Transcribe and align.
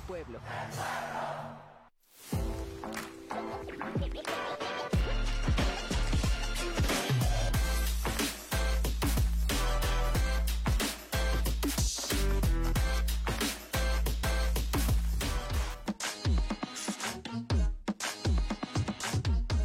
pueblo. 0.00 0.40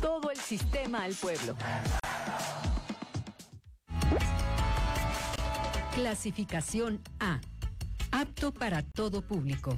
Todo 0.02 0.32
el 0.32 0.38
sistema 0.38 1.04
al 1.04 1.14
pueblo. 1.14 1.56
Clasificación 5.94 7.02
A. 7.20 7.40
Apto 8.12 8.54
para 8.54 8.82
todo 8.82 9.22
público. 9.22 9.78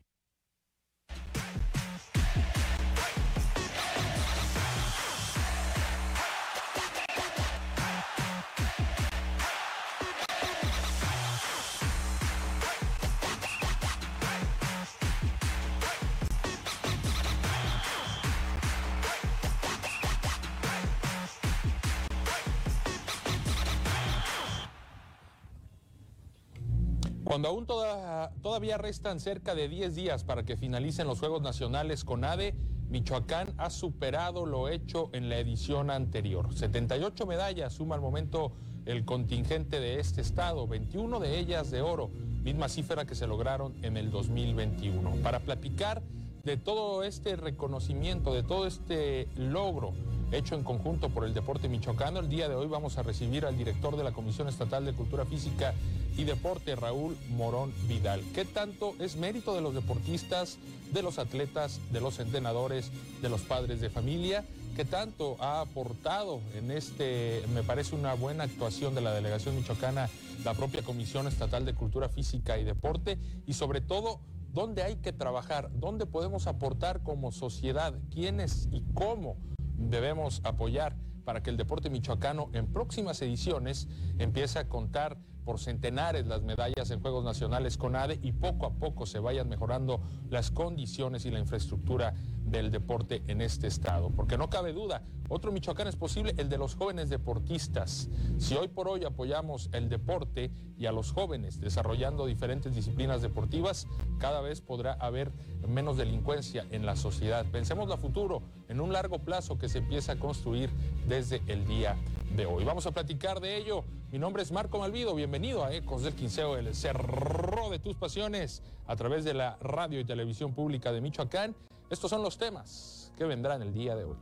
Cuando 27.41 27.57
aún 27.57 27.65
toda- 27.65 28.29
todavía 28.43 28.77
restan 28.77 29.19
cerca 29.19 29.55
de 29.55 29.67
10 29.67 29.95
días 29.95 30.23
para 30.23 30.43
que 30.43 30.57
finalicen 30.57 31.07
los 31.07 31.17
Juegos 31.17 31.41
Nacionales 31.41 32.03
con 32.03 32.23
ADE, 32.23 32.53
Michoacán 32.91 33.55
ha 33.57 33.71
superado 33.71 34.45
lo 34.45 34.69
hecho 34.69 35.09
en 35.11 35.27
la 35.27 35.39
edición 35.39 35.89
anterior. 35.89 36.53
78 36.53 37.25
medallas 37.25 37.73
suma 37.73 37.95
al 37.95 38.01
momento 38.01 38.51
el 38.85 39.05
contingente 39.05 39.79
de 39.79 39.99
este 39.99 40.21
estado, 40.21 40.67
21 40.67 41.19
de 41.19 41.39
ellas 41.39 41.71
de 41.71 41.81
oro, 41.81 42.11
misma 42.43 42.69
cifra 42.69 43.05
que 43.05 43.15
se 43.15 43.25
lograron 43.25 43.73
en 43.81 43.97
el 43.97 44.11
2021. 44.11 45.09
Para 45.23 45.39
platicar 45.39 46.03
de 46.43 46.57
todo 46.57 47.01
este 47.03 47.35
reconocimiento, 47.37 48.35
de 48.35 48.43
todo 48.43 48.67
este 48.67 49.27
logro 49.35 49.93
hecho 50.31 50.53
en 50.53 50.63
conjunto 50.63 51.09
por 51.09 51.25
el 51.25 51.33
deporte 51.33 51.67
michoacano, 51.69 52.19
el 52.19 52.29
día 52.29 52.47
de 52.47 52.53
hoy 52.55 52.67
vamos 52.67 52.99
a 52.99 53.03
recibir 53.03 53.47
al 53.47 53.57
director 53.57 53.97
de 53.97 54.03
la 54.03 54.11
Comisión 54.11 54.47
Estatal 54.47 54.85
de 54.85 54.93
Cultura 54.93 55.25
Física 55.25 55.73
y 56.21 56.23
Deporte, 56.23 56.75
Raúl 56.75 57.17
Morón 57.29 57.73
Vidal. 57.87 58.21
¿Qué 58.35 58.45
tanto 58.45 58.93
es 58.99 59.15
mérito 59.15 59.55
de 59.55 59.61
los 59.61 59.73
deportistas, 59.73 60.59
de 60.93 61.01
los 61.01 61.17
atletas, 61.17 61.79
de 61.91 61.99
los 61.99 62.19
entrenadores, 62.19 62.91
de 63.23 63.29
los 63.29 63.41
padres 63.41 63.81
de 63.81 63.89
familia? 63.89 64.45
¿Qué 64.75 64.85
tanto 64.85 65.35
ha 65.39 65.61
aportado 65.61 66.39
en 66.53 66.69
este, 66.69 67.41
me 67.55 67.63
parece 67.63 67.95
una 67.95 68.13
buena 68.13 68.43
actuación 68.43 68.93
de 68.93 69.01
la 69.01 69.13
delegación 69.13 69.55
michoacana, 69.55 70.11
la 70.45 70.53
propia 70.53 70.83
Comisión 70.83 71.27
Estatal 71.27 71.65
de 71.65 71.73
Cultura 71.73 72.07
Física 72.07 72.59
y 72.59 72.65
Deporte? 72.65 73.17
Y 73.47 73.53
sobre 73.53 73.81
todo, 73.81 74.19
¿dónde 74.53 74.83
hay 74.83 74.97
que 74.97 75.13
trabajar? 75.13 75.71
¿Dónde 75.73 76.05
podemos 76.05 76.45
aportar 76.45 77.01
como 77.01 77.31
sociedad? 77.31 77.95
¿Quiénes 78.13 78.69
y 78.71 78.83
cómo 78.93 79.37
debemos 79.75 80.41
apoyar 80.43 80.95
para 81.25 81.41
que 81.41 81.49
el 81.49 81.57
deporte 81.57 81.89
michoacano 81.89 82.49
en 82.53 82.67
próximas 82.67 83.19
ediciones 83.23 83.87
empiece 84.19 84.59
a 84.59 84.69
contar 84.69 85.17
por 85.43 85.59
centenares 85.59 86.27
las 86.27 86.41
medallas 86.41 86.91
en 86.91 87.01
Juegos 87.01 87.23
Nacionales 87.23 87.77
con 87.77 87.95
ADE 87.95 88.19
y 88.21 88.31
poco 88.31 88.65
a 88.65 88.73
poco 88.73 89.05
se 89.05 89.19
vayan 89.19 89.49
mejorando 89.49 90.01
las 90.29 90.51
condiciones 90.51 91.25
y 91.25 91.31
la 91.31 91.39
infraestructura 91.39 92.13
del 92.45 92.71
deporte 92.71 93.23
en 93.27 93.41
este 93.41 93.67
estado. 93.67 94.09
Porque 94.09 94.37
no 94.37 94.49
cabe 94.49 94.73
duda, 94.73 95.03
otro 95.29 95.51
Michoacán 95.51 95.87
es 95.87 95.95
posible, 95.95 96.33
el 96.37 96.49
de 96.49 96.57
los 96.57 96.75
jóvenes 96.75 97.09
deportistas. 97.09 98.09
Si 98.37 98.55
hoy 98.55 98.67
por 98.67 98.87
hoy 98.87 99.05
apoyamos 99.05 99.69
el 99.71 99.87
deporte 99.87 100.51
y 100.77 100.87
a 100.87 100.91
los 100.91 101.11
jóvenes 101.11 101.59
desarrollando 101.59 102.25
diferentes 102.25 102.75
disciplinas 102.75 103.21
deportivas, 103.21 103.87
cada 104.19 104.41
vez 104.41 104.61
podrá 104.61 104.93
haber 104.93 105.31
menos 105.67 105.97
delincuencia 105.97 106.65
en 106.71 106.85
la 106.85 106.95
sociedad. 106.95 107.45
Pensemos 107.45 107.87
la 107.87 107.97
futuro, 107.97 108.41
en 108.71 108.79
un 108.79 108.93
largo 108.93 109.19
plazo 109.19 109.57
que 109.57 109.67
se 109.67 109.79
empieza 109.79 110.13
a 110.13 110.15
construir 110.15 110.69
desde 111.05 111.41
el 111.47 111.67
día 111.67 111.97
de 112.37 112.45
hoy. 112.45 112.63
Vamos 112.63 112.85
a 112.85 112.91
platicar 112.91 113.41
de 113.41 113.57
ello. 113.57 113.83
Mi 114.13 114.17
nombre 114.17 114.43
es 114.43 114.51
Marco 114.53 114.79
Malvido, 114.79 115.13
bienvenido 115.13 115.65
a 115.65 115.73
Ecos 115.75 116.03
del 116.03 116.15
Quinceo, 116.15 116.55
el 116.55 116.73
cerro 116.73 117.69
de 117.69 117.79
tus 117.79 117.97
pasiones, 117.97 118.63
a 118.87 118.95
través 118.95 119.25
de 119.25 119.33
la 119.33 119.57
radio 119.59 119.99
y 119.99 120.05
televisión 120.05 120.53
pública 120.53 120.93
de 120.93 121.01
Michoacán. 121.01 121.53
Estos 121.89 122.09
son 122.09 122.23
los 122.23 122.37
temas 122.37 123.11
que 123.17 123.25
vendrán 123.25 123.61
el 123.61 123.73
día 123.73 123.93
de 123.93 124.05
hoy. 124.05 124.15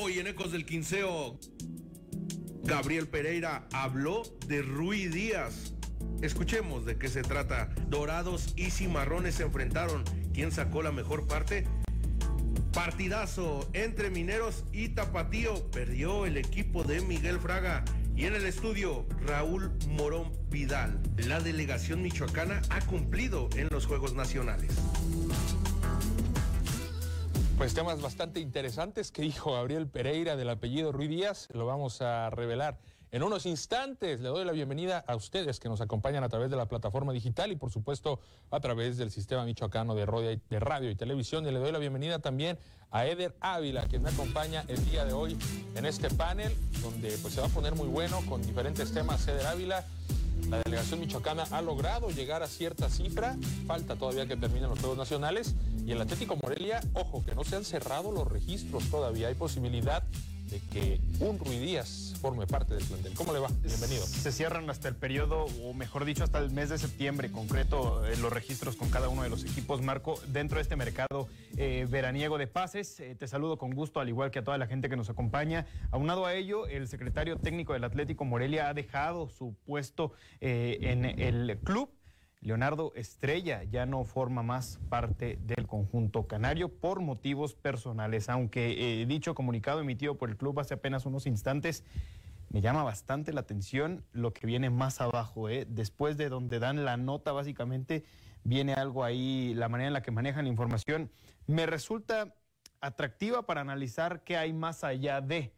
Hoy 0.00 0.20
en 0.20 0.28
Ecos 0.28 0.52
del 0.52 0.64
Quinceo, 0.64 1.36
Gabriel 2.62 3.08
Pereira 3.08 3.66
habló 3.72 4.22
de 4.46 4.62
Rui 4.62 5.08
Díaz. 5.08 5.74
Escuchemos 6.22 6.84
de 6.84 6.96
qué 6.96 7.08
se 7.08 7.22
trata. 7.22 7.74
Dorados 7.88 8.52
y 8.54 8.70
Cimarrones 8.70 9.34
se 9.34 9.42
enfrentaron. 9.42 10.04
¿Quién 10.32 10.52
sacó 10.52 10.80
la 10.80 10.92
mejor 10.92 11.26
parte? 11.26 11.66
Partidazo 12.74 13.68
entre 13.72 14.10
Mineros 14.10 14.64
y 14.72 14.88
Tapatío. 14.88 15.70
Perdió 15.70 16.26
el 16.26 16.36
equipo 16.36 16.82
de 16.82 17.00
Miguel 17.02 17.38
Fraga. 17.38 17.84
Y 18.16 18.24
en 18.24 18.34
el 18.34 18.44
estudio, 18.46 19.06
Raúl 19.24 19.70
Morón 19.90 20.32
Vidal. 20.50 21.00
La 21.16 21.38
delegación 21.38 22.02
michoacana 22.02 22.62
ha 22.70 22.80
cumplido 22.80 23.48
en 23.54 23.68
los 23.70 23.86
Juegos 23.86 24.14
Nacionales. 24.14 24.72
Pues 27.56 27.74
temas 27.74 28.02
bastante 28.02 28.40
interesantes 28.40 29.12
que 29.12 29.22
dijo 29.22 29.52
Gabriel 29.52 29.86
Pereira 29.86 30.34
del 30.34 30.50
apellido 30.50 30.90
Ruiz 30.90 31.10
Díaz, 31.10 31.48
lo 31.52 31.66
vamos 31.66 32.02
a 32.02 32.28
revelar 32.30 32.80
en 33.14 33.22
unos 33.22 33.46
instantes. 33.46 34.20
Le 34.20 34.28
doy 34.28 34.44
la 34.44 34.50
bienvenida 34.50 35.04
a 35.06 35.14
ustedes 35.14 35.60
que 35.60 35.68
nos 35.68 35.80
acompañan 35.80 36.24
a 36.24 36.28
través 36.28 36.50
de 36.50 36.56
la 36.56 36.66
plataforma 36.66 37.12
digital 37.12 37.52
y 37.52 37.54
por 37.54 37.70
supuesto 37.70 38.18
a 38.50 38.58
través 38.58 38.96
del 38.96 39.12
sistema 39.12 39.44
michoacano 39.44 39.94
de 39.94 40.04
radio, 40.04 40.90
y 40.90 40.96
televisión. 40.96 41.46
Y 41.46 41.52
le 41.52 41.60
doy 41.60 41.70
la 41.70 41.78
bienvenida 41.78 42.18
también 42.18 42.58
a 42.90 43.06
Eder 43.06 43.36
Ávila, 43.38 43.86
quien 43.86 44.02
me 44.02 44.10
acompaña 44.10 44.64
el 44.66 44.84
día 44.86 45.04
de 45.04 45.12
hoy 45.12 45.38
en 45.76 45.86
este 45.86 46.10
panel, 46.10 46.52
donde 46.82 47.16
pues 47.18 47.34
se 47.34 47.40
va 47.40 47.46
a 47.46 47.50
poner 47.50 47.76
muy 47.76 47.86
bueno 47.86 48.20
con 48.28 48.42
diferentes 48.42 48.92
temas. 48.92 49.26
Eder 49.28 49.46
Ávila. 49.46 49.84
La 50.50 50.58
delegación 50.64 50.98
michoacana 50.98 51.44
ha 51.52 51.62
logrado 51.62 52.10
llegar 52.10 52.42
a 52.42 52.48
cierta 52.48 52.90
cifra, 52.90 53.36
falta 53.66 53.94
todavía 53.94 54.26
que 54.26 54.36
terminen 54.36 54.68
los 54.68 54.80
Juegos 54.80 54.98
Nacionales 54.98 55.54
y 55.86 55.92
el 55.92 56.00
Atlético 56.00 56.36
Morelia, 56.36 56.80
ojo, 56.92 57.24
que 57.24 57.34
no 57.34 57.44
se 57.44 57.56
han 57.56 57.64
cerrado 57.64 58.10
los 58.10 58.26
registros 58.26 58.90
todavía, 58.90 59.28
hay 59.28 59.34
posibilidad 59.34 60.02
que 60.60 61.00
un 61.20 61.38
Rui 61.38 61.58
Díaz 61.58 62.14
forme 62.20 62.46
parte 62.46 62.74
del 62.74 62.84
plantel. 62.84 63.14
¿Cómo 63.14 63.32
le 63.32 63.38
va? 63.38 63.48
Bienvenido. 63.62 64.04
Se 64.04 64.32
cierran 64.32 64.68
hasta 64.70 64.88
el 64.88 64.96
periodo, 64.96 65.46
o 65.62 65.74
mejor 65.74 66.04
dicho, 66.04 66.24
hasta 66.24 66.38
el 66.38 66.50
mes 66.50 66.68
de 66.68 66.78
septiembre, 66.78 67.30
concreto, 67.30 68.04
eh, 68.06 68.16
los 68.16 68.32
registros 68.32 68.76
con 68.76 68.90
cada 68.90 69.08
uno 69.08 69.22
de 69.22 69.30
los 69.30 69.44
equipos. 69.44 69.82
Marco, 69.82 70.20
dentro 70.28 70.56
de 70.56 70.62
este 70.62 70.76
mercado 70.76 71.28
eh, 71.56 71.86
veraniego 71.90 72.38
de 72.38 72.46
pases, 72.46 72.98
eh, 73.00 73.14
te 73.14 73.26
saludo 73.26 73.58
con 73.58 73.72
gusto, 73.72 74.00
al 74.00 74.08
igual 74.08 74.30
que 74.30 74.38
a 74.38 74.44
toda 74.44 74.58
la 74.58 74.66
gente 74.66 74.88
que 74.88 74.96
nos 74.96 75.10
acompaña. 75.10 75.66
Aunado 75.90 76.26
a 76.26 76.34
ello, 76.34 76.66
el 76.66 76.88
secretario 76.88 77.36
técnico 77.36 77.72
del 77.72 77.84
Atlético 77.84 78.24
Morelia 78.24 78.68
ha 78.68 78.74
dejado 78.74 79.28
su 79.28 79.54
puesto 79.66 80.12
en 80.40 81.04
el 81.04 81.58
club. 81.62 81.90
Leonardo 82.44 82.92
Estrella 82.94 83.64
ya 83.64 83.86
no 83.86 84.04
forma 84.04 84.42
más 84.42 84.78
parte 84.90 85.38
del 85.46 85.66
conjunto 85.66 86.26
canario 86.26 86.68
por 86.68 87.00
motivos 87.00 87.54
personales, 87.54 88.28
aunque 88.28 89.00
eh, 89.00 89.06
dicho 89.06 89.34
comunicado 89.34 89.80
emitido 89.80 90.16
por 90.16 90.28
el 90.28 90.36
club 90.36 90.60
hace 90.60 90.74
apenas 90.74 91.06
unos 91.06 91.26
instantes 91.26 91.84
me 92.50 92.60
llama 92.60 92.84
bastante 92.84 93.32
la 93.32 93.40
atención 93.40 94.04
lo 94.12 94.32
que 94.32 94.46
viene 94.46 94.70
más 94.70 95.00
abajo, 95.00 95.48
¿eh? 95.48 95.66
después 95.68 96.16
de 96.16 96.28
donde 96.28 96.60
dan 96.60 96.84
la 96.84 96.96
nota 96.96 97.32
básicamente 97.32 98.04
viene 98.44 98.74
algo 98.74 99.02
ahí, 99.02 99.54
la 99.54 99.68
manera 99.68 99.88
en 99.88 99.94
la 99.94 100.02
que 100.02 100.12
manejan 100.12 100.44
la 100.44 100.50
información, 100.50 101.10
me 101.46 101.66
resulta 101.66 102.34
atractiva 102.80 103.46
para 103.46 103.62
analizar 103.62 104.22
qué 104.22 104.36
hay 104.36 104.52
más 104.52 104.84
allá 104.84 105.20
de. 105.20 105.52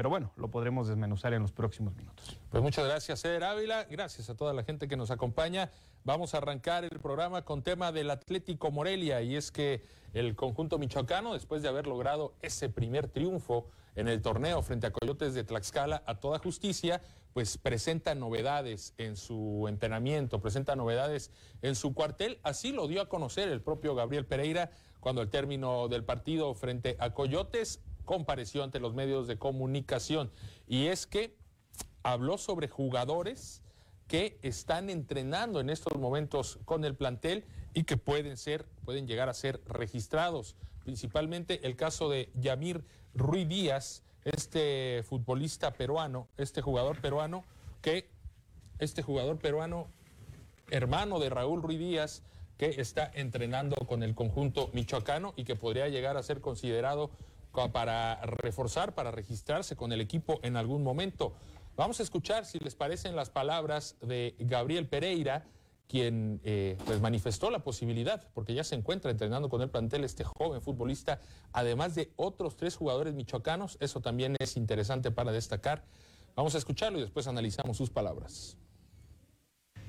Pero 0.00 0.08
bueno, 0.08 0.32
lo 0.36 0.48
podremos 0.48 0.88
desmenuzar 0.88 1.34
en 1.34 1.42
los 1.42 1.52
próximos 1.52 1.94
minutos. 1.94 2.38
Pues 2.48 2.62
muchas 2.62 2.86
gracias, 2.86 3.22
Eder 3.26 3.44
Ávila. 3.44 3.84
Gracias 3.84 4.30
a 4.30 4.34
toda 4.34 4.54
la 4.54 4.64
gente 4.64 4.88
que 4.88 4.96
nos 4.96 5.10
acompaña. 5.10 5.70
Vamos 6.04 6.32
a 6.32 6.38
arrancar 6.38 6.84
el 6.84 6.98
programa 7.00 7.44
con 7.44 7.62
tema 7.62 7.92
del 7.92 8.10
Atlético 8.10 8.70
Morelia. 8.70 9.20
Y 9.20 9.36
es 9.36 9.52
que 9.52 9.82
el 10.14 10.34
conjunto 10.36 10.78
michoacano, 10.78 11.34
después 11.34 11.60
de 11.60 11.68
haber 11.68 11.86
logrado 11.86 12.32
ese 12.40 12.70
primer 12.70 13.08
triunfo 13.08 13.66
en 13.94 14.08
el 14.08 14.22
torneo 14.22 14.62
frente 14.62 14.86
a 14.86 14.90
Coyotes 14.90 15.34
de 15.34 15.44
Tlaxcala 15.44 16.02
a 16.06 16.14
toda 16.14 16.38
justicia, 16.38 17.02
pues 17.34 17.58
presenta 17.58 18.14
novedades 18.14 18.94
en 18.96 19.18
su 19.18 19.66
entrenamiento, 19.68 20.40
presenta 20.40 20.76
novedades 20.76 21.30
en 21.60 21.74
su 21.74 21.92
cuartel. 21.92 22.38
Así 22.42 22.72
lo 22.72 22.88
dio 22.88 23.02
a 23.02 23.10
conocer 23.10 23.50
el 23.50 23.60
propio 23.60 23.94
Gabriel 23.94 24.24
Pereira 24.24 24.70
cuando 24.98 25.20
al 25.20 25.28
término 25.28 25.88
del 25.88 26.04
partido 26.04 26.54
frente 26.54 26.96
a 27.00 27.12
Coyotes 27.12 27.80
compareció 28.10 28.64
ante 28.64 28.80
los 28.80 28.92
medios 28.92 29.28
de 29.28 29.38
comunicación. 29.38 30.32
Y 30.66 30.88
es 30.88 31.06
que 31.06 31.36
habló 32.02 32.38
sobre 32.38 32.66
jugadores 32.66 33.62
que 34.08 34.36
están 34.42 34.90
entrenando 34.90 35.60
en 35.60 35.70
estos 35.70 35.96
momentos 35.96 36.58
con 36.64 36.84
el 36.84 36.96
plantel 36.96 37.44
y 37.72 37.84
que 37.84 37.96
pueden 37.96 38.36
ser, 38.36 38.66
pueden 38.84 39.06
llegar 39.06 39.28
a 39.28 39.32
ser 39.32 39.60
registrados. 39.64 40.56
Principalmente 40.82 41.64
el 41.68 41.76
caso 41.76 42.10
de 42.10 42.32
Yamir 42.34 42.84
Ruiz 43.14 43.48
Díaz, 43.48 44.02
este 44.24 45.04
futbolista 45.04 45.74
peruano, 45.74 46.26
este 46.36 46.62
jugador 46.62 47.00
peruano, 47.00 47.44
que 47.80 48.10
este 48.80 49.02
jugador 49.02 49.38
peruano, 49.38 49.86
hermano 50.72 51.20
de 51.20 51.30
Raúl 51.30 51.62
Ruiz 51.62 51.78
Díaz, 51.78 52.24
que 52.58 52.80
está 52.80 53.08
entrenando 53.14 53.76
con 53.86 54.02
el 54.02 54.16
conjunto 54.16 54.68
michoacano 54.72 55.32
y 55.36 55.44
que 55.44 55.54
podría 55.54 55.86
llegar 55.86 56.16
a 56.16 56.24
ser 56.24 56.40
considerado 56.40 57.12
para 57.72 58.20
reforzar, 58.22 58.94
para 58.94 59.10
registrarse 59.10 59.76
con 59.76 59.92
el 59.92 60.00
equipo 60.00 60.40
en 60.42 60.56
algún 60.56 60.82
momento. 60.82 61.34
Vamos 61.76 62.00
a 62.00 62.02
escuchar, 62.02 62.44
si 62.44 62.58
les 62.58 62.74
parecen, 62.74 63.16
las 63.16 63.30
palabras 63.30 63.96
de 64.00 64.34
Gabriel 64.38 64.86
Pereira, 64.86 65.46
quien 65.88 66.40
eh, 66.44 66.76
pues 66.86 67.00
manifestó 67.00 67.50
la 67.50 67.60
posibilidad, 67.60 68.28
porque 68.34 68.54
ya 68.54 68.62
se 68.62 68.76
encuentra 68.76 69.10
entrenando 69.10 69.48
con 69.48 69.60
el 69.62 69.70
plantel 69.70 70.04
este 70.04 70.22
joven 70.22 70.62
futbolista, 70.62 71.20
además 71.52 71.94
de 71.94 72.12
otros 72.16 72.56
tres 72.56 72.76
jugadores 72.76 73.14
michoacanos. 73.14 73.76
Eso 73.80 74.00
también 74.00 74.36
es 74.38 74.56
interesante 74.56 75.10
para 75.10 75.32
destacar. 75.32 75.84
Vamos 76.36 76.54
a 76.54 76.58
escucharlo 76.58 76.98
y 76.98 77.02
después 77.02 77.26
analizamos 77.26 77.76
sus 77.76 77.90
palabras. 77.90 78.56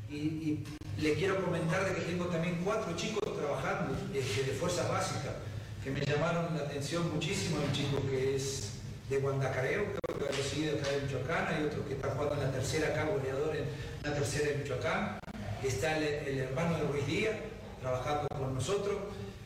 Y, 0.10 0.64
le 0.98 1.16
quiero 1.16 1.44
comentar 1.44 1.84
de 1.86 1.96
que 1.96 2.02
tengo 2.02 2.26
también 2.26 2.62
cuatro 2.64 2.96
chicos 2.96 3.24
trabajando 3.36 3.96
este, 4.14 4.44
de 4.44 4.52
fuerza 4.54 4.88
básica 4.88 5.36
que 5.84 5.92
me 5.92 6.02
llamaron 6.02 6.56
la 6.58 6.64
atención 6.64 7.12
muchísimo. 7.14 7.58
Un 7.66 7.72
chico 7.74 8.02
que 8.10 8.36
es 8.36 8.74
de 9.10 9.18
Guandacareo, 9.18 9.86
creo 9.86 10.20
que 10.20 10.26
ha 10.26 10.38
recibido 10.38 10.78
acá 10.78 10.88
en 10.94 11.06
Michoacán, 11.06 11.48
hay 11.48 11.64
otro 11.64 11.86
que 11.88 11.94
está 11.94 12.10
jugando 12.12 12.36
en 12.36 12.42
la 12.42 12.52
tercera 12.52 12.88
acá, 12.88 13.06
goleador 13.06 13.56
en 13.56 13.66
la 14.04 14.14
tercera 14.14 14.52
de 14.52 14.58
Michoacán 14.58 15.22
está 15.68 15.98
el, 15.98 16.40
hermano 16.40 16.78
de 16.78 16.84
Ruiz 16.86 17.06
Díaz 17.06 17.36
trabajando 17.80 18.28
con 18.30 18.54
nosotros, 18.54 18.96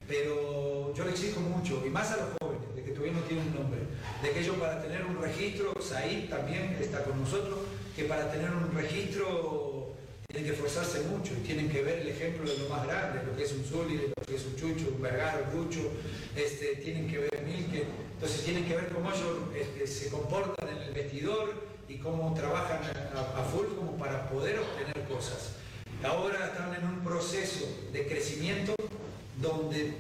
pero 0.08 0.94
yo 0.94 1.04
le 1.04 1.12
exijo 1.12 1.40
mucho, 1.40 1.84
y 1.86 1.90
más 1.90 2.12
a 2.12 2.18
los 2.18 2.26
jóvenes, 2.42 2.76
de 2.76 2.84
que 2.84 2.92
todavía 2.92 3.14
no 3.14 3.22
tienen 3.22 3.48
un 3.48 3.56
nombre, 3.56 3.80
de 4.22 4.32
que 4.32 4.40
ellos 4.40 4.58
para 4.58 4.82
tener 4.82 5.06
un 5.06 5.22
registro, 5.22 5.74
Said 5.82 6.30
también 6.30 6.78
está 6.80 7.04
con 7.04 7.20
nosotros, 7.20 7.60
que 7.96 8.04
para 8.06 8.32
tener 8.32 8.50
un 8.52 8.74
registro 8.74 9.85
tienen 10.36 10.52
que 10.52 10.56
esforzarse 10.58 11.00
mucho 11.04 11.34
y 11.34 11.48
tienen 11.48 11.70
que 11.70 11.82
ver 11.82 12.00
el 12.00 12.10
ejemplo 12.10 12.50
de 12.50 12.58
lo 12.58 12.68
más 12.68 12.86
grande, 12.86 13.24
lo 13.26 13.38
que 13.38 13.44
es 13.46 13.54
un 13.54 13.64
Zuli, 13.64 13.96
lo 13.96 14.26
que 14.28 14.36
es 14.36 14.46
un 14.46 14.56
Chucho, 14.58 14.92
un 14.94 15.02
Vergara, 15.02 15.50
un 15.50 15.64
Lucho, 15.64 15.80
este, 16.36 16.76
tienen 16.84 17.08
que 17.08 17.20
ver 17.20 17.42
Milke, 17.46 17.86
entonces 18.16 18.44
tienen 18.44 18.66
que 18.66 18.76
ver 18.76 18.90
cómo 18.90 19.12
ellos 19.12 19.38
este, 19.56 19.88
se 19.88 20.10
comportan 20.10 20.68
en 20.68 20.82
el 20.82 20.94
vestidor 20.94 21.54
y 21.88 22.00
cómo 22.00 22.34
trabajan 22.34 22.82
a 23.16 23.44
full 23.44 23.68
como 23.78 23.96
para 23.96 24.28
poder 24.30 24.60
obtener 24.60 25.08
cosas. 25.08 25.54
Ahora 26.04 26.48
están 26.48 26.76
en 26.76 26.84
un 26.84 27.00
proceso 27.02 27.66
de 27.94 28.06
crecimiento 28.06 28.76
donde, 29.42 29.94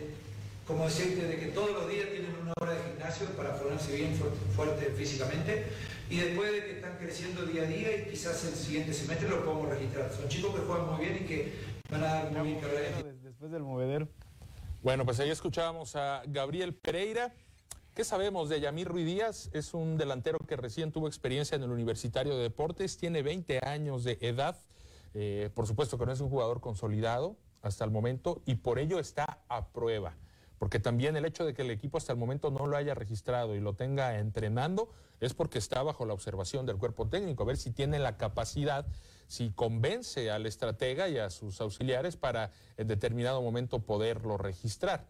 como 0.68 0.84
decirte, 0.84 1.28
de 1.28 1.40
que 1.40 1.46
todos 1.48 1.72
los 1.72 1.90
días 1.90 2.10
tienen 2.10 2.36
una 2.42 2.52
hora 2.60 2.74
de 2.74 2.84
gimnasio 2.92 3.28
para 3.38 3.58
ponerse 3.58 3.96
bien 3.96 4.14
fuerte, 4.54 4.94
físicamente 4.98 5.68
y 6.10 6.18
después 6.18 6.52
de 6.52 6.66
que 6.66 6.74
están 6.96 7.08
creciendo 7.08 7.46
día 7.46 7.64
a 7.64 7.66
día 7.66 7.98
y 7.98 8.10
quizás 8.10 8.44
el 8.46 8.54
siguiente 8.54 8.94
semestre 8.94 9.30
lo 9.30 9.44
podemos 9.44 9.70
registrar. 9.70 10.12
Son 10.12 10.28
chicos 10.28 10.56
que 10.56 10.62
juegan 10.62 10.88
muy 10.88 11.06
bien 11.06 11.24
y 11.24 11.26
que 11.26 11.54
van 11.90 12.04
a 12.04 12.08
dar 12.08 12.32
muy 12.32 12.48
bien 12.50 13.22
Después 13.22 13.52
del 13.52 13.64
movedero. 13.64 14.08
Bueno, 14.82 15.04
pues 15.04 15.20
ahí 15.20 15.30
escuchábamos 15.30 15.96
a 15.96 16.24
Gabriel 16.28 16.74
Pereira. 16.74 17.34
¿Qué 17.94 18.04
sabemos 18.04 18.50
de 18.50 18.60
Yamir 18.60 18.88
Ruiz 18.88 19.06
Díaz? 19.06 19.50
Es 19.54 19.74
un 19.74 19.98
delantero 19.98 20.40
que 20.40 20.56
recién 20.56 20.92
tuvo 20.92 21.08
experiencia 21.08 21.56
en 21.56 21.64
el 21.64 21.72
Universitario 21.72 22.36
de 22.36 22.44
Deportes, 22.44 22.98
tiene 22.98 23.22
20 23.22 23.60
años 23.66 24.04
de 24.04 24.18
edad. 24.22 24.58
Eh, 25.14 25.50
por 25.54 25.66
supuesto 25.66 25.98
que 25.98 26.06
no 26.06 26.12
es 26.12 26.20
un 26.20 26.30
jugador 26.30 26.60
consolidado 26.60 27.38
hasta 27.62 27.84
el 27.86 27.92
momento 27.92 28.42
y 28.46 28.56
por 28.56 28.80
ello 28.80 29.00
está 29.00 29.40
a 29.48 29.68
prueba. 29.68 30.16
Porque 30.58 30.80
también 30.80 31.16
el 31.16 31.26
hecho 31.26 31.46
de 31.46 31.54
que 31.54 31.64
el 31.64 31.72
equipo 31.72 31.98
hasta 31.98 32.14
el 32.14 32.18
momento 32.18 32.52
no 32.52 32.68
lo 32.68 32.78
haya 32.78 32.94
registrado 32.94 33.56
y 33.56 33.60
lo 33.60 33.74
tenga 33.74 34.18
entrenando 34.20 34.90
es 35.20 35.34
porque 35.34 35.58
está 35.58 35.84
bajo 35.84 36.06
la 36.06 36.14
observación 36.14 36.66
del 36.66 36.78
cuerpo 36.78 37.08
técnico, 37.08 37.44
a 37.44 37.48
ver 37.48 37.58
si 37.58 37.72
tiene 37.72 38.00
la 38.00 38.18
capacidad, 38.18 38.86
si 39.28 39.52
convence 39.52 40.32
al 40.32 40.46
estratega 40.46 41.10
y 41.10 41.18
a 41.18 41.30
sus 41.30 41.62
auxiliares 41.62 42.18
para 42.18 42.52
en 42.78 42.88
determinado 42.88 43.42
momento 43.42 43.80
poderlo 43.80 44.38
registrar. 44.38 45.08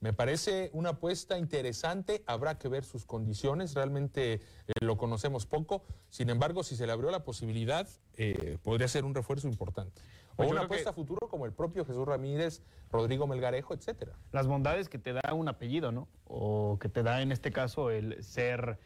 Me 0.00 0.12
parece 0.12 0.70
una 0.74 0.90
apuesta 0.90 1.38
interesante, 1.38 2.22
habrá 2.26 2.56
que 2.56 2.68
ver 2.68 2.84
sus 2.84 3.04
condiciones, 3.04 3.74
realmente 3.74 4.34
eh, 4.34 4.40
lo 4.80 4.96
conocemos 4.96 5.44
poco, 5.44 5.82
sin 6.08 6.30
embargo, 6.30 6.62
si 6.62 6.76
se 6.76 6.86
le 6.86 6.92
abrió 6.92 7.10
la 7.10 7.24
posibilidad, 7.24 7.88
eh, 8.14 8.58
podría 8.62 8.86
ser 8.86 9.04
un 9.04 9.14
refuerzo 9.14 9.48
importante. 9.48 10.00
O 10.38 10.46
una 10.48 10.62
apuesta 10.62 10.90
a 10.90 10.92
futuro 10.92 11.28
como 11.28 11.46
el 11.46 11.52
propio 11.52 11.84
Jesús 11.84 12.06
Ramírez, 12.06 12.62
Rodrigo 12.90 13.26
Melgarejo, 13.26 13.74
etcétera. 13.74 14.12
Las 14.32 14.46
bondades 14.46 14.88
que 14.88 14.98
te 14.98 15.12
da 15.12 15.34
un 15.34 15.48
apellido, 15.48 15.92
¿no? 15.92 16.08
O 16.26 16.78
que 16.80 16.88
te 16.88 17.02
da 17.02 17.22
en 17.22 17.32
este 17.32 17.50
caso 17.50 17.90
el 17.90 18.22
ser 18.22 18.78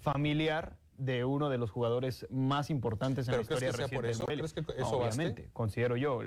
familiar 0.00 0.76
de 0.98 1.24
uno 1.24 1.48
de 1.48 1.58
los 1.58 1.70
jugadores 1.70 2.26
más 2.28 2.70
importantes 2.70 3.28
en 3.28 3.36
la 3.36 3.40
historia 3.40 3.70
reciente 3.70 3.96
por 3.96 4.06
eso? 4.06 4.26
¿Crees 4.26 4.52
que 4.52 4.60
eso 4.76 4.98
Obviamente, 4.98 5.48
considero 5.52 5.96
yo. 5.96 6.20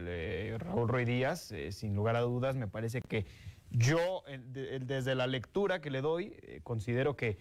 Raúl 0.58 0.88
Roy 0.88 1.06
Díaz, 1.06 1.52
eh, 1.52 1.72
sin 1.72 1.96
lugar 1.96 2.16
a 2.16 2.22
dudas, 2.22 2.56
me 2.56 2.68
parece 2.68 3.02
que 3.02 3.26
yo, 3.70 4.24
desde 4.50 5.16
la 5.16 5.28
lectura 5.28 5.80
que 5.82 5.92
le 5.92 6.02
doy, 6.02 6.36
eh, 6.42 6.62
considero 6.64 7.16
que 7.16 7.38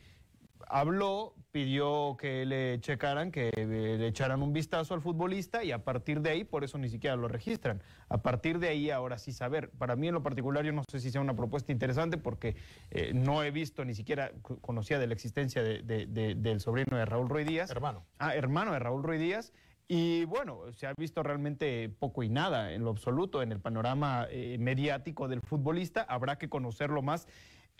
habló, 0.70 1.34
pidió 1.50 2.16
que 2.18 2.46
le 2.46 2.80
checaran, 2.80 3.30
que 3.32 3.50
le 3.54 4.06
echaran 4.06 4.42
un 4.42 4.52
vistazo 4.52 4.94
al 4.94 5.02
futbolista 5.02 5.64
y 5.64 5.72
a 5.72 5.84
partir 5.84 6.20
de 6.20 6.30
ahí, 6.30 6.44
por 6.44 6.64
eso 6.64 6.78
ni 6.78 6.88
siquiera 6.88 7.16
lo 7.16 7.28
registran. 7.28 7.82
A 8.08 8.18
partir 8.18 8.58
de 8.58 8.68
ahí, 8.68 8.90
ahora 8.90 9.18
sí 9.18 9.32
saber. 9.32 9.70
Para 9.70 9.96
mí 9.96 10.08
en 10.08 10.14
lo 10.14 10.22
particular, 10.22 10.64
yo 10.64 10.72
no 10.72 10.84
sé 10.90 11.00
si 11.00 11.10
sea 11.10 11.20
una 11.20 11.34
propuesta 11.34 11.72
interesante 11.72 12.18
porque 12.18 12.56
eh, 12.90 13.12
no 13.14 13.42
he 13.42 13.50
visto, 13.50 13.84
ni 13.84 13.94
siquiera 13.94 14.32
conocía 14.60 14.98
de 14.98 15.06
la 15.06 15.14
existencia 15.14 15.62
del 15.62 16.60
sobrino 16.60 16.96
de 16.96 17.04
Raúl 17.04 17.28
Ruiz 17.28 17.46
Díaz. 17.46 17.70
Hermano. 17.70 18.06
Ah, 18.18 18.34
hermano 18.34 18.72
de 18.72 18.78
Raúl 18.78 19.02
Ruiz 19.02 19.20
Díaz. 19.20 19.52
Y 19.92 20.24
bueno, 20.26 20.70
se 20.70 20.86
ha 20.86 20.94
visto 20.96 21.20
realmente 21.24 21.88
poco 21.88 22.22
y 22.22 22.28
nada 22.28 22.72
en 22.72 22.84
lo 22.84 22.90
absoluto 22.90 23.42
en 23.42 23.50
el 23.50 23.58
panorama 23.58 24.28
eh, 24.30 24.56
mediático 24.60 25.26
del 25.26 25.40
futbolista. 25.40 26.02
Habrá 26.02 26.38
que 26.38 26.48
conocerlo 26.48 27.02
más 27.02 27.26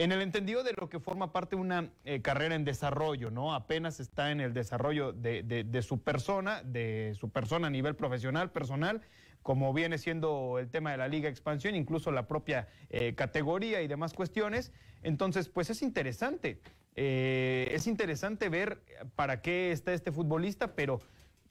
en 0.03 0.13
el 0.13 0.23
entendido 0.23 0.63
de 0.63 0.73
lo 0.73 0.89
que 0.89 0.99
forma 0.99 1.31
parte 1.31 1.57
de 1.57 1.63
una 1.63 1.91
eh, 2.05 2.23
carrera 2.23 2.55
en 2.55 2.65
desarrollo, 2.65 3.31
¿no? 3.31 3.55
Apenas 3.55 4.01
está 4.01 4.31
en 4.31 4.41
el 4.41 4.55
desarrollo 4.55 5.13
de, 5.13 5.83
su 5.83 6.01
persona, 6.01 6.63
de 6.63 7.15
su 7.21 7.29
persona 7.29 7.67
a 7.67 7.71
nivel 7.71 7.95
profesional, 7.95 8.51
personal, 8.51 9.03
como 9.43 9.75
viene 9.75 9.99
siendo 9.99 10.59
el 10.59 10.71
tema 10.71 10.93
de 10.93 10.97
la 10.97 11.09
Liga 11.09 11.29
Expansión, 11.29 11.75
incluso 11.75 12.13
la 12.13 12.27
propia 12.27 12.69
eh, 12.89 13.15
categoría 13.15 13.83
y 13.83 13.89
demás 13.89 14.15
cuestiones. 14.15 14.73
Entonces, 15.03 15.51
pues 15.51 15.69
es 15.69 15.83
interesante. 15.83 16.61
es 16.95 17.87
interesante 17.87 18.49
ver 18.49 18.83
para 19.17 19.43
qué 19.43 19.71
está 19.71 19.93
este 19.93 20.13
futbolista, 20.13 20.75
pero 20.75 21.01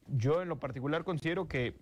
yo 0.08 0.42
en 0.42 0.50
lo 0.50 0.60
particular 0.60 1.04
considero 1.04 1.48
que 1.48 1.76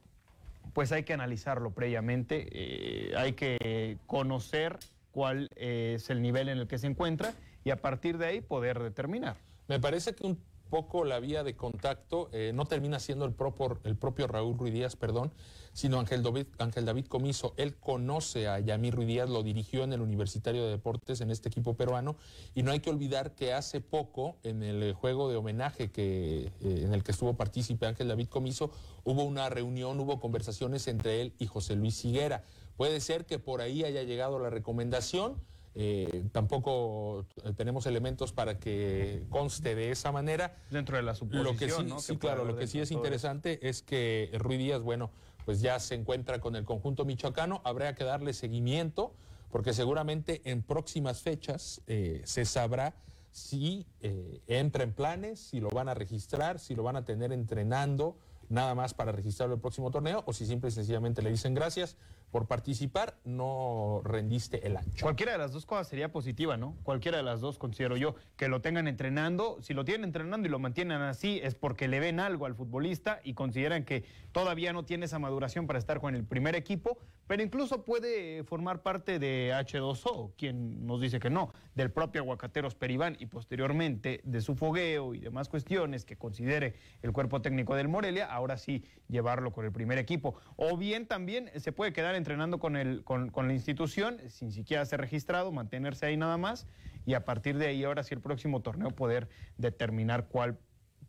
pues 0.74 0.92
hay 0.92 1.04
que 1.04 1.14
analizarlo 1.14 1.72
previamente, 1.72 2.48
eh, 2.52 3.16
hay 3.16 3.34
que 3.34 3.98
conocer 4.06 4.78
cuál 5.18 5.50
es 5.56 6.12
el 6.12 6.22
nivel 6.22 6.48
en 6.48 6.60
el 6.60 6.68
que 6.68 6.78
se 6.78 6.86
encuentra 6.86 7.34
y 7.64 7.72
a 7.72 7.82
partir 7.82 8.20
de 8.20 8.28
ahí 8.28 8.40
poder 8.40 8.78
determinar. 8.78 9.36
Me 9.68 9.80
parece 9.80 10.14
que 10.14 10.28
un 10.28 10.40
poco 10.70 11.06
la 11.06 11.20
vía 11.20 11.44
de 11.44 11.56
contacto 11.56 12.30
eh, 12.34 12.52
no 12.54 12.66
termina 12.66 13.00
siendo 13.00 13.26
el 13.26 13.34
propio, 13.34 14.28
Raúl 14.28 14.60
Ruiz 14.60 14.74
Díaz, 14.76 14.96
perdón, 14.96 15.34
sino 15.74 16.00
Ángel 16.00 16.22
David, 16.22 16.46
Ángel 16.60 16.86
David 16.86 17.08
Comiso. 17.08 17.56
Él 17.58 17.78
conoce 17.78 18.48
a 18.48 18.60
Yamir 18.60 18.94
Ruiz 18.94 19.08
Díaz, 19.08 19.28
lo 19.28 19.42
dirigió 19.42 19.84
en 19.84 19.94
el 19.94 20.02
Universitario 20.02 20.66
de 20.66 20.70
Deportes, 20.70 21.20
en 21.20 21.32
este 21.32 21.50
equipo 21.50 21.74
peruano, 21.74 22.16
y 22.54 22.62
no 22.62 22.70
hay 22.70 22.80
que 22.80 22.92
olvidar 22.92 23.34
que 23.34 23.54
hace 23.54 23.82
poco, 23.82 24.38
en 24.44 24.62
el 24.62 24.94
juego 24.94 25.32
de 25.32 25.36
homenaje 25.36 25.90
que, 25.90 26.42
eh, 26.46 26.52
en 26.62 26.94
el 26.94 27.04
que 27.04 27.12
estuvo 27.12 27.34
partícipe 27.34 27.88
Ángel 27.88 28.08
David 28.08 28.28
Comiso, 28.28 28.70
hubo 29.04 29.24
una 29.24 29.50
reunión, 29.50 30.00
hubo 30.00 30.20
conversaciones 30.20 30.88
entre 30.88 31.22
él 31.22 31.34
y 31.40 31.48
José 31.48 31.76
Luis 31.76 32.06
Higuera. 32.06 32.44
Puede 32.78 33.00
ser 33.02 33.26
que 33.26 33.40
por 33.40 33.62
ahí 33.62 33.84
haya 33.84 34.04
llegado 34.04 34.40
la 34.40 34.50
recomendación. 34.50 35.42
Eh, 35.76 36.24
tampoco 36.32 37.26
tenemos 37.56 37.86
elementos 37.86 38.32
para 38.32 38.60
que 38.60 39.24
conste 39.30 39.76
de 39.76 39.92
esa 39.92 40.12
manera. 40.12 40.56
Dentro 40.72 40.98
de 40.98 41.04
la 41.04 41.14
suposición, 41.14 41.44
lo 41.44 41.58
que 41.58 41.70
sí, 41.70 42.14
Sí, 42.14 42.18
claro, 42.18 42.46
lo 42.46 42.56
que 42.56 42.68
sí 42.68 42.80
es 42.80 42.92
interesante 42.92 43.68
es 43.68 43.82
que 43.82 44.32
Ruiz 44.40 44.60
Díaz, 44.60 44.82
bueno, 44.82 45.12
pues 45.46 45.62
ya 45.62 45.80
se 45.80 45.96
encuentra 45.96 46.40
con 46.40 46.56
el 46.56 46.66
conjunto 46.66 47.06
michoacano. 47.06 47.62
Habrá 47.64 47.94
que 47.96 48.04
darle 48.04 48.34
seguimiento 48.34 49.14
porque 49.52 49.74
seguramente 49.74 50.42
en 50.46 50.62
próximas 50.62 51.22
fechas 51.22 51.82
eh, 51.88 52.22
se 52.26 52.46
sabrá 52.46 52.96
si 53.32 53.86
eh, 54.02 54.42
entra 54.48 54.84
en 54.84 54.94
planes, 54.94 55.40
si 55.40 55.60
lo 55.60 55.70
van 55.70 55.90
a 55.90 55.94
registrar, 55.94 56.60
si 56.60 56.76
lo 56.76 56.84
van 56.84 56.96
a 56.96 57.06
tener 57.06 57.32
entrenando 57.32 58.18
nada 58.50 58.76
más 58.76 58.94
para 58.94 59.12
registrarlo 59.12 59.56
el 59.56 59.62
próximo 59.62 59.92
torneo 59.92 60.24
o 60.26 60.34
si 60.34 60.46
simple 60.46 60.70
y 60.70 60.72
sencillamente 60.72 61.22
le 61.22 61.30
dicen 61.32 61.54
gracias 61.54 61.98
por 62.32 62.48
participar, 62.48 63.16
no 63.24 64.02
rendiste 64.04 64.68
el 64.68 64.78
ancho. 64.78 65.06
Cualquiera 65.06 65.32
de 65.32 65.38
las 65.38 65.54
dos 65.54 65.66
cosas 65.66 65.88
sería 65.88 66.12
positiva, 66.12 66.58
¿no? 66.58 66.76
Cualquiera 66.84 67.18
de 67.18 67.24
las 67.24 67.40
dos 67.40 67.58
considero 67.58 67.96
yo. 67.96 68.16
Que 68.36 68.48
lo 68.50 68.62
tengan 68.62 68.88
entrenando, 68.88 69.58
si 69.62 69.74
lo 69.74 69.86
tienen 69.86 70.06
entrenando 70.06 70.48
y 70.48 70.52
lo 70.52 70.60
mantienen 70.60 71.02
así 71.02 71.40
es 71.42 71.56
porque 71.56 71.88
le 71.88 72.00
ven 72.00 72.20
algo 72.20 72.46
al 72.46 72.56
futbolista 72.56 73.22
y 73.24 73.34
consideran 73.34 73.86
que 73.86 74.04
todavía 74.32 74.74
no 74.74 74.84
tiene 74.84 75.06
esa 75.06 75.20
maduración 75.20 75.68
para 75.68 75.80
estar 75.80 76.00
con 76.00 76.16
el 76.16 76.26
primer 76.26 76.56
equipo, 76.56 76.98
pero 77.28 77.44
incluso 77.44 77.84
puede 77.84 78.44
formar 78.44 78.82
parte 78.82 79.20
de 79.20 79.52
H2O, 79.54 80.34
quien 80.38 80.86
nos 80.86 81.02
dice 81.02 81.20
que 81.20 81.30
no, 81.30 81.54
del 81.76 81.92
propio 81.92 82.22
Aguacateros 82.22 82.76
Peribán 82.76 83.18
y 83.20 83.26
posteriormente 83.26 84.22
de 84.24 84.42
su 84.42 84.56
fogueo 84.56 85.14
y 85.14 85.20
demás 85.20 85.50
cuestiones 85.50 86.06
que 86.06 86.18
considere 86.18 86.76
el 87.02 87.12
cuerpo 87.12 87.42
técnico 87.42 87.76
del 87.76 87.88
Morelia, 87.88 88.26
ahora 88.26 88.58
sí 88.58 88.84
llevarlo 89.08 89.52
con 89.52 89.66
el 89.66 89.72
primer 89.72 89.98
equipo. 89.98 90.36
O 90.56 90.78
bien 90.78 91.06
también 91.06 91.52
se 91.58 91.72
puede 91.72 91.94
quedar 91.94 92.16
entrenando 92.18 92.60
con, 92.60 92.76
el, 92.76 93.04
con, 93.04 93.32
la 93.36 93.54
institución 93.54 94.20
sin 94.30 94.52
siquiera 94.52 94.86
ser 94.86 95.02
registrado, 95.02 95.52
mantenerse 95.52 96.06
ahí 96.06 96.18
nada 96.18 96.38
más 96.38 96.68
y 97.06 97.14
a 97.14 97.24
partir 97.26 97.58
de 97.58 97.68
ahí 97.68 97.84
ahora 97.84 98.04
sí 98.04 98.14
el 98.14 98.22
próximo 98.22 98.62
torneo 98.62 98.92
poder 98.92 99.30
determinar 99.58 100.28
cuál 100.28 100.60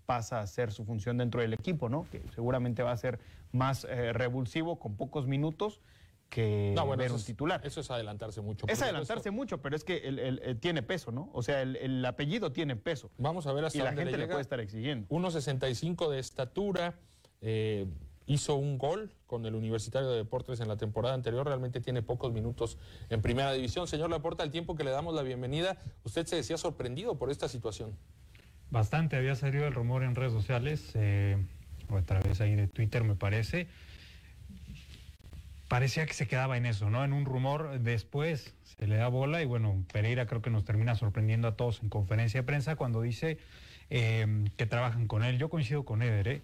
pasa 0.07 0.41
a 0.41 0.47
ser 0.47 0.73
su 0.73 0.85
función 0.85 1.19
dentro 1.19 1.41
del 1.41 1.53
equipo, 1.53 1.89
¿no? 1.89 2.07
Que 2.11 2.23
seguramente 2.35 2.83
va 2.83 2.93
a 2.93 2.97
ser 2.97 3.19
más 3.53 3.85
eh, 3.85 4.13
revulsivo 4.13 4.79
con 4.79 4.97
pocos 4.97 5.27
minutos 5.27 5.81
que 6.29 6.75
ver 6.97 7.13
un 7.13 7.23
titular. 7.23 7.61
eso 7.65 7.81
es 7.81 7.91
adelantarse 7.91 8.41
mucho. 8.41 8.67
Es 8.69 8.83
adelantarse 8.83 9.31
mucho, 9.31 9.61
pero 9.63 9.77
es 9.77 9.85
que 9.85 9.97
el, 9.97 10.59
tiene 10.61 10.83
peso, 10.83 11.11
¿no? 11.11 11.31
O 11.33 11.43
sea, 11.43 11.63
el, 11.63 12.05
apellido 12.05 12.53
tiene 12.53 12.77
peso. 12.77 13.11
Vamos 13.19 13.47
a 13.47 13.53
ver 13.53 13.65
hasta 13.65 13.79
y 13.79 13.83
la 13.83 13.93
gente 13.93 14.17
le, 14.17 14.27
puede 14.27 14.41
estar 14.41 14.61
exigiendo. 14.61 15.07
1.65 15.09 16.11
de 16.11 16.19
estatura, 16.19 16.99
eh, 17.41 17.87
hizo 18.27 18.57
un 18.57 18.79
gol 18.79 19.13
con 19.29 19.45
el 19.47 19.55
Universitario 19.55 20.09
de 20.09 20.17
Deportes 20.17 20.59
en 20.59 20.67
la 20.67 20.77
temporada 20.77 21.15
anterior, 21.15 21.47
realmente 21.47 21.81
tiene 21.81 22.03
pocos 22.03 22.33
minutos 22.33 22.79
en 23.11 23.21
primera 23.23 23.53
división. 23.53 23.87
Señor 23.87 24.11
Laporta, 24.11 24.43
al 24.43 24.51
tiempo 24.51 24.75
que 24.75 24.83
le 24.83 24.91
damos 24.91 25.15
la 25.15 25.23
bienvenida, 25.23 25.77
usted 26.03 26.27
se 26.27 26.37
decía 26.37 26.57
sorprendido 26.57 27.19
por 27.19 27.31
esta 27.31 27.47
situación. 27.47 27.95
Bastante, 28.71 29.17
había 29.17 29.35
salido 29.37 29.67
el 29.67 29.75
rumor 29.75 30.03
en 30.03 30.15
redes 30.15 30.33
sociales, 30.33 30.93
eh, 30.95 31.37
o 31.91 31.97
a 31.99 32.03
través 32.03 32.41
ahí 32.41 32.57
de 32.57 32.69
Twitter 32.69 33.05
me 33.05 33.15
parece. 33.15 33.69
Parecía 35.69 36.07
que 36.07 36.15
se 36.15 36.27
quedaba 36.27 36.57
en 36.57 36.65
eso, 36.65 36.89
¿no? 36.89 37.05
En 37.05 37.13
un 37.13 37.27
rumor, 37.27 37.79
después 37.81 38.55
se 38.79 38.87
le 38.87 38.97
da 38.97 39.09
bola 39.09 39.43
y 39.43 39.45
bueno, 39.45 39.85
Pereira 39.93 40.27
creo 40.27 40.41
que 40.41 40.49
nos 40.49 40.65
termina 40.65 40.95
sorprendiendo 40.95 41.49
a 41.49 41.57
todos 41.57 41.83
en 41.83 41.91
conferencia 41.91 42.41
de 42.41 42.47
prensa 42.47 42.77
cuando 42.77 43.03
dice 43.03 43.37
eh, 43.91 44.47
que 44.57 44.65
trabajan 44.65 45.07
con 45.07 45.23
él. 45.23 45.37
Yo 45.37 45.51
coincido 45.51 45.85
con 45.85 46.01
Eder, 46.01 46.29
¿eh? 46.29 46.43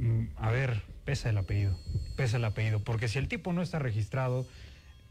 Mm, 0.00 0.28
a 0.36 0.50
ver, 0.50 0.80
pesa 1.04 1.28
el 1.28 1.36
apellido, 1.36 1.78
pesa 2.16 2.38
el 2.38 2.44
apellido, 2.44 2.82
porque 2.82 3.06
si 3.06 3.18
el 3.18 3.28
tipo 3.28 3.52
no 3.52 3.60
está 3.60 3.78
registrado, 3.78 4.46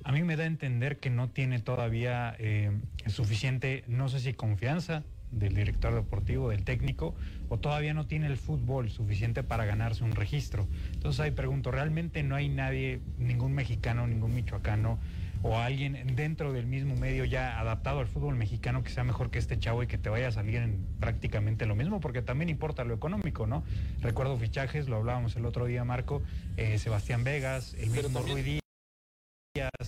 a 0.04 0.12
mí 0.12 0.24
me 0.24 0.36
da 0.36 0.46
a 0.46 0.48
entender 0.48 0.98
que 0.98 1.12
no 1.12 1.30
tiene 1.30 1.60
todavía 1.60 2.36
eh, 2.40 2.72
suficiente, 3.06 3.84
no 3.88 4.10
sé 4.10 4.20
si 4.20 4.34
confianza 4.34 5.04
del 5.30 5.54
director 5.54 5.94
deportivo, 5.94 6.50
del 6.50 6.64
técnico, 6.64 7.14
o 7.50 7.60
todavía 7.60 7.94
no 7.94 8.08
tiene 8.08 8.26
el 8.26 8.38
fútbol 8.38 8.90
suficiente 8.90 9.44
para 9.44 9.66
ganarse 9.66 10.04
un 10.04 10.14
registro. 10.14 10.68
Entonces 10.94 11.20
ahí 11.20 11.32
pregunto, 11.32 11.70
¿realmente 11.70 12.24
no 12.24 12.36
hay 12.36 12.50
nadie, 12.50 13.00
ningún 13.20 13.54
mexicano, 13.54 14.08
ningún 14.08 14.34
michoacano, 14.34 14.98
o 15.42 15.58
alguien 15.58 16.16
dentro 16.16 16.54
del 16.54 16.66
mismo 16.66 16.96
medio 16.96 17.26
ya 17.26 17.60
adaptado 17.60 18.00
al 18.00 18.08
fútbol 18.08 18.36
mexicano 18.36 18.84
que 18.84 18.90
sea 18.90 19.04
mejor 19.04 19.30
que 19.32 19.40
este 19.40 19.58
chavo 19.58 19.84
y 19.84 19.88
que 19.88 19.98
te 19.98 20.10
vaya 20.10 20.28
a 20.28 20.32
salir 20.32 20.58
en 20.58 20.86
prácticamente 21.00 21.66
lo 21.66 21.76
mismo, 21.76 22.00
porque 22.00 22.22
también 22.22 22.50
importa 22.50 22.84
lo 22.84 22.94
económico, 22.94 23.48
¿no? 23.48 23.64
Recuerdo 24.02 24.38
fichajes, 24.38 24.90
lo 24.90 24.98
hablábamos 24.98 25.36
el 25.36 25.46
otro 25.46 25.66
día, 25.66 25.84
Marco, 25.84 26.22
eh, 26.58 26.78
Sebastián 26.78 27.24
Vegas, 27.24 27.76
el 27.80 27.90
mismo 27.90 28.22
Rui 28.22 28.42
Díaz, 28.42 28.60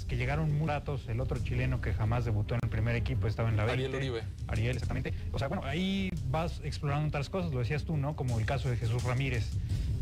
que 0.07 0.17
llegaron 0.17 0.57
muy 0.57 0.67
ratos, 0.67 1.07
el 1.07 1.19
otro 1.19 1.37
chileno 1.39 1.81
que 1.81 1.93
jamás 1.93 2.25
debutó 2.25 2.55
en 2.55 2.61
el 2.63 2.69
primer 2.69 2.95
equipo 2.95 3.27
estaba 3.27 3.49
en 3.49 3.57
la 3.57 3.65
20. 3.65 3.85
Ariel 3.85 3.95
Uribe. 3.95 4.23
Ariel, 4.47 4.75
exactamente. 4.75 5.13
O 5.31 5.39
sea, 5.39 5.47
bueno, 5.47 5.63
ahí 5.65 6.09
vas 6.27 6.61
explorando 6.63 7.07
otras 7.07 7.29
cosas, 7.29 7.53
lo 7.53 7.59
decías 7.59 7.83
tú, 7.83 7.97
¿no? 7.97 8.15
Como 8.15 8.39
el 8.39 8.45
caso 8.45 8.69
de 8.69 8.77
Jesús 8.77 9.03
Ramírez. 9.03 9.51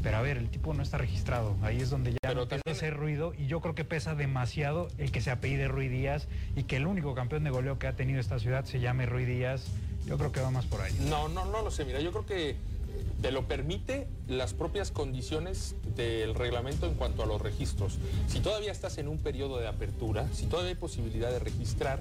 Pero 0.01 0.17
a 0.17 0.21
ver, 0.21 0.37
el 0.37 0.49
tipo 0.49 0.73
no 0.73 0.83
está 0.83 0.97
registrado. 0.97 1.55
Ahí 1.61 1.77
es 1.77 1.89
donde 1.89 2.11
ya 2.11 2.31
empieza 2.31 2.63
a 2.67 2.71
hacer 2.71 2.95
ruido. 2.95 3.33
Y 3.37 3.47
yo 3.47 3.59
creo 3.59 3.75
que 3.75 3.83
pesa 3.83 4.15
demasiado 4.15 4.87
el 4.97 5.11
que 5.11 5.21
se 5.21 5.31
apellide 5.31 5.67
Rui 5.67 5.87
Díaz 5.87 6.27
y 6.55 6.63
que 6.63 6.77
el 6.77 6.87
único 6.87 7.15
campeón 7.15 7.43
de 7.43 7.49
goleo 7.49 7.79
que 7.79 7.87
ha 7.87 7.95
tenido 7.95 8.19
esta 8.19 8.39
ciudad 8.39 8.65
se 8.65 8.79
llame 8.79 9.05
Rui 9.05 9.25
Díaz. 9.25 9.65
Yo 10.05 10.17
creo 10.17 10.31
que 10.31 10.39
va 10.39 10.51
más 10.51 10.65
por 10.65 10.81
ahí. 10.81 10.93
No, 11.09 11.27
no, 11.27 11.45
no 11.45 11.61
lo 11.61 11.71
sé. 11.71 11.85
Mira, 11.85 11.99
yo 11.99 12.11
creo 12.11 12.25
que 12.25 12.55
te 13.21 13.31
lo 13.31 13.47
permite 13.47 14.07
las 14.27 14.53
propias 14.53 14.91
condiciones 14.91 15.75
del 15.95 16.35
reglamento 16.35 16.85
en 16.85 16.95
cuanto 16.95 17.23
a 17.23 17.25
los 17.25 17.41
registros. 17.41 17.97
Si 18.27 18.39
todavía 18.39 18.71
estás 18.71 18.97
en 18.97 19.07
un 19.07 19.17
periodo 19.17 19.59
de 19.59 19.67
apertura, 19.67 20.27
si 20.33 20.45
todavía 20.45 20.69
hay 20.69 20.77
posibilidad 20.77 21.29
de 21.29 21.39
registrar, 21.39 21.99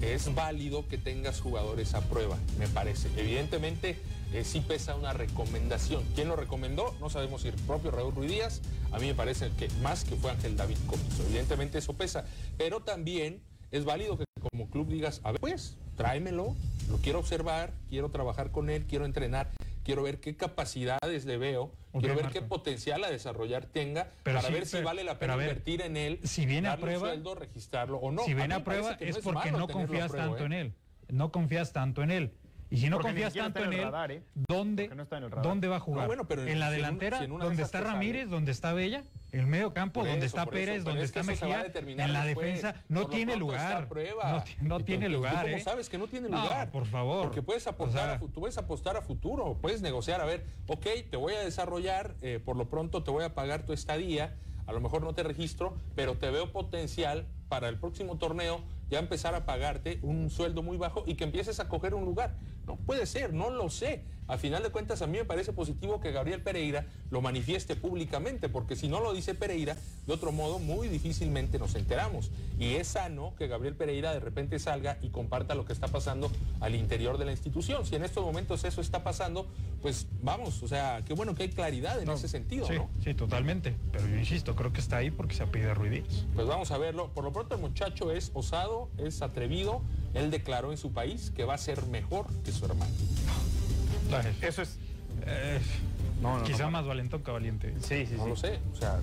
es 0.00 0.34
válido 0.34 0.86
que 0.88 0.98
tengas 0.98 1.40
jugadores 1.40 1.94
a 1.94 2.02
prueba, 2.02 2.36
me 2.58 2.68
parece. 2.68 3.08
Evidentemente, 3.16 3.96
eh, 4.32 4.44
sí 4.44 4.60
pesa 4.60 4.94
una 4.94 5.12
recomendación. 5.12 6.04
¿Quién 6.14 6.28
lo 6.28 6.36
recomendó? 6.36 6.94
No 7.00 7.10
sabemos 7.10 7.42
si 7.42 7.48
el 7.48 7.54
propio 7.54 7.90
Raúl 7.90 8.14
Ruiz 8.14 8.30
Díaz. 8.30 8.62
A 8.92 8.98
mí 8.98 9.06
me 9.06 9.14
parece 9.14 9.50
que 9.58 9.68
más 9.82 10.04
que 10.04 10.16
fue 10.16 10.30
Ángel 10.30 10.56
David 10.56 10.78
Comiso. 10.86 11.22
Evidentemente 11.24 11.78
eso 11.78 11.94
pesa. 11.94 12.24
Pero 12.56 12.80
también 12.80 13.42
es 13.70 13.84
válido 13.84 14.18
que 14.18 14.24
como 14.50 14.70
club 14.70 14.88
digas, 14.88 15.20
a 15.24 15.32
ver, 15.32 15.40
pues, 15.40 15.76
tráemelo, 15.96 16.54
lo 16.88 16.98
quiero 16.98 17.18
observar, 17.18 17.72
quiero 17.88 18.10
trabajar 18.10 18.50
con 18.50 18.70
él, 18.70 18.86
quiero 18.86 19.04
entrenar 19.04 19.50
quiero 19.86 20.02
ver 20.02 20.18
qué 20.18 20.36
capacidades 20.36 21.26
le 21.26 21.38
veo, 21.38 21.72
quiero 21.92 22.16
ver 22.16 22.30
qué 22.30 22.42
potencial 22.42 23.04
a 23.04 23.10
desarrollar 23.10 23.66
tenga 23.66 24.10
para 24.24 24.42
ver 24.50 24.66
si 24.66 24.82
vale 24.82 25.04
la 25.04 25.20
pena 25.20 25.34
invertir 25.34 25.80
en 25.80 25.96
él, 25.96 26.18
si 26.24 26.44
viene 26.44 26.68
a 26.68 26.76
prueba, 26.76 27.10
sueldo, 27.10 27.36
registrarlo 27.36 27.98
o 27.98 28.10
no. 28.10 28.24
Si 28.24 28.34
viene 28.34 28.54
a, 28.54 28.64
prueba 28.64 28.96
es, 28.98 29.18
porque 29.18 29.52
no 29.52 29.68
confías 29.68 30.10
tanto 30.10 30.42
¿eh? 30.42 30.46
en 30.46 30.52
él, 30.52 30.74
no 31.08 31.30
confías 31.30 31.72
tanto 31.72 32.02
en 32.02 32.10
él. 32.10 32.32
Y 32.76 32.80
si 32.80 32.90
no 32.90 33.00
confías 33.00 33.32
tanto 33.32 33.64
en 33.64 33.72
él, 33.72 33.88
¿eh? 34.10 34.22
¿dónde, 34.34 34.90
¿dónde 35.42 35.66
va 35.66 35.76
a 35.76 35.80
jugar? 35.80 36.10
¿En 36.46 36.60
la 36.60 36.70
delantera? 36.70 37.26
¿Dónde 37.26 37.62
está 37.62 37.80
Ramírez? 37.80 38.28
¿Dónde 38.28 38.52
está 38.52 38.74
Bella? 38.74 39.02
¿En 39.32 39.40
el 39.40 39.46
medio 39.46 39.72
campo? 39.72 40.04
¿Dónde 40.04 40.26
está 40.26 40.44
Pérez? 40.44 40.84
¿Dónde 40.84 41.04
está 41.04 41.22
Mejía? 41.22 41.72
En 41.74 42.12
la 42.12 42.24
defensa 42.26 42.74
no 42.88 43.06
tiene 43.06 43.36
lugar. 43.36 43.88
No, 44.60 44.80
tiene 44.80 45.08
lugar. 45.08 45.44
¿Cómo 45.44 45.56
¿eh? 45.56 45.60
sabes 45.60 45.88
que 45.88 45.96
no 45.96 46.06
tiene 46.06 46.28
lugar? 46.28 46.70
por 46.70 46.84
favor. 46.84 47.22
Porque 47.22 47.40
puedes 47.40 47.66
apostar, 47.66 48.10
a, 48.10 48.18
tú 48.18 48.28
puedes 48.30 48.58
apostar 48.58 48.96
a 48.98 49.02
futuro, 49.02 49.56
puedes 49.60 49.80
negociar, 49.80 50.20
a 50.20 50.26
ver, 50.26 50.44
ok, 50.66 50.86
te 51.10 51.16
voy 51.16 51.32
a 51.32 51.40
desarrollar, 51.40 52.14
eh, 52.20 52.40
por 52.44 52.56
lo 52.56 52.68
pronto 52.68 53.02
te 53.02 53.10
voy 53.10 53.24
a 53.24 53.34
pagar 53.34 53.64
tu 53.64 53.72
estadía, 53.72 54.36
a 54.66 54.72
lo 54.72 54.80
mejor 54.80 55.02
no 55.02 55.14
te 55.14 55.22
registro, 55.22 55.76
pero 55.94 56.16
te 56.16 56.30
veo 56.30 56.52
potencial 56.52 57.26
para 57.48 57.68
el 57.68 57.78
próximo 57.78 58.18
torneo 58.18 58.60
ya 58.88 58.98
empezar 58.98 59.34
a 59.34 59.46
pagarte 59.46 59.98
un 60.02 60.30
sueldo 60.30 60.62
muy 60.62 60.76
bajo 60.76 61.04
y 61.06 61.14
que 61.14 61.24
empieces 61.24 61.60
a 61.60 61.68
coger 61.68 61.94
un 61.94 62.04
lugar. 62.04 62.36
No 62.66 62.76
puede 62.76 63.06
ser, 63.06 63.32
no 63.32 63.50
lo 63.50 63.70
sé. 63.70 64.02
A 64.28 64.38
final 64.38 64.62
de 64.62 64.70
cuentas, 64.70 65.02
a 65.02 65.06
mí 65.06 65.18
me 65.18 65.24
parece 65.24 65.52
positivo 65.52 66.00
que 66.00 66.10
Gabriel 66.10 66.42
Pereira 66.42 66.84
lo 67.10 67.20
manifieste 67.20 67.76
públicamente, 67.76 68.48
porque 68.48 68.74
si 68.74 68.88
no 68.88 69.00
lo 69.00 69.12
dice 69.12 69.36
Pereira, 69.36 69.76
de 70.06 70.12
otro 70.12 70.32
modo, 70.32 70.58
muy 70.58 70.88
difícilmente 70.88 71.60
nos 71.60 71.76
enteramos. 71.76 72.32
Y 72.58 72.74
es 72.74 72.88
sano 72.88 73.34
que 73.38 73.46
Gabriel 73.46 73.76
Pereira 73.76 74.12
de 74.12 74.18
repente 74.18 74.58
salga 74.58 74.98
y 75.00 75.10
comparta 75.10 75.54
lo 75.54 75.64
que 75.64 75.72
está 75.72 75.86
pasando 75.86 76.28
al 76.58 76.74
interior 76.74 77.18
de 77.18 77.24
la 77.24 77.30
institución. 77.30 77.86
Si 77.86 77.94
en 77.94 78.02
estos 78.02 78.24
momentos 78.24 78.64
eso 78.64 78.80
está 78.80 79.04
pasando, 79.04 79.46
pues 79.80 80.08
vamos, 80.22 80.60
o 80.64 80.66
sea, 80.66 81.02
qué 81.06 81.14
bueno 81.14 81.36
que 81.36 81.44
hay 81.44 81.50
claridad 81.50 82.02
en 82.02 82.10
ese 82.10 82.26
sentido, 82.26 82.66
sí, 82.66 82.74
¿no? 82.74 82.90
Sí, 83.04 83.14
totalmente. 83.14 83.76
Pero 83.92 84.08
yo 84.08 84.16
insisto, 84.16 84.56
creo 84.56 84.72
que 84.72 84.80
está 84.80 84.96
ahí 84.96 85.12
porque 85.12 85.36
se 85.36 85.44
ha 85.44 85.46
pedido 85.46 85.72
ruidías. 85.74 86.26
Pues 86.34 86.48
vamos 86.48 86.72
a 86.72 86.78
verlo. 86.78 87.10
Por 87.14 87.22
lo 87.22 87.32
pronto, 87.32 87.54
el 87.54 87.60
muchacho 87.60 88.10
es 88.10 88.32
osado, 88.34 88.88
es 88.98 89.22
atrevido. 89.22 89.82
Él 90.16 90.30
declaró 90.30 90.72
en 90.72 90.78
su 90.78 90.92
país 90.92 91.30
que 91.34 91.44
va 91.44 91.54
a 91.54 91.58
ser 91.58 91.84
mejor 91.86 92.26
que 92.42 92.52
su 92.52 92.64
hermano. 92.64 92.90
Eso 94.40 94.62
es. 94.62 94.78
Eh, 95.26 95.60
quizá 96.44 96.70
más 96.70 96.86
valentón 96.86 97.22
que 97.22 97.30
valiente. 97.30 97.74
Sí, 97.80 98.06
sí, 98.06 98.14
no 98.16 98.26
lo 98.26 98.36
sé. 98.36 98.58
O 98.72 98.76
sea, 98.76 99.00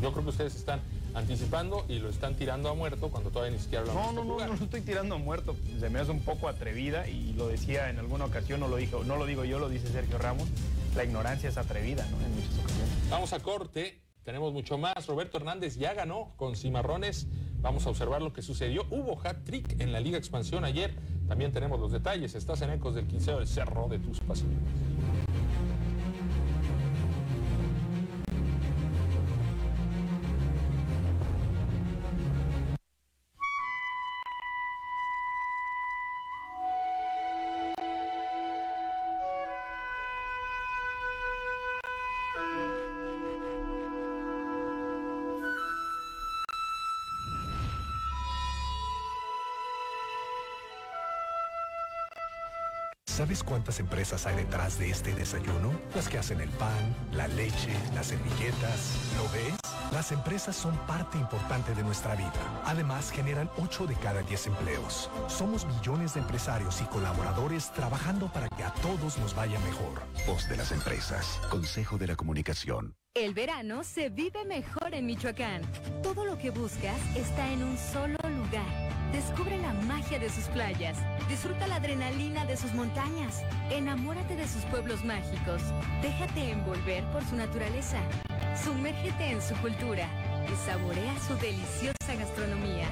yo 0.00 0.12
creo 0.12 0.24
que 0.24 0.30
ustedes 0.30 0.54
están 0.54 0.80
anticipando 1.14 1.84
y 1.88 1.98
lo 1.98 2.08
están 2.08 2.34
tirando 2.36 2.68
a 2.68 2.74
muerto 2.74 3.10
cuando 3.10 3.30
todavía 3.30 3.56
ni 3.56 3.62
siquiera 3.62 3.84
lo 3.84 3.90
han 3.90 3.96
No, 3.96 4.12
no, 4.12 4.24
no, 4.24 4.46
no 4.46 4.54
lo 4.54 4.64
estoy 4.64 4.80
tirando 4.82 5.16
a 5.16 5.18
muerto. 5.18 5.56
Se 5.80 5.90
me 5.90 5.98
hace 5.98 6.10
un 6.10 6.20
poco 6.20 6.48
atrevida 6.48 7.08
y 7.08 7.32
lo 7.32 7.48
decía 7.48 7.90
en 7.90 7.98
alguna 7.98 8.26
ocasión, 8.26 8.60
no 8.60 8.68
lo, 8.68 8.76
dijo, 8.76 9.04
no 9.04 9.16
lo 9.16 9.26
digo 9.26 9.44
yo, 9.44 9.58
lo 9.58 9.68
dice 9.68 9.88
Sergio 9.88 10.18
Ramos. 10.18 10.48
La 10.94 11.04
ignorancia 11.04 11.48
es 11.48 11.56
atrevida, 11.56 12.06
¿no? 12.10 12.20
En 12.20 12.34
muchas 12.34 12.58
ocasiones. 12.58 13.10
Vamos 13.10 13.32
a 13.32 13.40
corte. 13.40 14.01
Tenemos 14.24 14.52
mucho 14.52 14.78
más. 14.78 15.06
Roberto 15.06 15.38
Hernández 15.38 15.76
ya 15.76 15.94
ganó 15.94 16.32
con 16.36 16.54
Cimarrones. 16.54 17.26
Vamos 17.60 17.86
a 17.86 17.90
observar 17.90 18.22
lo 18.22 18.32
que 18.32 18.42
sucedió. 18.42 18.86
Hubo 18.90 19.20
hat-trick 19.22 19.80
en 19.80 19.92
la 19.92 20.00
Liga 20.00 20.16
Expansión 20.16 20.64
ayer. 20.64 20.94
También 21.26 21.52
tenemos 21.52 21.80
los 21.80 21.90
detalles. 21.90 22.34
Estás 22.34 22.62
en 22.62 22.70
Ecos 22.70 22.94
del 22.94 23.06
Quinceo 23.06 23.38
del 23.38 23.48
Cerro 23.48 23.88
de 23.88 23.98
tus 23.98 24.20
Pasillos. 24.20 24.52
¿Sabes 53.22 53.44
cuántas 53.44 53.78
empresas 53.78 54.26
hay 54.26 54.34
detrás 54.34 54.80
de 54.80 54.90
este 54.90 55.14
desayuno? 55.14 55.70
Las 55.94 56.08
que 56.08 56.18
hacen 56.18 56.40
el 56.40 56.48
pan, 56.48 56.96
la 57.12 57.28
leche, 57.28 57.70
las 57.94 58.06
servilletas. 58.06 58.96
¿Lo 59.16 59.30
ves? 59.30 59.54
Las 59.92 60.10
empresas 60.10 60.56
son 60.56 60.76
parte 60.88 61.18
importante 61.18 61.72
de 61.72 61.84
nuestra 61.84 62.16
vida. 62.16 62.32
Además, 62.64 63.12
generan 63.12 63.48
8 63.58 63.86
de 63.86 63.94
cada 63.94 64.22
10 64.22 64.48
empleos. 64.48 65.08
Somos 65.28 65.64
millones 65.66 66.14
de 66.14 66.20
empresarios 66.20 66.80
y 66.80 66.84
colaboradores 66.86 67.70
trabajando 67.70 68.26
para 68.26 68.48
que 68.48 68.64
a 68.64 68.74
todos 68.82 69.16
nos 69.18 69.36
vaya 69.36 69.60
mejor. 69.60 70.02
Voz 70.26 70.48
de 70.48 70.56
las 70.56 70.72
empresas. 70.72 71.38
Consejo 71.48 71.98
de 71.98 72.08
la 72.08 72.16
Comunicación. 72.16 72.96
El 73.14 73.34
verano 73.34 73.84
se 73.84 74.08
vive 74.08 74.44
mejor 74.44 74.94
en 74.94 75.06
Michoacán. 75.06 75.62
Todo 76.02 76.24
lo 76.24 76.36
que 76.38 76.50
buscas 76.50 76.98
está 77.14 77.52
en 77.52 77.62
un 77.62 77.78
solo 77.78 78.18
lugar. 78.24 79.01
Descubre 79.12 79.58
la 79.58 79.74
magia 79.74 80.18
de 80.18 80.30
sus 80.30 80.44
playas. 80.44 80.96
Disfruta 81.28 81.66
la 81.66 81.76
adrenalina 81.76 82.46
de 82.46 82.56
sus 82.56 82.72
montañas. 82.72 83.42
Enamórate 83.70 84.36
de 84.36 84.48
sus 84.48 84.62
pueblos 84.64 85.04
mágicos. 85.04 85.60
Déjate 86.00 86.50
envolver 86.50 87.04
por 87.12 87.22
su 87.24 87.36
naturaleza. 87.36 87.98
Sumérgete 88.64 89.32
en 89.32 89.42
su 89.42 89.54
cultura 89.56 90.08
y 90.50 90.66
saborea 90.66 91.14
su 91.26 91.34
deliciosa 91.34 92.14
gastronomía. 92.18 92.88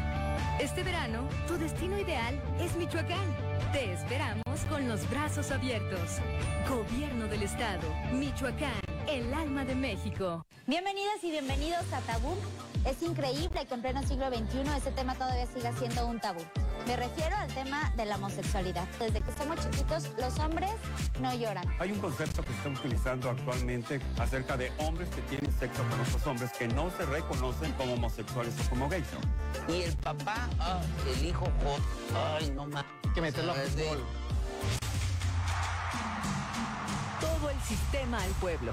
Este 0.60 0.82
verano, 0.82 1.26
tu 1.48 1.56
destino 1.56 1.98
ideal 1.98 2.38
es 2.60 2.76
Michoacán. 2.76 3.36
Te 3.72 3.90
esperamos 3.90 4.60
con 4.68 4.86
los 4.88 5.08
brazos 5.08 5.50
abiertos. 5.50 6.18
Gobierno 6.68 7.28
del 7.28 7.44
Estado, 7.44 7.88
Michoacán, 8.12 8.82
el 9.08 9.32
alma 9.32 9.64
de 9.64 9.74
México. 9.74 10.44
Bienvenidas 10.66 11.24
y 11.24 11.30
bienvenidos 11.30 11.90
a 11.94 12.00
Tabú. 12.00 12.36
Es 12.84 13.02
increíble 13.02 13.66
que 13.66 13.74
en 13.74 13.82
pleno 13.82 14.02
siglo 14.02 14.28
XXI 14.28 14.76
ese 14.76 14.90
tema 14.92 15.14
todavía 15.14 15.46
siga 15.46 15.72
siendo 15.76 16.06
un 16.06 16.18
tabú. 16.18 16.40
Me 16.86 16.96
refiero 16.96 17.36
al 17.36 17.52
tema 17.52 17.92
de 17.94 18.06
la 18.06 18.16
homosexualidad. 18.16 18.88
Desde 18.98 19.20
que 19.20 19.32
somos 19.32 19.60
chiquitos, 19.60 20.08
los 20.18 20.38
hombres 20.38 20.70
no 21.20 21.34
lloran. 21.34 21.64
Hay 21.78 21.92
un 21.92 21.98
concepto 21.98 22.42
que 22.42 22.48
se 22.48 22.56
está 22.56 22.68
utilizando 22.70 23.28
actualmente 23.28 24.00
acerca 24.18 24.56
de 24.56 24.72
hombres 24.78 25.10
que 25.10 25.20
tienen 25.22 25.52
sexo 25.58 25.82
con 25.90 26.00
otros 26.00 26.26
hombres 26.26 26.52
que 26.52 26.68
no 26.68 26.90
se 26.90 27.04
reconocen 27.04 27.70
como 27.72 27.94
homosexuales 27.94 28.54
o 28.64 28.70
como 28.70 28.88
gays. 28.88 29.06
Y 29.68 29.82
el 29.82 29.96
papá, 29.98 30.48
ah, 30.58 30.80
el 31.14 31.26
hijo, 31.26 31.46
ay, 32.38 32.50
no 32.50 32.66
más. 32.66 32.84
Que 33.14 33.20
meterlo 33.20 33.52
a 33.52 33.56
fútbol. 33.56 34.04
Todo 37.20 37.50
el 37.50 37.60
sistema 37.60 38.22
al 38.22 38.30
pueblo. 38.32 38.72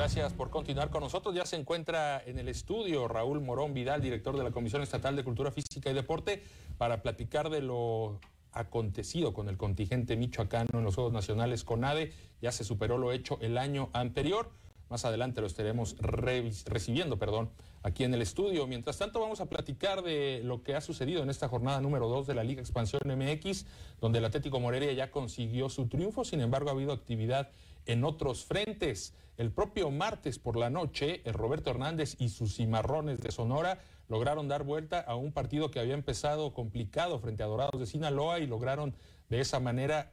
Gracias 0.00 0.32
por 0.32 0.48
continuar 0.48 0.88
con 0.88 1.02
nosotros. 1.02 1.34
Ya 1.34 1.44
se 1.44 1.56
encuentra 1.56 2.22
en 2.24 2.38
el 2.38 2.48
estudio 2.48 3.06
Raúl 3.06 3.42
Morón 3.42 3.74
Vidal, 3.74 4.00
director 4.00 4.34
de 4.34 4.42
la 4.42 4.50
Comisión 4.50 4.80
Estatal 4.80 5.14
de 5.14 5.22
Cultura 5.22 5.50
Física 5.50 5.90
y 5.90 5.92
Deporte, 5.92 6.42
para 6.78 7.02
platicar 7.02 7.50
de 7.50 7.60
lo 7.60 8.18
acontecido 8.50 9.34
con 9.34 9.50
el 9.50 9.58
contingente 9.58 10.16
michoacano 10.16 10.70
en 10.72 10.84
los 10.84 10.94
Juegos 10.94 11.12
Nacionales 11.12 11.64
con 11.64 11.84
ADE. 11.84 12.14
Ya 12.40 12.50
se 12.50 12.64
superó 12.64 12.96
lo 12.96 13.12
hecho 13.12 13.36
el 13.42 13.58
año 13.58 13.90
anterior. 13.92 14.50
Más 14.88 15.04
adelante 15.04 15.42
lo 15.42 15.46
estaremos 15.46 15.96
recibiendo, 15.98 17.18
perdón, 17.18 17.50
aquí 17.82 18.02
en 18.02 18.14
el 18.14 18.22
estudio. 18.22 18.66
Mientras 18.66 18.96
tanto, 18.96 19.20
vamos 19.20 19.42
a 19.42 19.50
platicar 19.50 20.00
de 20.00 20.40
lo 20.42 20.62
que 20.62 20.76
ha 20.76 20.80
sucedido 20.80 21.22
en 21.22 21.28
esta 21.28 21.46
jornada 21.46 21.82
número 21.82 22.08
2 22.08 22.26
de 22.26 22.34
la 22.34 22.42
Liga 22.42 22.62
Expansión 22.62 23.02
MX, 23.04 23.66
donde 24.00 24.18
el 24.20 24.24
Atlético 24.24 24.60
Morelia 24.60 24.94
ya 24.94 25.10
consiguió 25.10 25.68
su 25.68 25.88
triunfo. 25.88 26.24
Sin 26.24 26.40
embargo, 26.40 26.70
ha 26.70 26.72
habido 26.72 26.92
actividad 26.92 27.50
en 27.86 28.04
otros 28.04 28.44
frentes. 28.44 29.14
El 29.36 29.52
propio 29.52 29.90
martes 29.90 30.38
por 30.38 30.56
la 30.56 30.70
noche, 30.70 31.22
Roberto 31.26 31.70
Hernández 31.70 32.16
y 32.18 32.28
sus 32.28 32.56
cimarrones 32.56 33.20
de 33.20 33.30
Sonora 33.32 33.78
lograron 34.08 34.48
dar 34.48 34.64
vuelta 34.64 35.00
a 35.00 35.14
un 35.14 35.32
partido 35.32 35.70
que 35.70 35.80
había 35.80 35.94
empezado 35.94 36.52
complicado 36.52 37.18
frente 37.20 37.42
a 37.42 37.46
Dorados 37.46 37.80
de 37.80 37.86
Sinaloa 37.86 38.40
y 38.40 38.46
lograron 38.46 38.94
de 39.28 39.40
esa 39.40 39.60
manera 39.60 40.12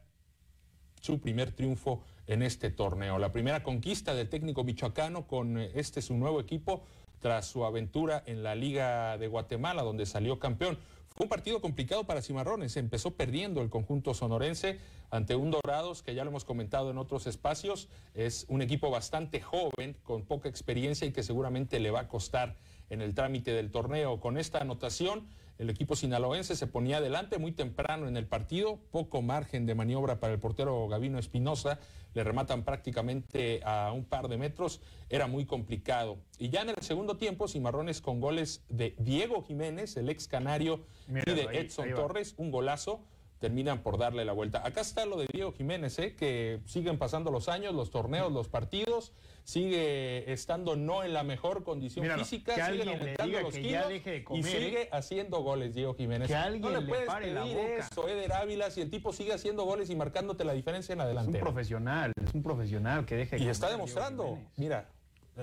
su 1.00 1.20
primer 1.20 1.52
triunfo 1.52 2.02
en 2.26 2.42
este 2.42 2.70
torneo. 2.70 3.18
La 3.18 3.32
primera 3.32 3.62
conquista 3.62 4.14
del 4.14 4.28
técnico 4.28 4.64
michoacano 4.64 5.26
con 5.26 5.58
eh, 5.58 5.72
este 5.74 6.02
su 6.02 6.16
nuevo 6.16 6.40
equipo 6.40 6.84
tras 7.18 7.46
su 7.46 7.64
aventura 7.64 8.22
en 8.26 8.42
la 8.42 8.54
Liga 8.54 9.18
de 9.18 9.26
Guatemala, 9.26 9.82
donde 9.82 10.06
salió 10.06 10.38
campeón. 10.38 10.78
Un 11.20 11.28
partido 11.28 11.60
complicado 11.60 12.04
para 12.04 12.22
Cimarrones. 12.22 12.76
Empezó 12.76 13.10
perdiendo 13.10 13.60
el 13.60 13.70
conjunto 13.70 14.14
sonorense 14.14 14.78
ante 15.10 15.34
un 15.34 15.50
Dorados 15.50 16.04
que 16.04 16.14
ya 16.14 16.22
lo 16.22 16.30
hemos 16.30 16.44
comentado 16.44 16.92
en 16.92 16.98
otros 16.98 17.26
espacios. 17.26 17.88
Es 18.14 18.46
un 18.48 18.62
equipo 18.62 18.88
bastante 18.88 19.40
joven, 19.40 19.96
con 20.04 20.22
poca 20.22 20.48
experiencia 20.48 21.08
y 21.08 21.12
que 21.12 21.24
seguramente 21.24 21.80
le 21.80 21.90
va 21.90 22.00
a 22.02 22.08
costar 22.08 22.54
en 22.88 23.02
el 23.02 23.16
trámite 23.16 23.52
del 23.52 23.72
torneo. 23.72 24.20
Con 24.20 24.38
esta 24.38 24.60
anotación, 24.60 25.26
el 25.58 25.70
equipo 25.70 25.96
sinaloense 25.96 26.54
se 26.54 26.66
ponía 26.66 26.98
adelante 26.98 27.38
muy 27.38 27.52
temprano 27.52 28.06
en 28.06 28.16
el 28.16 28.26
partido, 28.26 28.78
poco 28.90 29.22
margen 29.22 29.66
de 29.66 29.74
maniobra 29.74 30.20
para 30.20 30.32
el 30.32 30.38
portero 30.38 30.86
Gavino 30.88 31.18
Espinosa, 31.18 31.80
le 32.14 32.24
rematan 32.24 32.64
prácticamente 32.64 33.60
a 33.64 33.92
un 33.92 34.04
par 34.04 34.28
de 34.28 34.38
metros, 34.38 34.80
era 35.08 35.26
muy 35.26 35.46
complicado. 35.46 36.18
Y 36.38 36.50
ya 36.50 36.62
en 36.62 36.70
el 36.70 36.82
segundo 36.82 37.16
tiempo, 37.16 37.48
Cimarrones 37.48 38.00
con 38.00 38.20
goles 38.20 38.64
de 38.68 38.94
Diego 38.98 39.42
Jiménez, 39.42 39.96
el 39.96 40.08
ex 40.08 40.28
canario, 40.28 40.84
y 41.08 41.30
de 41.30 41.48
Edson 41.52 41.92
Torres, 41.94 42.34
un 42.36 42.50
golazo 42.50 43.04
terminan 43.38 43.82
por 43.82 43.98
darle 43.98 44.24
la 44.24 44.32
vuelta. 44.32 44.66
Acá 44.66 44.80
está 44.80 45.06
lo 45.06 45.16
de 45.16 45.26
Diego 45.32 45.52
Jiménez, 45.52 45.98
¿eh? 45.98 46.14
que 46.16 46.60
siguen 46.66 46.98
pasando 46.98 47.30
los 47.30 47.48
años, 47.48 47.74
los 47.74 47.90
torneos, 47.90 48.32
los 48.32 48.48
partidos, 48.48 49.12
sigue 49.48 50.30
estando 50.30 50.76
no 50.76 51.02
en 51.04 51.14
la 51.14 51.22
mejor 51.22 51.64
condición 51.64 52.04
física, 52.18 52.54
sigue 52.70 52.82
aumentando 52.82 53.40
los 53.40 53.54
kilos 53.54 53.92
y 54.34 54.42
sigue 54.42 54.82
¿eh? 54.82 54.88
haciendo 54.92 55.40
goles 55.40 55.74
Diego 55.74 55.94
Jiménez. 55.94 56.30
no 56.60 56.68
le, 56.68 56.82
puedes 56.82 57.08
pedir 57.10 57.32
la 57.32 57.46
eso, 57.46 58.06
Eder 58.06 58.30
Ávila, 58.34 58.70
si 58.70 58.82
el 58.82 58.90
tipo 58.90 59.10
sigue 59.10 59.32
haciendo 59.32 59.64
goles 59.64 59.88
y 59.88 59.96
marcándote 59.96 60.44
la 60.44 60.52
diferencia 60.52 60.92
en 60.92 61.00
adelante. 61.00 61.30
Es 61.30 61.34
un 61.36 61.40
profesional, 61.40 62.12
es 62.22 62.34
un 62.34 62.42
profesional 62.42 63.06
que 63.06 63.16
deje. 63.16 63.38
Y 63.38 63.48
está 63.48 63.70
demostrando, 63.70 64.38
mira, 64.56 64.86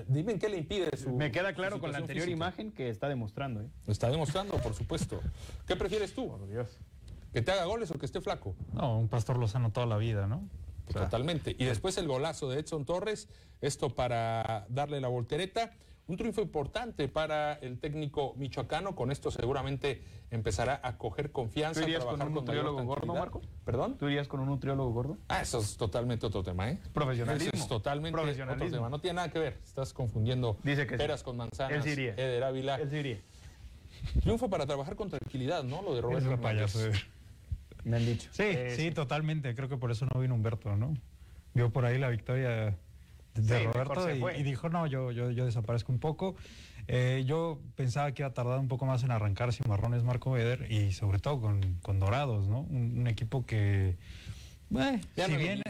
Dime 0.08 0.32
en 0.32 0.38
qué 0.38 0.50
le 0.50 0.58
impide 0.58 0.94
su. 0.94 1.10
Me 1.10 1.32
queda 1.32 1.54
claro 1.54 1.80
con 1.80 1.90
la 1.90 1.96
anterior 1.96 2.28
imagen 2.28 2.70
que 2.70 2.90
está 2.90 3.08
demostrando. 3.08 3.62
¿eh? 3.62 3.70
Está 3.86 4.10
demostrando, 4.10 4.58
por 4.58 4.74
supuesto. 4.74 5.22
¿Qué 5.66 5.74
prefieres 5.74 6.14
tú? 6.14 6.28
Por 6.28 6.46
Dios. 6.46 6.68
¿Que 7.32 7.40
te 7.40 7.50
haga 7.50 7.64
goles 7.64 7.90
o 7.90 7.94
que 7.94 8.04
esté 8.04 8.20
flaco? 8.20 8.54
No, 8.74 8.98
un 8.98 9.08
Pastor 9.08 9.38
Lozano 9.38 9.72
toda 9.72 9.86
la 9.86 9.96
vida, 9.96 10.26
¿no? 10.26 10.42
Totalmente. 10.92 11.54
Y 11.58 11.64
después 11.64 11.96
el 11.98 12.06
golazo 12.06 12.48
de 12.48 12.60
Edson 12.60 12.84
Torres, 12.84 13.28
esto 13.60 13.90
para 13.90 14.66
darle 14.68 15.00
la 15.00 15.08
voltereta. 15.08 15.72
Un 16.08 16.16
triunfo 16.16 16.40
importante 16.40 17.08
para 17.08 17.54
el 17.54 17.80
técnico 17.80 18.34
michoacano. 18.36 18.94
Con 18.94 19.10
esto 19.10 19.32
seguramente 19.32 20.04
empezará 20.30 20.80
a 20.84 20.98
coger 20.98 21.32
confianza. 21.32 21.80
¿Tú 21.80 21.88
irías 21.88 22.04
con 22.04 22.22
un 22.22 22.32
nutriólogo 22.32 22.84
gordo, 22.84 23.12
Marco? 23.12 23.42
¿Perdón? 23.64 23.98
¿Tú 23.98 24.06
irías 24.06 24.28
con 24.28 24.38
un 24.38 24.46
nutriólogo 24.46 24.92
gordo? 24.92 25.18
Ah, 25.26 25.42
eso 25.42 25.58
es 25.58 25.76
totalmente 25.76 26.24
otro 26.24 26.44
tema, 26.44 26.70
¿eh? 26.70 26.78
Profesionalismo. 26.92 27.50
Eso 27.52 27.62
es 27.64 27.68
totalmente 27.68 28.20
otro 28.20 28.70
tema. 28.70 28.88
No 28.88 29.00
tiene 29.00 29.16
nada 29.16 29.30
que 29.30 29.40
ver. 29.40 29.58
Estás 29.64 29.92
confundiendo 29.92 30.58
Dice 30.62 30.86
que 30.86 30.96
peras 30.96 31.24
con 31.24 31.36
manzanas. 31.38 31.84
Él 31.84 31.92
iría. 31.92 32.12
Eder 32.12 32.44
Ávila. 32.44 32.76
Él 32.76 32.94
iría. 32.94 33.20
Triunfo 34.20 34.48
para 34.48 34.64
trabajar 34.64 34.94
con 34.94 35.10
tranquilidad, 35.10 35.64
¿no? 35.64 35.82
Lo 35.82 35.94
de 35.94 36.02
Roberto 36.02 36.38
me 37.86 37.96
han 37.98 38.04
dicho. 38.04 38.28
Sí, 38.32 38.42
eh, 38.42 38.74
sí, 38.76 38.90
totalmente. 38.90 39.54
Creo 39.54 39.68
que 39.68 39.76
por 39.76 39.90
eso 39.90 40.06
no 40.12 40.20
vino 40.20 40.34
Humberto, 40.34 40.76
¿no? 40.76 40.94
Vio 41.54 41.70
por 41.70 41.86
ahí 41.86 41.98
la 41.98 42.08
victoria 42.08 42.76
de 43.34 43.64
Roberto 43.64 44.10
y, 44.10 44.42
dijo, 44.42 44.68
no, 44.68 44.86
yo, 44.86 45.12
yo, 45.12 45.30
yo 45.30 45.44
desaparezco 45.44 45.92
un 45.92 46.00
poco. 46.00 46.34
Eh, 46.88 47.24
yo 47.26 47.60
pensaba 47.76 48.12
que 48.12 48.22
iba 48.22 48.28
a 48.28 48.34
tardar 48.34 48.58
un 48.58 48.68
poco 48.68 48.86
más 48.86 49.04
en 49.04 49.12
arrancar 49.12 49.52
Cimarrones 49.52 50.02
Marco 50.02 50.36
Eder 50.36 50.70
y 50.70 50.92
sobre 50.92 51.18
todo 51.18 51.40
con, 51.40 51.98
Dorados, 52.00 52.48
¿no? 52.48 52.60
Un, 52.60 53.06
equipo 53.06 53.46
que... 53.46 53.96
Eh, 54.74 55.00
si 55.14 55.36
bien, 55.36 55.62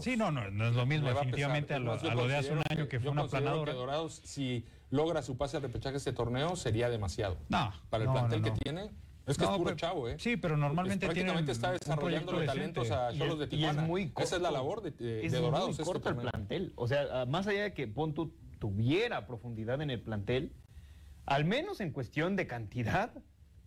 sí, 0.00 0.14
no, 0.18 0.30
no, 0.30 0.50
no 0.50 0.68
es 0.68 0.74
lo 0.74 0.84
mismo 0.84 1.08
definitivamente 1.08 1.72
a, 1.72 1.78
lo, 1.78 1.96
de 1.96 2.36
hace 2.36 2.52
un 2.52 2.60
año 2.68 2.86
que, 2.86 3.00
fue 3.00 3.10
una 3.10 3.26
planadora. 3.26 3.72
Que 3.72 3.78
Dorados, 3.78 4.20
si 4.24 4.66
logra 4.90 5.22
su 5.22 5.38
pase 5.38 5.56
al 5.56 5.62
repechaje 5.62 5.96
este 5.96 6.12
torneo, 6.12 6.54
sería 6.54 6.90
demasiado. 6.90 7.38
No, 7.48 7.72
para 7.88 8.04
el 8.04 8.10
plantel 8.10 8.42
que 8.42 8.50
tiene. 8.50 8.90
Es 9.26 9.38
que 9.38 9.44
es 9.44 9.50
puro 9.50 9.74
chavo, 9.74 10.08
¿eh? 10.08 10.16
Sí, 10.18 10.36
pero 10.36 10.56
normalmente 10.56 11.06
prácticamente 11.06 11.52
está 11.52 11.72
desarrollando 11.72 12.44
talentos 12.44 12.90
a 12.90 13.12
Cholos 13.12 13.38
de 13.38 13.46
Tijuana. 13.46 13.82
es 13.82 13.88
muy 13.88 14.10
corto, 14.10 14.22
Esa 14.26 14.36
es 14.36 14.42
la 14.42 14.50
labor 14.50 14.82
de, 14.82 14.90
de, 14.90 15.24
es 15.24 15.32
Dorados. 15.32 15.76
Muy 15.76 15.86
corto 15.86 16.08
el 16.08 16.16
plantel. 16.16 16.72
O 16.76 16.88
sea, 16.88 17.26
más 17.26 17.46
allá 17.46 17.62
de 17.62 17.74
que 17.74 17.86
Pontu 17.86 18.34
tuviera 18.58 19.26
profundidad 19.26 19.80
en 19.80 19.90
el 19.90 20.00
plantel, 20.00 20.52
al 21.26 21.44
menos 21.44 21.80
en 21.80 21.92
cuestión 21.92 22.36
de 22.36 22.46
cantidad, 22.46 23.12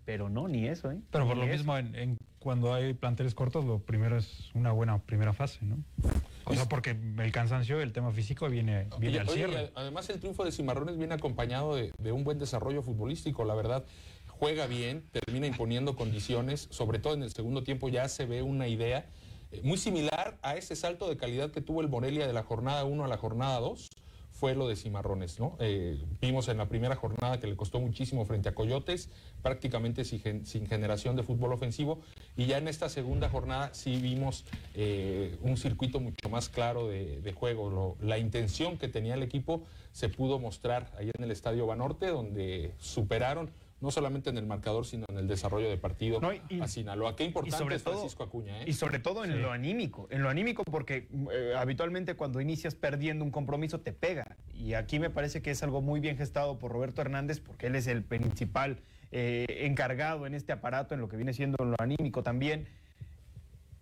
pero 0.03 0.29
no, 0.29 0.47
ni 0.47 0.67
eso, 0.67 0.91
¿eh? 0.91 0.99
Pero 1.09 1.27
por 1.27 1.37
lo 1.37 1.45
mismo, 1.45 1.77
en, 1.77 2.17
cuando 2.39 2.73
hay 2.73 2.93
planteles 2.93 3.33
cortos, 3.33 3.65
lo 3.65 3.79
primero 3.79 4.17
es 4.17 4.51
una 4.53 4.71
buena 4.71 4.99
primera 4.99 5.33
fase, 5.33 5.65
¿no? 5.65 5.77
O 6.43 6.53
sea, 6.53 6.65
porque 6.69 6.91
el 6.91 7.31
cansancio, 7.31 7.81
el 7.81 7.91
tema 7.91 8.11
físico 8.11 8.47
viene, 8.49 8.87
viene 8.99 9.19
al 9.19 9.29
cierre. 9.29 9.71
además, 9.73 10.07
el 10.09 10.19
triunfo 10.19 10.45
de 10.45 10.51
Cimarrones 10.51 10.97
viene 10.97 11.15
acompañado 11.15 11.75
de, 11.75 11.91
de 11.97 12.11
un 12.11 12.23
buen 12.23 12.37
desarrollo 12.37 12.83
futbolístico, 12.83 13.45
la 13.45 13.55
verdad 13.55 13.83
juega 14.39 14.67
bien, 14.67 15.07
termina 15.11 15.47
imponiendo 15.47 15.95
condiciones, 15.95 16.67
sobre 16.71 16.99
todo 16.99 17.13
en 17.13 17.23
el 17.23 17.31
segundo 17.31 17.63
tiempo 17.63 17.89
ya 17.89 18.07
se 18.09 18.25
ve 18.25 18.41
una 18.41 18.67
idea. 18.67 19.05
eh, 19.51 19.61
muy 19.63 19.77
similar 19.77 20.37
a 20.41 20.55
ese 20.55 20.75
salto 20.75 21.07
de 21.09 21.17
calidad 21.17 21.51
que 21.51 21.61
tuvo 21.61 21.81
el 21.81 21.87
Morelia 21.87 22.27
de 22.27 22.33
la 22.33 22.43
jornada 22.43 22.83
1 22.83 23.05
a 23.05 23.07
la 23.07 23.17
jornada 23.17 23.59
2 23.59 23.89
fue 24.35 24.53
lo 24.53 24.67
de 24.67 24.75
Cimarrones, 24.75 25.39
¿no? 25.39 25.55
Eh, 25.59 25.97
vimos 26.19 26.49
en 26.49 26.57
la 26.57 26.67
primera 26.67 26.95
jornada 26.95 27.39
que 27.39 27.47
le 27.47 27.55
costó 27.55 27.79
muchísimo 27.79 28.25
frente 28.25 28.49
a 28.49 28.53
Coyotes, 28.53 29.09
prácticamente 29.41 30.03
sin, 30.03 30.67
generación 30.67 31.15
de 31.15 31.23
fútbol 31.23 31.53
ofensivo, 31.53 32.01
y 32.35 32.45
ya 32.45 32.57
en 32.57 32.67
esta 32.67 32.89
segunda 32.89 33.29
jornada 33.29 33.73
sí 33.73 33.95
vimos 34.01 34.43
eh, 34.73 35.37
un 35.41 35.55
circuito 35.55 36.01
mucho 36.01 36.29
más 36.29 36.49
claro 36.49 36.87
de, 36.89 37.33
juego. 37.33 37.97
La 38.01 38.17
intención 38.17 38.77
que 38.77 38.89
tenía 38.89 39.13
el 39.13 39.23
equipo 39.23 39.63
se 39.93 40.09
pudo 40.09 40.37
mostrar 40.37 40.91
ahí 40.97 41.11
en 41.17 41.23
el 41.23 41.31
Estadio 41.31 41.65
Banorte, 41.65 42.07
donde 42.07 42.73
superaron 42.77 43.49
no 43.85 43.91
solamente 43.91 44.31
en 44.31 44.37
el 44.39 44.47
marcador, 44.47 44.83
sino 44.85 45.05
en 45.09 45.17
el 45.19 45.27
desarrollo 45.27 45.69
de 45.69 45.77
partido 45.77 46.19
a 46.59 46.67
Sinaloa. 46.67 47.15
Qué 47.15 47.23
importante 47.23 47.55
sobre 47.57 47.75
es 47.75 47.83
todo- 47.83 47.93
Francisco 47.93 48.23
Acuña, 48.23 48.61
¿eh? 48.61 48.65
Y 48.67 48.73
sobre 48.73 48.97
todo 48.97 49.23
en 49.23 49.31
Sí. 49.33 49.37
lo 49.37 49.51
anímico, 49.51 50.07
en 50.09 50.23
lo 50.23 50.29
anímico 50.29 50.63
porque 50.63 51.07
eh, 51.31 51.53
habitualmente 51.55 52.15
cuando 52.15 52.41
inicias 52.41 52.73
perdiendo 52.73 53.23
un 53.23 53.29
compromiso 53.29 53.79
te 53.81 53.93
pega. 53.93 54.37
Y 54.55 54.73
aquí 54.73 54.97
me 54.97 55.11
parece 55.11 55.43
que 55.43 55.51
es 55.51 55.61
algo 55.61 55.81
muy 55.83 55.99
bien 55.99 56.17
gestado 56.17 56.57
por 56.57 56.71
Roberto 56.71 57.01
Hernández 57.01 57.39
porque 57.39 57.67
él 57.67 57.75
es 57.75 57.85
el 57.85 58.03
principal 58.03 58.79
eh, 59.11 59.45
encargado 59.67 60.25
en 60.25 60.33
este 60.33 60.51
aparato, 60.51 60.95
en 60.95 60.99
lo 60.99 61.07
que 61.07 61.15
viene 61.15 61.31
siendo 61.33 61.63
lo 61.63 61.75
anímico 61.79 62.23
también. 62.23 62.67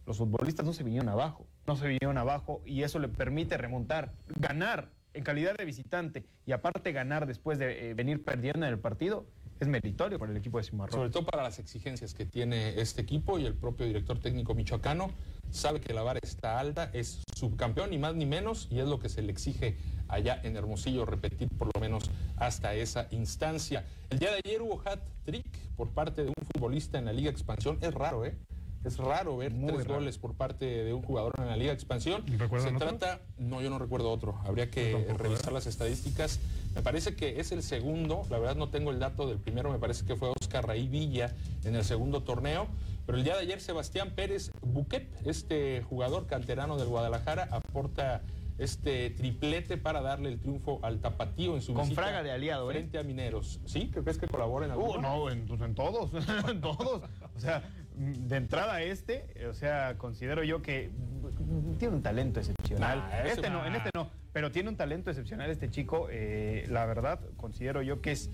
Los 0.06 0.18
futbolistas 0.18 0.66
no 0.66 0.74
se 0.74 0.84
vinieron 0.84 1.08
abajo, 1.08 1.48
no 1.66 1.78
se 1.78 1.88
vinieron 1.88 2.18
abajo 2.18 2.62
y 2.66 2.84
eso 2.84 3.00
le 3.00 3.08
permite 3.08 3.56
remontar, 3.58 4.12
ganar 4.36 4.90
en 5.14 5.24
calidad 5.24 5.56
de 5.56 5.64
visitante 5.64 6.26
y 6.46 6.52
aparte 6.52 6.92
ganar 6.92 7.26
después 7.26 7.58
de 7.58 7.92
eh, 7.92 7.94
venir 7.94 8.22
perdiendo 8.22 8.66
en 8.66 8.74
el 8.74 8.80
partido 8.80 9.26
es 9.60 9.68
meritorio 9.68 10.20
para 10.20 10.32
el 10.32 10.38
equipo 10.38 10.58
de 10.58 10.64
Cimarrón. 10.64 10.94
Sobre 10.94 11.10
todo 11.10 11.26
para 11.26 11.44
las 11.44 11.60
exigencias 11.60 12.14
que 12.14 12.26
tiene 12.26 12.80
este 12.80 13.02
equipo 13.02 13.40
y 13.40 13.46
el 13.46 13.54
propio 13.54 13.86
director 13.86 14.20
técnico 14.20 14.54
michoacano 14.54 15.12
sabe 15.52 15.80
que 15.80 15.94
la 15.94 16.02
vara 16.04 16.20
está 16.22 16.60
alta, 16.60 16.90
es 16.94 17.22
subcampeón 17.36 17.92
ni 17.92 17.98
más 17.98 18.16
ni 18.16 18.26
menos 18.26 18.68
y 18.72 18.80
es 18.80 18.88
lo 18.88 19.00
que 19.00 19.10
se 19.10 19.22
le 19.22 19.32
exige 19.32 19.78
allá 20.08 20.40
en 20.44 20.56
Hermosillo 20.56 21.06
repetir 21.06 21.48
por 21.58 21.70
lo 21.74 21.80
menos 21.80 22.10
hasta 22.38 22.74
esa 22.74 23.08
instancia. 23.12 23.86
El 24.10 24.20
día 24.20 24.32
de 24.32 24.42
ayer 24.44 24.62
hubo 24.62 24.82
hat 24.86 25.00
trick 25.26 25.46
por 25.76 25.90
parte 25.90 26.24
de 26.24 26.30
un 26.30 26.46
futbolista 26.54 26.98
en 26.98 27.06
la 27.06 27.14
Liga 27.14 27.30
Expansión, 27.30 27.78
es 27.82 27.94
raro, 27.94 28.26
¿eh? 28.26 28.36
Es 28.84 28.98
raro 28.98 29.38
ver 29.38 29.54
tres 29.54 29.88
raro. 29.88 29.96
goles 29.96 30.18
por 30.18 30.34
parte 30.34 30.66
de 30.66 30.94
un 30.94 31.02
jugador 31.02 31.34
en 31.38 31.48
la 31.48 31.56
Liga 31.56 31.72
Expansión. 31.74 32.24
¿Recuerdan 32.38 32.70
Se 32.70 32.76
otro? 32.76 32.98
trata, 32.98 33.22
no, 33.38 33.62
yo 33.62 33.70
no 33.70 33.80
recuerdo 33.80 34.12
otro. 34.12 34.40
Habría 34.46 34.70
que 34.70 35.08
revisar 35.18 35.54
las 35.54 35.68
estadísticas. 35.68 36.40
Me 36.76 36.82
parece 36.82 37.16
que 37.16 37.40
es 37.40 37.52
el 37.52 37.64
segundo, 37.64 38.24
la 38.30 38.40
verdad 38.40 38.56
no 38.56 38.70
tengo 38.70 38.92
el 38.92 39.00
dato 39.00 39.28
del 39.28 39.38
primero, 39.38 39.72
me 39.72 39.80
parece 39.80 40.06
que 40.06 40.16
fue 40.16 40.30
Oscar 40.42 40.68
Raí 40.68 40.88
Villa 40.88 41.34
en 41.64 41.76
el 41.76 41.86
segundo 41.86 42.24
torneo. 42.24 42.68
Pero 43.06 43.18
el 43.18 43.24
día 43.24 43.36
de 43.36 43.42
ayer 43.42 43.62
Sebastián 43.62 44.12
Pérez 44.16 44.52
Buquet, 44.62 45.08
este 45.26 45.82
jugador 45.84 46.26
canterano 46.26 46.78
del 46.78 46.88
Guadalajara, 46.88 47.48
aporta 47.52 48.22
este 48.60 49.10
triplete 49.10 49.78
para 49.78 50.02
darle 50.02 50.30
el 50.30 50.40
triunfo 50.40 50.80
al 50.84 51.00
tapatío 51.00 51.56
en 51.56 51.62
su 51.62 51.74
Con 51.74 51.84
visita 51.86 52.02
Fraga 52.04 52.22
de 52.24 52.32
aliado, 52.32 52.70
¿eh? 52.70 52.76
frente 52.76 53.00
a 53.00 53.04
Mineros. 53.04 53.60
¿Sí? 53.66 53.90
¿Qué 53.94 54.02
crees 54.02 54.18
que 54.20 54.28
colabora 54.28 54.68
en 54.68 54.74
Uh, 54.74 55.02
no, 55.02 55.30
en, 55.30 55.46
pues, 55.48 55.60
en 55.62 55.74
todos, 55.74 56.12
en 56.50 56.62
todos. 56.62 57.02
O 57.36 57.40
sea, 57.40 57.64
de 57.96 58.38
entrada 58.38 58.82
este, 58.82 59.26
o 59.50 59.54
sea, 59.54 59.96
considero 59.98 60.44
yo 60.44 60.62
que 60.62 60.90
tiene 61.80 61.96
un 61.96 62.04
talento 62.04 62.40
excepcional. 62.40 63.00
Nah, 63.00 63.20
este 63.26 63.50
no, 63.50 63.62
nah. 63.62 63.68
en 63.68 63.76
este 63.76 63.90
no, 63.94 64.10
pero 64.32 64.52
tiene 64.52 64.70
un 64.70 64.78
talento 64.78 65.10
excepcional 65.10 65.50
este 65.50 65.70
chico. 65.70 66.08
eh, 66.12 66.66
la 66.70 66.86
verdad, 66.86 67.20
considero 67.38 67.82
yo 67.82 68.02
que 68.02 68.12
es 68.12 68.30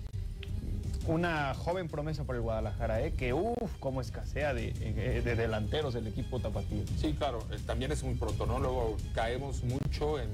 una 1.06 1.54
joven 1.54 1.88
promesa 1.88 2.24
por 2.24 2.36
el 2.36 2.42
Guadalajara, 2.42 3.02
¿eh? 3.02 3.12
que 3.12 3.32
uff, 3.32 3.78
cómo 3.78 4.00
escasea 4.00 4.54
de, 4.54 4.68
eh, 4.80 5.22
de 5.24 5.34
delanteros 5.34 5.94
el 5.94 6.06
equipo 6.06 6.40
tapatío. 6.40 6.84
Sí, 6.96 7.14
claro, 7.18 7.40
eh, 7.50 7.56
también 7.66 7.92
es 7.92 8.02
muy 8.02 8.14
pronto, 8.14 8.46
¿no? 8.46 8.58
Luego 8.58 8.96
caemos 9.14 9.62
mucho 9.64 10.20
en, 10.20 10.28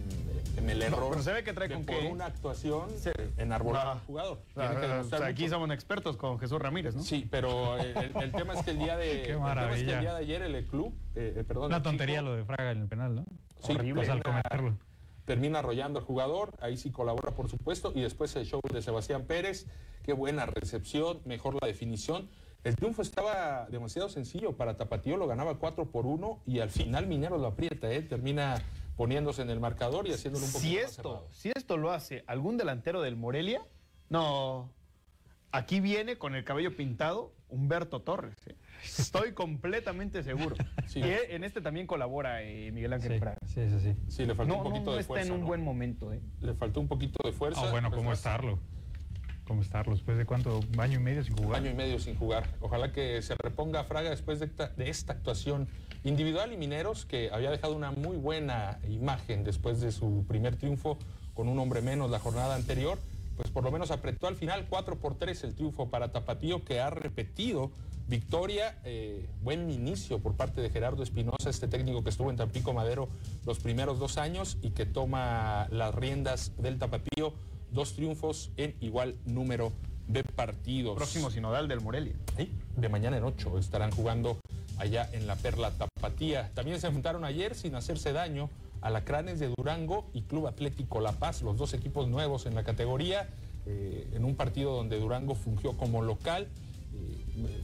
en 0.57 0.71
el 0.71 0.79
No, 0.79 0.85
error. 0.85 1.07
pero 1.11 1.23
se 1.23 1.33
ve 1.33 1.45
que 1.45 1.53
trae 1.53 1.69
con 1.71 1.85
por 1.85 1.99
qué. 1.99 2.07
una 2.09 2.27
actuación 2.27 2.89
en 3.39 3.53
arbolar 3.53 3.87
Ah. 3.87 3.93
al 3.93 4.01
jugador. 4.01 4.39
Ah, 4.57 4.69
Tiene 4.71 4.87
que 4.87 4.93
ah, 4.93 5.01
o 5.01 5.05
sea, 5.05 5.27
aquí 5.27 5.49
somos 5.49 5.71
expertos 5.71 6.17
con 6.17 6.39
Jesús 6.39 6.59
Ramírez, 6.61 6.95
¿no? 6.95 7.03
Sí, 7.03 7.27
pero 7.31 7.79
eh, 7.79 7.95
el, 8.15 8.23
el 8.23 8.33
tema 8.33 8.55
es 8.55 8.65
que 8.65 8.71
el 8.73 8.79
día 8.79 8.97
de, 8.97 9.07
Qué 9.23 9.33
el 9.33 9.37
tema 9.37 9.37
es 9.37 9.37
que 9.37 9.39
maravilla. 9.39 9.95
el 9.95 10.01
día 10.01 10.13
de 10.15 10.19
ayer 10.21 10.43
el 10.43 10.67
club, 10.67 10.95
eh, 11.15 11.35
eh, 11.39 11.45
perdón, 11.45 11.67
Una 11.67 11.83
tontería 11.83 12.19
chico, 12.21 12.31
lo 12.31 12.37
de 12.37 12.45
Fraga 12.45 12.71
en 12.73 12.81
el 12.83 12.89
penal, 12.89 13.15
¿no? 13.17 13.25
Sí, 13.63 13.73
Horrible. 13.73 14.03
termina- 14.03 14.13
al 14.15 14.23
cometerlo. 14.23 14.79
termina 15.25 15.59
arrollando 15.59 15.99
al 15.99 16.05
jugador, 16.05 16.53
ahí 16.61 16.77
sí 16.77 16.91
colabora 16.91 17.33
por 17.33 17.49
supuesto, 17.49 17.93
y 17.95 18.01
después 18.01 18.35
el 18.37 18.47
show 18.47 18.61
de 18.73 18.81
Sebastián 18.81 19.25
Pérez, 19.25 19.67
qué 20.05 20.13
buena 20.13 20.47
recepción, 20.47 21.21
mejor 21.25 21.57
la 21.61 21.67
definición. 21.67 22.29
El 22.63 22.75
triunfo 22.77 23.03
estaba 23.03 23.67
demasiado 23.71 24.09
sencillo 24.09 24.57
para 24.57 24.77
Tapatío, 24.77 25.17
lo 25.17 25.27
ganaba 25.27 25.57
4 25.59 25.91
por 25.91 26.05
1 26.07 26.41
y 26.47 26.61
al 26.61 26.71
final 26.71 27.07
Minero 27.07 27.39
lo 27.39 27.47
aprieta, 27.49 27.91
¿eh? 27.93 28.03
termina 28.03 28.61
poniéndose 28.97 29.43
en 29.43 29.51
el 29.51 29.61
marcador 29.61 30.09
y 30.09 30.13
haciéndolo 30.13 30.47
un 30.47 30.53
poquito 30.53 30.71
si 30.71 30.77
más 30.77 30.91
esto, 30.91 31.03
cerrado. 31.03 31.29
si 31.33 31.53
esto 31.55 31.77
lo 31.77 31.93
hace 31.93 32.25
algún 32.27 32.57
delantero 32.57 33.03
del 33.03 33.17
Morelia, 33.17 33.63
no. 34.09 34.73
Aquí 35.53 35.81
viene 35.81 36.19
con 36.19 36.35
el 36.35 36.45
cabello 36.45 36.77
pintado 36.77 37.33
Humberto 37.49 38.03
Torres. 38.03 38.37
¿eh? 38.47 38.57
Estoy 38.85 39.33
completamente 39.33 40.23
seguro. 40.23 40.57
Sí. 40.87 41.01
Y 41.01 41.03
eh, 41.03 41.35
en 41.35 41.43
este 41.43 41.61
también 41.61 41.89
colabora 41.89 42.43
eh, 42.45 42.71
Miguel 42.71 42.93
Ángel 42.93 43.15
Sí, 43.15 43.19
Fraga. 43.19 43.39
sí, 43.45 43.69
sí, 43.69 43.81
sí. 43.81 43.97
Sí, 44.07 44.25
le 44.25 44.37
faltó 44.37 44.53
No, 44.53 44.59
un 44.61 44.65
no, 44.65 44.71
poquito 44.71 44.91
no 44.91 44.95
de 44.95 45.01
está 45.01 45.15
fuerza. 45.15 45.27
en 45.27 45.33
un 45.35 45.41
¿no? 45.41 45.47
buen 45.49 45.65
momento. 45.65 46.13
¿eh? 46.13 46.21
Le 46.41 46.55
faltó 46.55 46.79
un 46.81 46.87
poquito 46.87 47.19
de 47.25 47.33
fuerza. 47.33 47.63
Ah, 47.67 47.71
bueno, 47.73 47.91
¿cómo 47.91 48.13
estarlo? 48.13 48.61
¿Cómo 49.47 49.63
estarlo? 49.63 49.95
Después 49.95 50.19
de 50.19 50.27
cuánto, 50.27 50.61
año 50.79 50.99
y 50.99 51.03
medio 51.03 51.23
sin 51.23 51.37
jugar. 51.37 51.61
año 51.61 51.71
y 51.71 51.75
medio 51.75 52.01
sin 52.01 52.17
jugar. 52.17 52.49
Ojalá 52.61 52.93
que 52.93 53.23
se 53.23 53.35
reponga 53.37 53.85
Fraga 53.85 54.11
después 54.11 54.41
de 54.41 54.51
esta, 54.79 55.13
actuación 55.13 55.69
individual 56.03 56.53
y 56.53 56.57
Mineros, 56.57 57.07
que 57.07 57.31
había 57.33 57.51
dejado 57.51 57.77
una 57.77 57.93
muy 57.93 58.17
buena 58.17 58.81
imagen 58.89 59.45
después 59.45 59.81
de 59.81 59.93
su 59.93 60.25
primer 60.27 60.57
triunfo 60.57 60.99
con 61.35 61.49
un 61.49 61.59
hombre 61.61 61.81
menos 61.81 62.11
la 62.11 62.19
jornada 62.19 62.57
anterior, 62.57 62.99
pues 63.37 63.51
por 63.51 63.63
lo 63.63 63.71
menos 63.71 63.93
apretó 63.93 64.27
al 64.27 64.35
final 64.35 64.67
4 64.69 64.97
por 64.97 65.15
3 65.15 65.45
el 65.45 65.55
triunfo 65.55 65.91
para 65.91 66.11
Tapatío, 66.11 66.65
que 66.65 66.81
ha 66.81 66.91
repetido 66.91 67.71
victoria, 68.09 68.79
eh, 68.85 69.29
buen 69.43 69.71
inicio 69.71 70.19
por 70.19 70.35
parte 70.35 70.61
de 70.61 70.71
Gerardo 70.71 71.03
Espinosa, 71.03 71.51
este 71.51 71.69
técnico 71.69 72.03
que 72.03 72.11
estuvo 72.11 72.31
en 72.31 72.37
Tampico 72.37 72.73
Madero 72.73 73.09
los 73.45 73.59
primeros 73.59 73.99
dos 73.99 74.19
años 74.19 74.59
y 74.63 74.71
que 74.71 74.87
toma 74.87 75.69
las 75.71 75.95
riendas 75.95 76.53
del 76.59 76.79
Tapatío, 76.79 77.33
dos 77.71 77.95
triunfos 77.95 78.51
en 78.57 78.75
igual 78.81 79.17
número 79.25 79.73
de 80.09 80.23
partidos. 80.25 80.97
Próximo 80.97 81.31
sinodal 81.31 81.69
del 81.69 81.81
Morelia. 81.81 82.15
Sí, 82.37 82.51
de 82.77 82.89
mañana 82.89 83.17
en 83.17 83.25
8 83.25 83.59
estarán 83.59 83.91
jugando 83.91 84.39
allá 84.79 85.09
en 85.13 85.27
la 85.27 85.37
Perla 85.37 85.71
Tapatía. 85.73 86.51
También 86.55 86.81
se 86.81 86.87
enfrentaron 86.87 87.25
ayer 87.25 87.55
sin 87.55 87.75
hacerse 87.75 88.13
daño 88.13 88.51
Alacranes 88.83 89.41
de 89.41 89.49
Durango 89.49 90.09
y 90.13 90.23
Club 90.23 90.47
Atlético 90.47 91.01
La 91.01 91.13
Paz, 91.13 91.43
los 91.43 91.57
dos 91.57 91.75
equipos 91.75 92.09
nuevos 92.09 92.47
en 92.47 92.55
la 92.55 92.63
categoría, 92.63 93.29
eh, 93.67 94.09
en 94.15 94.25
un 94.25 94.37
partido 94.37 94.77
donde 94.77 94.99
Durango 95.01 95.35
fungió 95.35 95.73
como 95.73 96.03
local. 96.03 96.47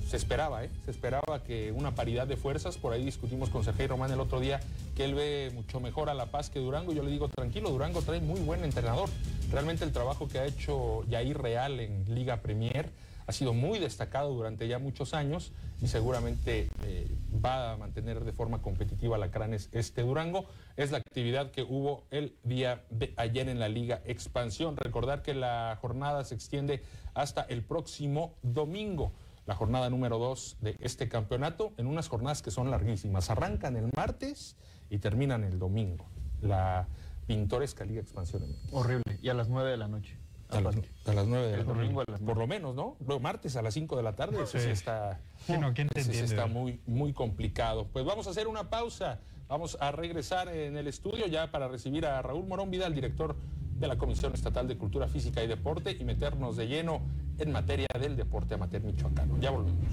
Se 0.06 0.16
esperaba, 0.16 0.64
¿eh? 0.64 0.70
se 0.84 0.90
esperaba 0.90 1.42
que 1.44 1.72
una 1.72 1.94
paridad 1.94 2.26
de 2.26 2.36
fuerzas, 2.36 2.76
por 2.76 2.92
ahí 2.92 3.04
discutimos 3.04 3.48
con 3.48 3.64
Sergio 3.64 3.88
Román 3.88 4.10
el 4.12 4.20
otro 4.20 4.40
día, 4.40 4.60
que 4.94 5.04
él 5.04 5.14
ve 5.14 5.50
mucho 5.54 5.80
mejor 5.80 6.10
a 6.10 6.14
La 6.14 6.26
Paz 6.26 6.50
que 6.50 6.58
Durango. 6.58 6.92
Yo 6.92 7.02
le 7.02 7.10
digo, 7.10 7.28
tranquilo, 7.28 7.70
Durango 7.70 8.02
trae 8.02 8.20
muy 8.20 8.40
buen 8.40 8.64
entrenador. 8.64 9.08
Realmente 9.50 9.84
el 9.84 9.92
trabajo 9.92 10.28
que 10.28 10.38
ha 10.38 10.44
hecho 10.44 11.04
Yair 11.08 11.38
Real 11.38 11.80
en 11.80 12.14
Liga 12.14 12.42
Premier 12.42 12.90
ha 13.26 13.32
sido 13.32 13.54
muy 13.54 13.78
destacado 13.78 14.34
durante 14.34 14.68
ya 14.68 14.78
muchos 14.78 15.14
años 15.14 15.52
y 15.80 15.88
seguramente 15.88 16.68
eh, 16.84 17.08
va 17.44 17.72
a 17.72 17.76
mantener 17.76 18.24
de 18.24 18.32
forma 18.32 18.62
competitiva 18.62 19.18
la 19.18 19.30
Cranes 19.30 19.68
este 19.72 20.02
Durango. 20.02 20.46
Es 20.76 20.90
la 20.90 20.98
actividad 20.98 21.50
que 21.50 21.62
hubo 21.62 22.04
el 22.10 22.36
día 22.44 22.84
de 22.90 23.12
ayer 23.16 23.48
en 23.48 23.58
la 23.58 23.68
Liga 23.68 24.00
Expansión. 24.04 24.76
Recordar 24.76 25.22
que 25.22 25.34
la 25.34 25.78
jornada 25.80 26.24
se 26.24 26.34
extiende 26.34 26.82
hasta 27.14 27.42
el 27.42 27.62
próximo 27.62 28.34
domingo. 28.42 29.12
La 29.46 29.54
jornada 29.54 29.90
número 29.90 30.18
2 30.18 30.58
de 30.60 30.76
este 30.80 31.08
campeonato, 31.08 31.72
en 31.76 31.86
unas 31.86 32.08
jornadas 32.08 32.42
que 32.42 32.50
son 32.50 32.70
larguísimas. 32.70 33.28
Arrancan 33.30 33.76
el 33.76 33.90
martes 33.96 34.56
y 34.88 34.98
terminan 34.98 35.42
el 35.42 35.58
domingo. 35.58 36.06
La 36.40 36.86
pintoresca 37.26 37.84
Liga 37.84 38.00
Expansión. 38.00 38.44
Horrible. 38.70 39.18
Y 39.20 39.28
a 39.28 39.34
las 39.34 39.48
9 39.48 39.70
de 39.70 39.76
la 39.76 39.88
noche. 39.88 40.16
A 40.48 40.60
las, 40.60 40.76
a 40.76 41.12
las 41.12 41.26
9 41.26 41.46
de 41.48 41.56
la 41.56 41.64
noche. 41.64 42.24
Por 42.24 42.36
lo 42.36 42.46
menos, 42.46 42.74
¿no? 42.74 42.96
Luego 43.04 43.20
martes 43.20 43.56
a 43.56 43.62
las 43.62 43.74
5 43.74 43.96
de 43.96 44.02
la 44.02 44.14
tarde, 44.14 44.42
eso 44.42 44.58
sí, 44.58 44.68
está, 44.68 45.18
Sí, 45.46 45.56
no, 45.58 45.72
¿quién 45.72 45.88
te 45.88 46.02
sí 46.02 46.10
entiende, 46.10 46.30
está 46.30 46.46
muy, 46.46 46.80
muy 46.86 47.12
complicado. 47.12 47.88
Pues 47.92 48.04
vamos 48.04 48.26
a 48.26 48.30
hacer 48.30 48.46
una 48.46 48.70
pausa. 48.70 49.20
Vamos 49.48 49.76
a 49.80 49.90
regresar 49.92 50.48
en 50.48 50.76
el 50.76 50.86
estudio 50.86 51.26
ya 51.26 51.50
para 51.50 51.68
recibir 51.68 52.06
a 52.06 52.22
Raúl 52.22 52.46
Morón 52.46 52.70
Vidal, 52.70 52.94
director 52.94 53.36
de 53.78 53.88
la 53.88 53.98
Comisión 53.98 54.32
Estatal 54.34 54.68
de 54.68 54.78
Cultura 54.78 55.08
Física 55.08 55.42
y 55.42 55.46
Deporte, 55.46 55.96
y 55.98 56.04
meternos 56.04 56.56
de 56.56 56.68
lleno 56.68 57.02
en 57.38 57.52
materia 57.52 57.88
del 58.00 58.16
deporte 58.16 58.54
amateur 58.54 58.82
michoacano. 58.82 59.38
Ya 59.40 59.50
volvemos. 59.50 59.84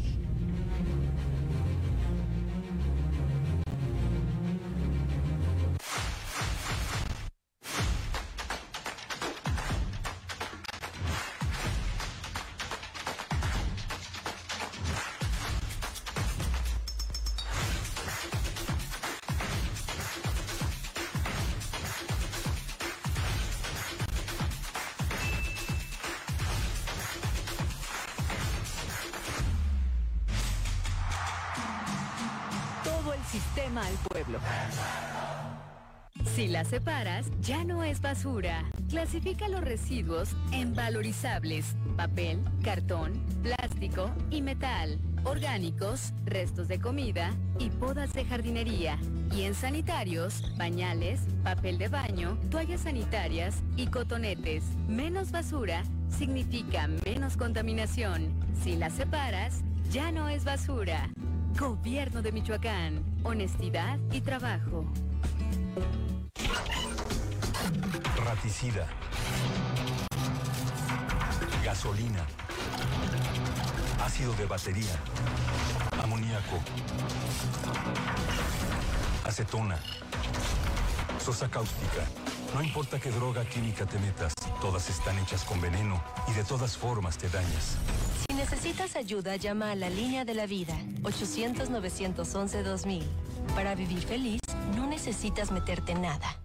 Ya 37.42 37.64
no 37.64 37.84
es 37.84 38.02
basura. 38.02 38.64
Clasifica 38.90 39.48
los 39.48 39.62
residuos 39.62 40.36
en 40.52 40.74
valorizables, 40.76 41.76
papel, 41.96 42.40
cartón, 42.64 43.14
plástico 43.42 44.12
y 44.30 44.42
metal, 44.42 45.00
orgánicos, 45.24 46.14
restos 46.26 46.68
de 46.68 46.80
comida 46.80 47.34
y 47.60 47.70
podas 47.70 48.14
de 48.14 48.26
jardinería. 48.26 48.98
Y 49.36 49.44
en 49.44 49.54
sanitarios, 49.54 50.54
pañales, 50.58 51.22
papel 51.44 51.78
de 51.78 51.88
baño, 51.88 52.38
toallas 52.50 52.82
sanitarias 52.82 53.62
y 53.78 53.88
cotonetes. 53.88 54.64
Menos 54.88 55.32
basura 55.32 55.84
significa 56.10 56.88
menos 57.06 57.38
contaminación. 57.38 58.34
Si 58.64 58.76
la 58.76 58.90
separas, 58.90 59.62
ya 59.92 60.12
no 60.12 60.30
es 60.30 60.44
basura. 60.44 61.10
Gobierno 61.60 62.22
de 62.22 62.32
Michoacán. 62.32 63.04
Honestidad 63.24 64.00
y 64.12 64.22
trabajo. 64.22 64.86
Gasolina. 71.64 72.26
Ácido 74.04 74.34
de 74.34 74.48
batería. 74.48 74.96
Amoníaco. 76.02 76.58
Acetona. 79.24 79.78
Sosa 81.24 81.48
cáustica. 81.48 82.02
No 82.56 82.64
importa 82.64 83.00
qué 83.00 83.12
droga 83.12 83.46
química 83.46 83.86
te 83.86 84.00
metas, 84.00 84.34
todas 84.60 84.90
están 84.90 85.20
hechas 85.20 85.44
con 85.44 85.62
veneno 85.62 86.04
y 86.28 86.34
de 86.34 86.44
todas 86.44 86.76
formas 86.76 87.20
te 87.20 87.30
dañas. 87.30 87.78
Si 88.28 88.36
necesitas 88.36 88.96
ayuda, 88.96 89.36
llama 89.36 89.70
a 89.70 89.76
la 89.76 89.92
línea 89.92 90.26
de 90.26 90.34
la 90.34 90.48
vida, 90.48 90.74
800-911-2000. 91.04 93.04
Para 93.54 93.76
vivir 93.76 94.02
feliz, 94.02 94.40
no 94.76 94.88
necesitas 94.88 95.52
meterte 95.52 95.94
nada. 95.94 96.40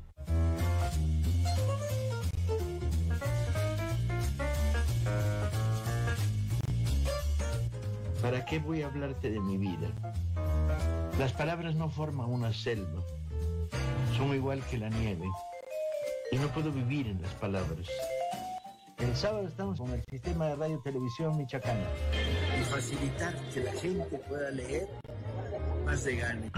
¿Para 8.34 8.46
qué 8.46 8.58
voy 8.58 8.82
a 8.82 8.86
hablarte 8.86 9.30
de 9.30 9.38
mi 9.38 9.56
vida? 9.56 9.92
Las 11.20 11.32
palabras 11.34 11.76
no 11.76 11.88
forman 11.88 12.28
una 12.28 12.52
selva. 12.52 13.00
Son 14.16 14.34
igual 14.34 14.60
que 14.68 14.76
la 14.76 14.88
nieve. 14.88 15.24
Y 16.32 16.38
no 16.38 16.48
puedo 16.48 16.72
vivir 16.72 17.06
en 17.06 17.22
las 17.22 17.32
palabras. 17.34 17.86
El 18.98 19.14
sábado 19.14 19.46
estamos 19.46 19.78
con 19.78 19.88
el 19.90 20.02
sistema 20.10 20.48
de 20.48 20.56
radio 20.56 20.80
televisión 20.82 21.36
michoacana. 21.36 21.86
Y 22.60 22.64
facilitar 22.64 23.36
que 23.52 23.60
la 23.62 23.72
gente 23.74 24.18
pueda 24.28 24.50
leer 24.50 24.88
más 25.84 26.02
de 26.02 26.16
gane. 26.16 26.50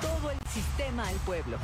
Todo 0.00 0.30
el 0.30 0.38
sistema 0.48 1.08
al 1.08 1.16
pueblo. 1.26 1.58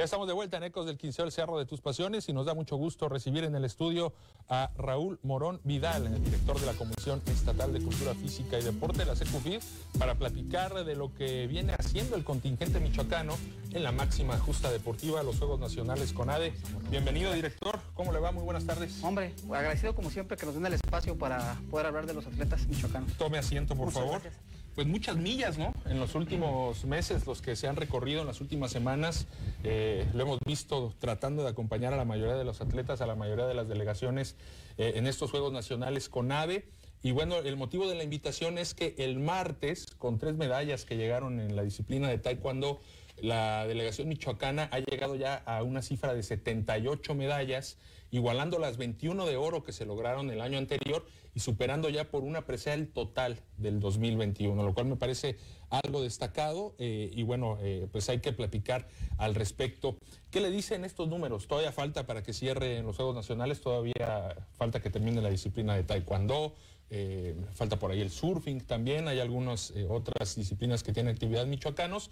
Ya 0.00 0.04
estamos 0.04 0.26
de 0.26 0.32
vuelta 0.32 0.56
en 0.56 0.62
Ecos 0.62 0.86
del 0.86 0.96
Quinceo, 0.96 1.26
el 1.26 1.30
Cerro 1.30 1.58
de 1.58 1.66
tus 1.66 1.82
Pasiones, 1.82 2.26
y 2.30 2.32
nos 2.32 2.46
da 2.46 2.54
mucho 2.54 2.76
gusto 2.76 3.10
recibir 3.10 3.44
en 3.44 3.54
el 3.54 3.66
estudio 3.66 4.14
a 4.48 4.70
Raúl 4.78 5.18
Morón 5.22 5.60
Vidal, 5.62 6.06
el 6.06 6.24
director 6.24 6.58
de 6.58 6.64
la 6.64 6.72
Comisión 6.72 7.20
Estatal 7.26 7.70
de 7.74 7.82
Cultura 7.82 8.14
Física 8.14 8.58
y 8.58 8.62
Deporte, 8.62 9.04
la 9.04 9.14
CECUFID, 9.14 9.60
para 9.98 10.14
platicar 10.14 10.86
de 10.86 10.96
lo 10.96 11.14
que 11.14 11.46
viene 11.48 11.74
haciendo 11.74 12.16
el 12.16 12.24
contingente 12.24 12.80
michoacano 12.80 13.36
en 13.74 13.82
la 13.82 13.92
máxima 13.92 14.38
justa 14.38 14.70
deportiva, 14.70 15.22
los 15.22 15.36
Juegos 15.36 15.60
Nacionales 15.60 16.14
con 16.14 16.30
ADE. 16.30 16.54
Bienvenido, 16.88 17.34
director. 17.34 17.78
¿Cómo 17.92 18.10
le 18.10 18.20
va? 18.20 18.32
Muy 18.32 18.42
buenas 18.42 18.64
tardes. 18.64 19.04
Hombre, 19.04 19.34
agradecido 19.52 19.94
como 19.94 20.08
siempre 20.08 20.38
que 20.38 20.46
nos 20.46 20.54
den 20.54 20.64
el 20.64 20.72
espacio 20.72 21.18
para 21.18 21.60
poder 21.70 21.84
hablar 21.84 22.06
de 22.06 22.14
los 22.14 22.26
atletas 22.26 22.66
michoacanos. 22.68 23.12
Tome 23.18 23.36
asiento, 23.36 23.76
por 23.76 23.88
Muchas 23.88 24.02
favor. 24.02 24.22
gracias. 24.22 24.42
Pues 24.74 24.86
muchas 24.86 25.16
millas, 25.16 25.58
¿no? 25.58 25.74
En 25.86 25.98
los 25.98 26.14
últimos 26.14 26.84
meses, 26.84 27.26
los 27.26 27.42
que 27.42 27.56
se 27.56 27.66
han 27.66 27.76
recorrido 27.76 28.20
en 28.20 28.26
las 28.28 28.40
últimas 28.40 28.70
semanas, 28.70 29.26
eh, 29.64 30.06
lo 30.14 30.22
hemos 30.22 30.38
visto 30.46 30.94
tratando 31.00 31.42
de 31.42 31.48
acompañar 31.48 31.92
a 31.92 31.96
la 31.96 32.04
mayoría 32.04 32.36
de 32.36 32.44
los 32.44 32.60
atletas, 32.60 33.00
a 33.00 33.06
la 33.06 33.16
mayoría 33.16 33.46
de 33.46 33.54
las 33.54 33.68
delegaciones 33.68 34.36
eh, 34.78 34.92
en 34.94 35.08
estos 35.08 35.32
Juegos 35.32 35.52
Nacionales 35.52 36.08
con 36.08 36.30
AVE. 36.30 36.68
Y 37.02 37.10
bueno, 37.10 37.38
el 37.38 37.56
motivo 37.56 37.88
de 37.88 37.96
la 37.96 38.04
invitación 38.04 38.58
es 38.58 38.74
que 38.74 38.94
el 38.98 39.18
martes, 39.18 39.86
con 39.98 40.18
tres 40.18 40.36
medallas 40.36 40.84
que 40.84 40.96
llegaron 40.96 41.40
en 41.40 41.56
la 41.56 41.62
disciplina 41.62 42.08
de 42.08 42.18
Taekwondo, 42.18 42.80
la 43.20 43.66
delegación 43.66 44.08
michoacana 44.08 44.68
ha 44.70 44.78
llegado 44.78 45.16
ya 45.16 45.34
a 45.34 45.62
una 45.62 45.82
cifra 45.82 46.14
de 46.14 46.22
78 46.22 47.14
medallas, 47.14 47.76
igualando 48.10 48.58
las 48.58 48.76
21 48.76 49.26
de 49.26 49.36
oro 49.36 49.62
que 49.62 49.72
se 49.72 49.84
lograron 49.84 50.30
el 50.30 50.40
año 50.40 50.58
anterior 50.58 51.04
y 51.34 51.40
superando 51.40 51.88
ya 51.88 52.10
por 52.10 52.24
una 52.24 52.46
presea 52.46 52.74
el 52.74 52.88
total 52.88 53.40
del 53.56 53.80
2021, 53.80 54.62
lo 54.62 54.74
cual 54.74 54.86
me 54.86 54.96
parece 54.96 55.36
algo 55.68 56.02
destacado 56.02 56.74
eh, 56.78 57.10
y 57.12 57.22
bueno, 57.22 57.58
eh, 57.60 57.88
pues 57.92 58.08
hay 58.08 58.20
que 58.20 58.32
platicar 58.32 58.88
al 59.18 59.34
respecto. 59.34 59.96
¿Qué 60.30 60.40
le 60.40 60.50
dicen 60.50 60.84
estos 60.84 61.08
números? 61.08 61.46
Todavía 61.46 61.72
falta 61.72 62.06
para 62.06 62.22
que 62.22 62.32
cierre 62.32 62.78
en 62.78 62.86
los 62.86 62.96
Juegos 62.96 63.14
Nacionales, 63.14 63.60
todavía 63.60 64.36
falta 64.52 64.80
que 64.80 64.90
termine 64.90 65.20
la 65.20 65.30
disciplina 65.30 65.76
de 65.76 65.84
Taekwondo, 65.84 66.54
eh, 66.90 67.36
falta 67.54 67.78
por 67.78 67.92
ahí 67.92 68.00
el 68.00 68.10
surfing 68.10 68.62
también, 68.62 69.06
hay 69.06 69.20
algunas 69.20 69.72
otras 69.88 70.34
disciplinas 70.34 70.82
que 70.82 70.92
tienen 70.92 71.14
actividad 71.14 71.46
michoacanos, 71.46 72.10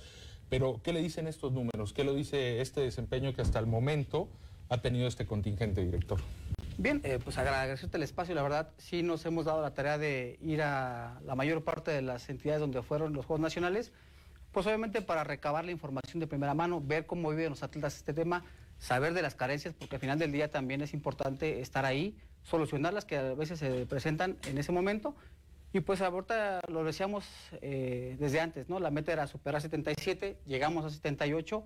pero 0.49 0.81
¿qué 0.83 0.93
le 0.93 1.03
dicen 1.03 1.27
estos 1.27 1.53
números? 1.53 1.93
¿Qué 1.93 2.05
lo 2.05 2.15
dice 2.15 2.61
este 2.61 2.81
desempeño 2.81 3.35
que 3.35 3.43
hasta 3.43 3.59
el 3.59 3.67
momento 3.67 4.29
ha 4.69 4.79
tenido 4.79 5.07
este 5.09 5.27
contingente, 5.27 5.85
director? 5.85 6.21
Bien, 6.77 7.01
eh, 7.03 7.19
pues 7.23 7.37
agradecerte 7.39 7.97
el 7.97 8.05
espacio, 8.05 8.35
la 8.35 8.43
verdad, 8.43 8.71
sí 8.79 9.03
nos 9.03 9.27
hemos 9.27 9.47
dado 9.47 9.63
la 9.63 9.75
tarea 9.75 9.99
de 9.99 10.39
ir 10.43 10.63
a 10.63 11.21
la 11.25 11.35
mayor 11.35 11.65
parte 11.65 11.91
de 11.91 12.03
las 12.03 12.29
entidades 12.29 12.61
donde 12.61 12.83
fueron 12.83 13.13
los 13.13 13.27
Juegos 13.27 13.41
Nacionales, 13.41 13.93
pues 14.53 14.67
obviamente 14.67 15.03
para 15.03 15.25
recabar 15.25 15.65
la 15.65 15.73
información 15.73 16.21
de 16.21 16.27
primera 16.27 16.55
mano, 16.55 16.81
ver 16.81 17.07
cómo 17.07 17.31
viven 17.31 17.51
los 17.51 17.63
atletas 17.63 17.97
este 17.97 18.15
tema, 18.15 18.45
saber 18.79 19.13
de 19.13 19.23
las 19.23 19.35
carencias, 19.35 19.75
porque 19.75 19.97
al 19.97 20.01
final 20.01 20.19
del 20.19 20.31
día 20.31 20.51
también 20.51 20.81
es 20.81 20.95
importante 20.95 21.61
estar 21.61 21.85
ahí, 21.85 22.17
solucionarlas 22.45 23.05
que 23.05 23.17
a 23.17 23.35
veces 23.35 23.59
se 23.59 23.87
presentan 23.87 24.37
en 24.47 24.59
ese 24.59 24.71
momento. 24.73 25.17
Y 25.73 25.81
pues 25.81 26.01
ahorita 26.01 26.61
lo 26.69 26.83
decíamos 26.83 27.27
eh, 27.61 28.17
desde 28.19 28.41
antes, 28.41 28.71
¿no? 28.71 28.81
La 28.81 28.91
meta 28.91 29.13
era 29.13 29.27
superar 29.27 29.61
77, 29.61 30.39
llegamos 30.47 30.85
a 30.87 30.91
78, 30.91 31.63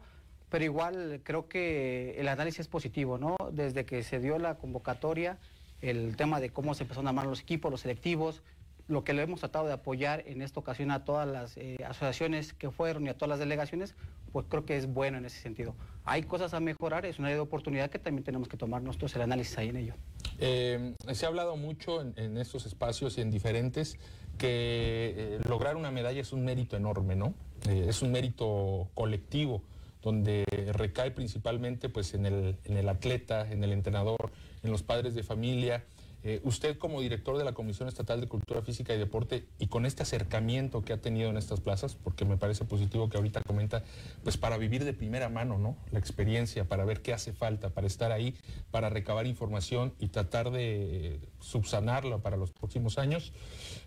pero 0.52 0.66
igual 0.66 1.22
creo 1.24 1.48
que 1.48 2.14
el 2.20 2.28
análisis 2.28 2.60
es 2.60 2.68
positivo, 2.68 3.16
¿no? 3.16 3.38
Desde 3.52 3.86
que 3.86 4.02
se 4.02 4.20
dio 4.20 4.38
la 4.38 4.56
convocatoria, 4.56 5.38
el 5.80 6.14
tema 6.14 6.40
de 6.40 6.50
cómo 6.50 6.74
se 6.74 6.82
empezaron 6.82 7.06
a 7.06 7.08
armar 7.08 7.24
los 7.24 7.40
equipos, 7.40 7.70
los 7.70 7.80
selectivos, 7.80 8.42
lo 8.86 9.02
que 9.02 9.14
le 9.14 9.22
hemos 9.22 9.40
tratado 9.40 9.66
de 9.66 9.72
apoyar 9.72 10.22
en 10.26 10.42
esta 10.42 10.60
ocasión 10.60 10.90
a 10.90 11.06
todas 11.06 11.26
las 11.26 11.56
eh, 11.56 11.78
asociaciones 11.86 12.52
que 12.52 12.70
fueron 12.70 13.06
y 13.06 13.08
a 13.08 13.14
todas 13.14 13.30
las 13.30 13.38
delegaciones, 13.38 13.94
pues 14.30 14.44
creo 14.46 14.66
que 14.66 14.76
es 14.76 14.92
bueno 14.92 15.16
en 15.16 15.24
ese 15.24 15.40
sentido. 15.40 15.74
Hay 16.04 16.24
cosas 16.24 16.52
a 16.52 16.60
mejorar, 16.60 17.06
es 17.06 17.18
una 17.18 17.40
oportunidad 17.40 17.88
que 17.88 17.98
también 17.98 18.22
tenemos 18.22 18.46
que 18.46 18.58
tomar 18.58 18.82
nosotros 18.82 19.16
el 19.16 19.22
análisis 19.22 19.56
ahí 19.56 19.70
en 19.70 19.76
ello. 19.76 19.94
Eh, 20.38 20.94
se 21.14 21.24
ha 21.24 21.30
hablado 21.30 21.56
mucho 21.56 22.02
en, 22.02 22.12
en 22.18 22.36
estos 22.36 22.66
espacios 22.66 23.16
y 23.16 23.22
en 23.22 23.30
diferentes 23.30 23.96
que 24.36 25.14
eh, 25.16 25.38
lograr 25.48 25.76
una 25.76 25.90
medalla 25.90 26.20
es 26.20 26.34
un 26.34 26.44
mérito 26.44 26.76
enorme, 26.76 27.16
¿no? 27.16 27.32
Es 27.66 28.02
un 28.02 28.12
mérito 28.12 28.90
colectivo 28.92 29.62
donde 30.02 30.44
recae 30.72 31.10
principalmente 31.10 31.88
pues 31.88 32.14
en 32.14 32.26
el, 32.26 32.56
en 32.64 32.76
el 32.76 32.88
atleta, 32.88 33.50
en 33.50 33.62
el 33.64 33.72
entrenador, 33.72 34.30
en 34.62 34.70
los 34.70 34.82
padres 34.82 35.14
de 35.14 35.22
familia. 35.22 35.84
Eh, 36.24 36.40
usted 36.44 36.78
como 36.78 37.00
director 37.00 37.36
de 37.36 37.44
la 37.44 37.52
Comisión 37.52 37.88
Estatal 37.88 38.20
de 38.20 38.28
Cultura 38.28 38.62
Física 38.62 38.94
y 38.94 38.98
Deporte 38.98 39.44
y 39.58 39.66
con 39.66 39.86
este 39.86 40.04
acercamiento 40.04 40.82
que 40.82 40.92
ha 40.92 41.00
tenido 41.00 41.28
en 41.30 41.36
estas 41.36 41.60
plazas, 41.60 41.96
porque 41.96 42.24
me 42.24 42.36
parece 42.36 42.64
positivo 42.64 43.08
que 43.08 43.16
ahorita 43.16 43.42
comenta, 43.42 43.82
pues 44.22 44.36
para 44.36 44.56
vivir 44.56 44.84
de 44.84 44.92
primera 44.92 45.28
mano, 45.28 45.58
¿no? 45.58 45.76
La 45.90 45.98
experiencia, 45.98 46.64
para 46.68 46.84
ver 46.84 47.02
qué 47.02 47.12
hace 47.12 47.32
falta, 47.32 47.70
para 47.70 47.88
estar 47.88 48.12
ahí, 48.12 48.36
para 48.70 48.88
recabar 48.88 49.26
información 49.26 49.94
y 49.98 50.08
tratar 50.08 50.52
de 50.52 51.18
subsanarla 51.40 52.18
para 52.18 52.36
los 52.36 52.52
próximos 52.52 52.98
años. 52.98 53.32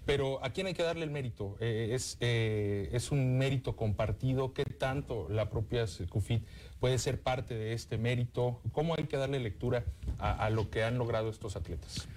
Pero 0.06 0.44
a 0.44 0.50
quién 0.50 0.68
hay 0.68 0.74
que 0.74 0.84
darle 0.84 1.06
el 1.06 1.12
mérito? 1.12 1.56
Eh, 1.62 1.92
es, 1.94 2.18
eh, 2.20 2.90
es 2.92 3.12
un 3.12 3.38
mérito 3.38 3.78
compartido. 3.78 4.54
¿Qué 4.54 4.66
tanto 4.66 5.28
la 5.30 5.50
propia 5.50 5.86
CUFIT 6.10 6.44
puede 6.82 6.98
ser 6.98 7.22
parte 7.22 7.56
de 7.56 7.72
este 7.72 7.98
mérito? 7.98 8.60
¿Cómo 8.74 8.96
hay 8.98 9.06
que 9.06 9.16
darle 9.16 9.40
lectura 9.40 9.86
a 10.20 10.50
lo 10.50 10.70
que 10.70 10.84
han 10.84 10.98
logrado 10.98 11.30
estos 11.30 11.56
atletas? 11.56 12.08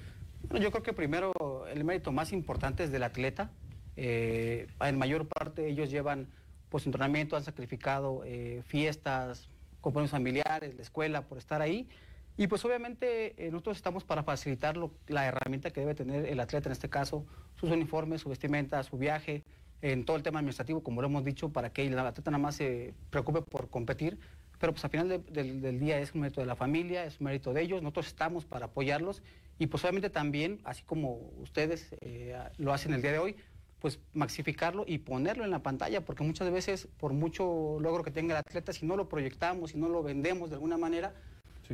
Bueno, 0.43 0.63
yo 0.65 0.71
creo 0.71 0.83
que 0.83 0.93
primero 0.93 1.67
el 1.73 1.85
mérito 1.85 2.13
más 2.13 2.33
importante 2.33 2.85
es 2.85 2.91
del 2.91 3.03
atleta. 3.03 3.51
Eh, 3.97 4.69
en 4.81 4.99
mayor 4.99 5.27
parte 5.27 5.69
ellos 5.69 5.91
llevan 5.91 6.29
pues 6.69 6.87
entrenamiento, 6.87 7.37
han 7.37 7.45
sacrificado 7.45 8.23
eh, 8.25 8.63
fiestas, 8.67 9.49
compromisos 9.81 10.13
familiares, 10.13 10.75
la 10.77 10.83
escuela 10.83 11.23
por 11.23 11.39
estar 11.39 11.61
ahí. 11.63 11.89
Y 12.37 12.47
pues 12.47 12.65
obviamente 12.65 13.47
eh, 13.47 13.51
nosotros 13.51 13.77
estamos 13.77 14.05
para 14.05 14.23
facilitar 14.23 14.77
lo- 14.77 14.93
la 15.09 15.27
herramienta 15.27 15.71
que 15.71 15.81
debe 15.81 15.95
tener 15.95 16.27
el 16.27 16.39
atleta, 16.41 16.69
en 16.69 16.73
este 16.73 16.89
caso, 16.89 17.27
sus 17.57 17.71
uniformes, 17.71 18.21
su 18.21 18.29
vestimenta, 18.29 18.83
su 18.85 18.97
viaje, 18.97 19.43
en 19.81 20.05
todo 20.05 20.17
el 20.17 20.23
tema 20.23 20.39
administrativo, 20.41 20.83
como 20.83 21.03
lo 21.03 21.09
hemos 21.09 21.25
dicho, 21.25 21.51
para 21.53 21.71
que 21.73 21.87
el 21.87 21.99
atleta 21.99 22.31
nada 22.31 22.43
más 22.43 22.57
se 22.57 22.95
preocupe 23.11 23.43
por 23.43 23.71
competir, 23.71 24.19
pero 24.59 24.73
pues 24.73 24.85
al 24.85 24.91
final 24.91 25.09
de- 25.09 25.19
del, 25.19 25.61
del 25.61 25.79
día 25.81 25.99
es 26.01 26.15
un 26.15 26.21
mérito 26.23 26.41
de 26.41 26.47
la 26.47 26.57
familia, 26.57 27.05
es 27.05 27.21
un 27.21 27.27
mérito 27.27 27.53
de 27.53 27.63
ellos, 27.63 27.83
nosotros 27.83 28.07
estamos 28.09 28.45
para 28.45 28.67
apoyarlos 28.67 29.23
y 29.59 29.67
pues 29.67 29.83
obviamente 29.85 30.11
también, 30.11 30.61
así 30.65 30.83
como 30.85 31.15
ustedes 31.41 31.89
eh, 32.01 32.37
lo 32.59 32.73
hacen 32.73 32.93
el 32.93 33.03
día 33.03 33.13
de 33.13 33.19
hoy, 33.19 33.37
pues 33.81 34.01
maxificarlo 34.13 34.85
y 34.87 34.99
ponerlo 34.99 35.45
en 35.45 35.51
la 35.51 35.61
pantalla, 35.61 36.05
porque 36.05 36.25
muchas 36.25 36.51
veces 36.51 36.89
por 36.99 37.13
mucho 37.13 37.79
logro 37.81 38.03
que 38.03 38.11
tenga 38.11 38.35
el 38.35 38.39
atleta, 38.39 38.73
si 38.73 38.85
no 38.87 38.97
lo 38.97 39.09
proyectamos, 39.09 39.71
si 39.71 39.79
no 39.79 39.89
lo 39.89 40.03
vendemos 40.03 40.51
de 40.51 40.57
alguna 40.57 40.77
manera, 40.77 41.15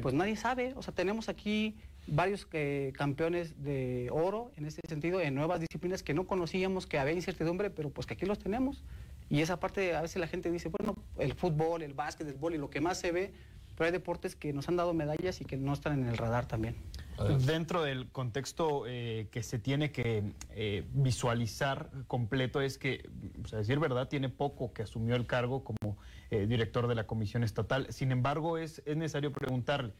pues 0.03 0.12
nadie 0.12 0.37
sabe. 0.37 0.75
O 0.77 0.83
sea, 0.83 0.92
tenemos 0.92 1.29
aquí 1.31 1.77
varios 2.07 2.47
eh, 2.53 2.92
campeones 2.94 3.62
de 3.64 4.09
oro 4.12 4.51
en 4.57 4.66
este 4.66 4.81
sentido, 4.87 5.20
en 5.23 5.35
nuevas 5.35 5.61
disciplinas 5.61 6.03
que 6.03 6.12
no 6.12 6.27
conocíamos, 6.27 6.87
que 6.87 6.99
había 6.99 7.14
incertidumbre, 7.14 7.70
pero 7.70 7.88
pues 7.88 8.07
que 8.07 8.12
aquí 8.14 8.27
los 8.27 8.38
tenemos. 8.38 8.83
Y 9.30 9.40
esa 9.40 9.58
parte, 9.58 9.94
a 9.96 10.02
veces 10.02 10.16
la 10.16 10.26
gente 10.26 10.50
dice, 10.50 10.68
bueno, 10.68 10.96
el 11.18 11.34
fútbol, 11.34 11.82
el 11.82 11.94
básquet, 11.94 12.28
el 12.28 12.54
y 12.54 12.58
lo 12.58 12.70
que 12.70 12.80
más 12.80 12.98
se 12.98 13.12
ve, 13.12 13.32
pero 13.76 13.87
hay 13.87 13.92
deportes 13.92 14.37
que 14.37 14.52
nos 14.52 14.68
han 14.68 14.76
dado 14.76 14.94
medallas 14.94 15.40
y 15.40 15.44
que 15.44 15.56
no 15.56 15.72
están 15.72 16.00
en 16.00 16.08
el 16.08 16.16
radar 16.16 16.46
también. 16.46 16.76
Dentro 17.46 17.82
del 17.82 18.10
contexto 18.10 18.84
eh, 18.87 19.28
que 19.30 19.42
se 19.42 19.58
tiene 19.58 19.92
que 19.92 20.32
eh, 20.50 20.84
visualizar 20.92 21.90
completo 22.06 22.60
es 22.60 22.76
que, 22.76 23.08
o 23.44 23.48
sea, 23.48 23.58
a 23.58 23.60
decir 23.60 23.78
verdad, 23.78 24.08
tiene 24.08 24.28
poco 24.28 24.72
que 24.72 24.82
asumió 24.82 25.14
el 25.14 25.26
cargo 25.26 25.64
como 25.64 25.96
eh, 26.30 26.46
director 26.46 26.88
de 26.88 26.94
la 26.96 27.06
Comisión 27.06 27.44
Estatal. 27.44 27.87
Sin 27.90 28.10
embargo, 28.10 28.58
es, 28.58 28.82
es 28.84 28.96
necesario 28.96 29.32
preguntarle 29.32 29.94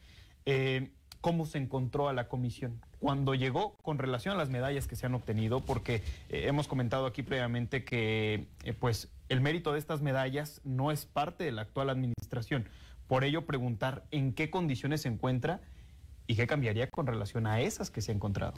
eh, 0.45 0.91
cómo 1.21 1.45
se 1.45 1.57
encontró 1.57 2.09
a 2.09 2.13
la 2.13 2.27
comisión 2.27 2.81
cuando 2.99 3.35
llegó 3.35 3.77
con 3.77 3.97
relación 3.97 4.33
a 4.33 4.37
las 4.37 4.49
medallas 4.49 4.87
que 4.87 4.95
se 4.95 5.05
han 5.05 5.13
obtenido, 5.13 5.59
porque 5.59 5.95
eh, 6.29 6.45
hemos 6.47 6.67
comentado 6.67 7.05
aquí 7.05 7.23
previamente 7.23 7.83
que 7.83 8.47
eh, 8.63 8.73
pues 8.73 9.11
el 9.29 9.41
mérito 9.41 9.73
de 9.73 9.79
estas 9.79 10.01
medallas 10.01 10.61
no 10.63 10.91
es 10.91 11.05
parte 11.05 11.43
de 11.43 11.51
la 11.51 11.63
actual 11.63 11.89
administración. 11.89 12.67
Por 13.07 13.23
ello, 13.23 13.45
preguntar 13.45 14.05
en 14.11 14.33
qué 14.33 14.49
condiciones 14.49 15.01
se 15.01 15.09
encuentra 15.09 15.61
¿Y 16.27 16.35
qué 16.35 16.47
cambiaría 16.47 16.89
con 16.89 17.05
relación 17.05 17.47
a 17.47 17.61
esas 17.61 17.91
que 17.91 18.01
se 18.01 18.11
ha 18.11 18.15
encontrado? 18.15 18.53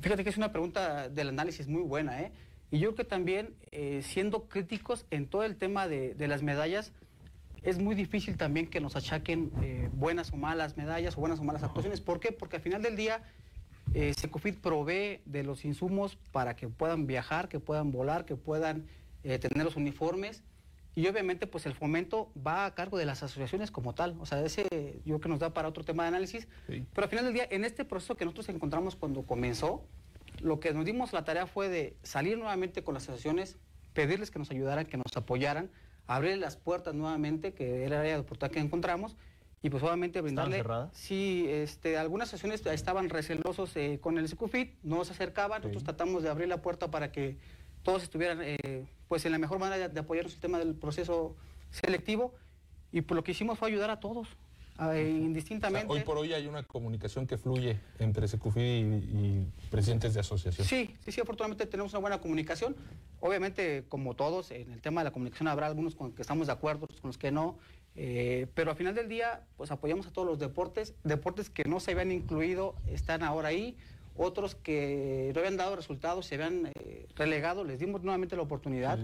Fíjate 0.00 0.24
que 0.24 0.30
es 0.30 0.36
una 0.36 0.52
pregunta 0.52 1.08
del 1.08 1.28
análisis 1.28 1.68
muy 1.68 1.82
buena, 1.82 2.20
¿eh? 2.20 2.32
Y 2.70 2.80
yo 2.80 2.88
creo 2.88 2.96
que 2.96 3.04
también, 3.04 3.54
eh, 3.70 4.00
siendo 4.02 4.48
críticos 4.48 5.06
en 5.10 5.28
todo 5.28 5.44
el 5.44 5.56
tema 5.56 5.86
de, 5.86 6.14
de 6.14 6.28
las 6.28 6.42
medallas, 6.42 6.92
es 7.62 7.78
muy 7.78 7.94
difícil 7.94 8.36
también 8.36 8.68
que 8.68 8.80
nos 8.80 8.96
achaquen 8.96 9.52
eh, 9.62 9.88
buenas 9.92 10.32
o 10.32 10.36
malas 10.36 10.76
medallas 10.76 11.16
o 11.16 11.20
buenas 11.20 11.40
o 11.40 11.44
malas 11.44 11.62
actuaciones. 11.62 12.00
¿Por 12.00 12.20
qué? 12.20 12.32
Porque 12.32 12.56
al 12.56 12.62
final 12.62 12.82
del 12.82 12.96
día, 12.96 13.22
eh, 13.94 14.14
Secufit 14.14 14.58
provee 14.60 15.20
de 15.24 15.42
los 15.42 15.64
insumos 15.64 16.16
para 16.32 16.56
que 16.56 16.68
puedan 16.68 17.06
viajar, 17.06 17.48
que 17.48 17.60
puedan 17.60 17.90
volar, 17.92 18.24
que 18.24 18.36
puedan 18.36 18.86
eh, 19.24 19.38
tener 19.38 19.64
los 19.64 19.76
uniformes. 19.76 20.42
Y 20.94 21.06
obviamente, 21.08 21.46
pues 21.46 21.66
el 21.66 21.74
fomento 21.74 22.32
va 22.34 22.64
a 22.64 22.74
cargo 22.74 22.96
de 22.96 23.04
las 23.04 23.22
asociaciones 23.22 23.70
como 23.70 23.94
tal. 23.94 24.16
O 24.18 24.24
sea, 24.24 24.42
ese 24.42 24.62
yo 25.04 25.16
creo 25.16 25.20
que 25.20 25.28
nos 25.28 25.40
da 25.40 25.52
para 25.52 25.68
otro 25.68 25.84
tema 25.84 26.04
de 26.04 26.08
análisis. 26.08 26.48
Pero 26.66 27.04
al 27.04 27.08
final 27.08 27.24
del 27.26 27.34
día, 27.34 27.46
en 27.50 27.66
este 27.66 27.84
proceso 27.84 28.16
que 28.16 28.24
nosotros 28.24 28.48
encontramos 28.48 28.96
cuando 28.96 29.22
comenzó, 29.26 29.86
lo 30.40 30.58
que 30.58 30.72
nos 30.72 30.84
dimos 30.84 31.12
la 31.12 31.24
tarea 31.24 31.46
fue 31.46 31.68
de 31.68 31.96
salir 32.02 32.38
nuevamente 32.38 32.82
con 32.82 32.94
las 32.94 33.02
asociaciones, 33.04 33.58
pedirles 33.92 34.30
que 34.30 34.38
nos 34.38 34.50
ayudaran, 34.50 34.86
que 34.86 34.96
nos 34.96 35.16
apoyaran, 35.16 35.70
abrir 36.06 36.38
las 36.38 36.56
puertas 36.56 36.94
nuevamente, 36.94 37.52
que 37.52 37.84
era 37.84 37.96
el 37.96 38.00
área 38.00 38.14
de 38.14 38.20
oportunidad 38.20 38.52
que 38.52 38.60
encontramos, 38.60 39.16
y 39.62 39.70
pues 39.70 39.82
obviamente 39.82 40.20
brindarle... 40.20 40.58
cerradas? 40.58 40.90
Sí, 40.94 41.46
este, 41.48 41.98
algunas 41.98 42.28
asociaciones 42.28 42.64
estaban 42.66 43.08
recelosos 43.08 43.76
eh, 43.76 43.98
con 44.00 44.18
el 44.18 44.28
Secufit, 44.28 44.74
no 44.82 45.04
se 45.04 45.12
acercaban, 45.12 45.62
nosotros 45.62 45.84
tratamos 45.84 46.22
de 46.22 46.28
abrir 46.28 46.48
la 46.48 46.62
puerta 46.62 46.90
para 46.90 47.10
que 47.10 47.36
todos 47.82 48.02
estuvieran 48.02 48.40
eh, 48.42 48.86
pues 49.08 49.24
en 49.24 49.32
la 49.32 49.38
mejor 49.38 49.58
manera 49.58 49.88
de, 49.88 49.94
de 49.94 50.00
apoyarnos 50.00 50.34
el 50.34 50.40
tema 50.40 50.58
del 50.58 50.74
proceso 50.74 51.36
selectivo, 51.70 52.34
y 52.92 53.00
pues 53.00 53.16
lo 53.16 53.24
que 53.24 53.32
hicimos 53.32 53.58
fue 53.58 53.68
ayudar 53.68 53.90
a 53.90 54.00
todos, 54.00 54.28
a- 54.78 54.96
eh, 54.96 55.08
indistintamente. 55.10 55.92
Hoy 55.92 56.00
por 56.00 56.18
hoy 56.18 56.32
hay 56.32 56.46
una 56.46 56.62
comunicación 56.62 57.26
que 57.26 57.38
fluye 57.38 57.78
entre 57.98 58.28
Secufi 58.28 58.60
y, 58.60 58.64
y 58.84 59.52
presidentes 59.70 60.14
de 60.14 60.20
asociación. 60.20 60.66
Sí, 60.66 60.94
sí, 61.04 61.12
sí, 61.12 61.20
afortunadamente 61.20 61.66
tenemos 61.66 61.92
una 61.92 62.00
buena 62.00 62.20
comunicación. 62.20 62.76
Obviamente, 63.20 63.84
como 63.88 64.14
todos, 64.14 64.50
en 64.50 64.70
el 64.72 64.80
tema 64.80 65.00
de 65.00 65.06
la 65.06 65.10
comunicación 65.12 65.48
habrá 65.48 65.66
algunos 65.66 65.94
con 65.94 66.08
los 66.08 66.16
que 66.16 66.22
estamos 66.22 66.46
de 66.46 66.52
acuerdo, 66.52 66.84
otros 66.84 67.00
con 67.00 67.08
los 67.08 67.18
que 67.18 67.30
no, 67.30 67.58
eh, 67.94 68.46
pero 68.54 68.70
al 68.70 68.76
final 68.76 68.94
del 68.94 69.08
día, 69.08 69.42
pues 69.56 69.70
apoyamos 69.70 70.06
a 70.06 70.12
todos 70.12 70.28
los 70.28 70.38
deportes. 70.38 70.94
Deportes 71.04 71.48
que 71.50 71.64
no 71.64 71.80
se 71.80 71.92
habían 71.92 72.12
incluido 72.12 72.74
están 72.86 73.22
ahora 73.22 73.48
ahí, 73.48 73.76
otros 74.16 74.54
que 74.54 75.30
no 75.34 75.40
habían 75.40 75.56
dado 75.56 75.76
resultados, 75.76 76.26
se 76.26 76.34
habían 76.36 76.70
eh, 76.80 77.06
relegado, 77.16 77.64
les 77.64 77.78
dimos 77.80 78.02
nuevamente 78.02 78.36
la 78.36 78.42
oportunidad. 78.42 78.98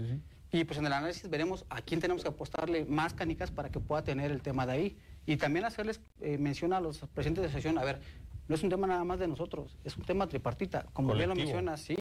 Y 0.51 0.65
pues 0.65 0.77
en 0.77 0.85
el 0.85 0.93
análisis 0.93 1.27
veremos 1.31 1.65
a 1.71 1.81
quién 1.81 1.99
tenemos 1.99 2.21
que 2.21 2.29
apostarle 2.29 2.85
más 2.85 3.15
canicas 3.15 3.49
para 3.49 3.69
que 3.69 3.79
pueda 3.79 4.03
tener 4.03 4.29
el 4.31 4.41
tema 4.43 4.67
de 4.67 4.71
ahí. 4.73 4.97
Y 5.25 5.37
también 5.37 5.65
hacerles 5.65 6.01
eh, 6.21 6.37
mención 6.37 6.73
a 6.73 6.81
los 6.81 6.99
presidentes 7.13 7.43
de 7.43 7.47
asociación, 7.47 7.77
a 7.77 7.83
ver, 7.83 8.01
no 8.47 8.55
es 8.55 8.63
un 8.63 8.69
tema 8.69 8.87
nada 8.87 9.03
más 9.03 9.19
de 9.19 9.27
nosotros, 9.27 9.77
es 9.83 9.95
un 9.97 10.03
tema 10.03 10.27
tripartita. 10.27 10.85
Como 10.93 11.13
bien 11.13 11.29
lo 11.29 11.35
menciona, 11.35 11.77
sí, 11.77 11.95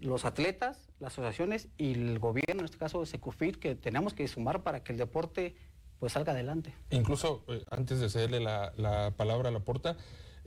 los 0.00 0.24
atletas, 0.24 0.88
las 1.00 1.12
asociaciones 1.12 1.68
y 1.76 1.92
el 1.92 2.18
gobierno, 2.18 2.60
en 2.60 2.64
este 2.64 2.78
caso 2.78 3.00
de 3.00 3.06
Secufit, 3.06 3.56
que 3.56 3.74
tenemos 3.74 4.14
que 4.14 4.26
sumar 4.28 4.62
para 4.62 4.82
que 4.82 4.92
el 4.92 4.98
deporte 4.98 5.54
pues 5.98 6.12
salga 6.12 6.32
adelante. 6.32 6.74
Incluso 6.90 7.44
eh, 7.48 7.64
antes 7.70 8.00
de 8.00 8.08
cederle 8.08 8.40
la, 8.40 8.72
la 8.76 9.12
palabra 9.16 9.48
a 9.48 9.52
la 9.52 9.60
porta, 9.60 9.96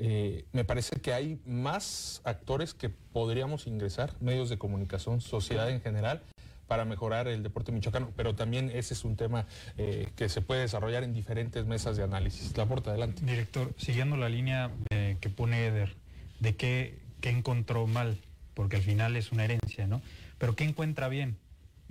eh, 0.01 0.45
me 0.53 0.63
parece 0.63 1.01
que 1.01 1.13
hay 1.13 1.41
más 1.45 2.21
actores 2.23 2.73
que 2.73 2.89
podríamos 2.89 3.67
ingresar, 3.67 4.13
medios 4.21 4.49
de 4.49 4.57
comunicación, 4.57 5.19
sociedad 5.19 5.69
en 5.69 5.81
general, 5.81 6.23
para 6.69 6.85
mejorar 6.85 7.27
el 7.27 7.41
deporte 7.41 7.71
michoacano, 7.71 8.13
pero 8.15 8.35
también 8.35 8.69
ese 8.73 8.93
es 8.93 9.03
un 9.03 9.17
tema 9.17 9.47
eh, 9.77 10.07
que 10.15 10.29
se 10.29 10.41
puede 10.41 10.61
desarrollar 10.61 11.03
en 11.03 11.13
diferentes 11.13 11.65
mesas 11.65 11.97
de 11.97 12.03
análisis. 12.03 12.55
La 12.55 12.67
porta, 12.67 12.91
adelante. 12.91 13.25
Director, 13.25 13.73
siguiendo 13.75 14.15
la 14.15 14.29
línea 14.29 14.71
eh, 14.91 15.17
que 15.19 15.29
pone 15.29 15.65
Eder, 15.65 15.95
de 16.39 16.55
qué, 16.55 16.99
qué 17.21 17.31
encontró 17.31 17.87
mal, 17.87 18.19
porque 18.53 18.75
al 18.75 18.83
final 18.83 19.15
es 19.15 19.31
una 19.31 19.45
herencia, 19.45 19.87
¿no? 19.87 20.03
Pero 20.37 20.55
qué 20.55 20.63
encuentra 20.63 21.09
bien 21.09 21.37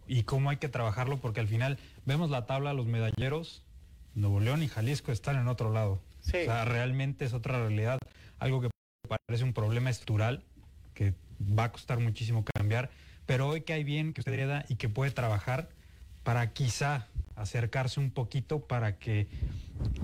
y 0.06 0.22
cómo 0.22 0.48
hay 0.48 0.58
que 0.58 0.68
trabajarlo, 0.68 1.18
porque 1.18 1.40
al 1.40 1.48
final 1.48 1.76
vemos 2.06 2.30
la 2.30 2.46
tabla, 2.46 2.72
los 2.72 2.86
medalleros, 2.86 3.64
Nuevo 4.14 4.38
León 4.38 4.62
y 4.62 4.68
Jalisco 4.68 5.10
están 5.10 5.36
en 5.36 5.48
otro 5.48 5.72
lado. 5.72 6.00
O 6.20 6.30
sea, 6.30 6.64
realmente 6.64 7.24
es 7.24 7.32
otra 7.32 7.58
realidad, 7.58 7.98
algo 8.38 8.60
que 8.60 8.70
parece 9.26 9.42
un 9.42 9.52
problema 9.52 9.90
estructural 9.90 10.44
que 10.94 11.14
va 11.40 11.64
a 11.64 11.72
costar 11.72 11.98
muchísimo 11.98 12.44
cambiar, 12.44 12.90
pero 13.28 13.46
hoy 13.46 13.60
que 13.60 13.74
hay 13.74 13.84
bien, 13.84 14.14
que 14.14 14.22
usted 14.22 14.32
hereda 14.32 14.64
y 14.70 14.76
que 14.76 14.88
puede 14.88 15.10
trabajar 15.10 15.68
para 16.24 16.54
quizá 16.54 17.08
acercarse 17.36 18.00
un 18.00 18.10
poquito 18.10 18.60
para 18.60 18.98
que 18.98 19.28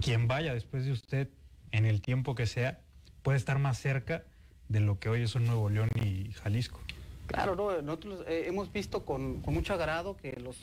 quien 0.02 0.28
vaya 0.28 0.52
después 0.52 0.84
de 0.84 0.92
usted, 0.92 1.28
en 1.72 1.86
el 1.86 2.02
tiempo 2.02 2.34
que 2.34 2.44
sea, 2.44 2.80
pueda 3.22 3.38
estar 3.38 3.58
más 3.58 3.78
cerca 3.78 4.24
de 4.68 4.80
lo 4.80 4.98
que 4.98 5.08
hoy 5.08 5.22
es 5.22 5.34
un 5.34 5.46
Nuevo 5.46 5.70
León 5.70 5.88
y 5.94 6.32
Jalisco. 6.32 6.78
Claro, 7.26 7.56
no, 7.56 7.80
nosotros 7.80 8.26
eh, 8.28 8.44
hemos 8.46 8.70
visto 8.70 9.06
con, 9.06 9.40
con 9.40 9.54
mucho 9.54 9.72
agrado 9.72 10.18
que 10.18 10.32
los, 10.32 10.58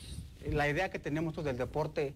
la 0.48 0.68
idea 0.68 0.88
que 0.88 1.00
tenemos 1.00 1.34
del 1.44 1.58
deporte 1.58 2.14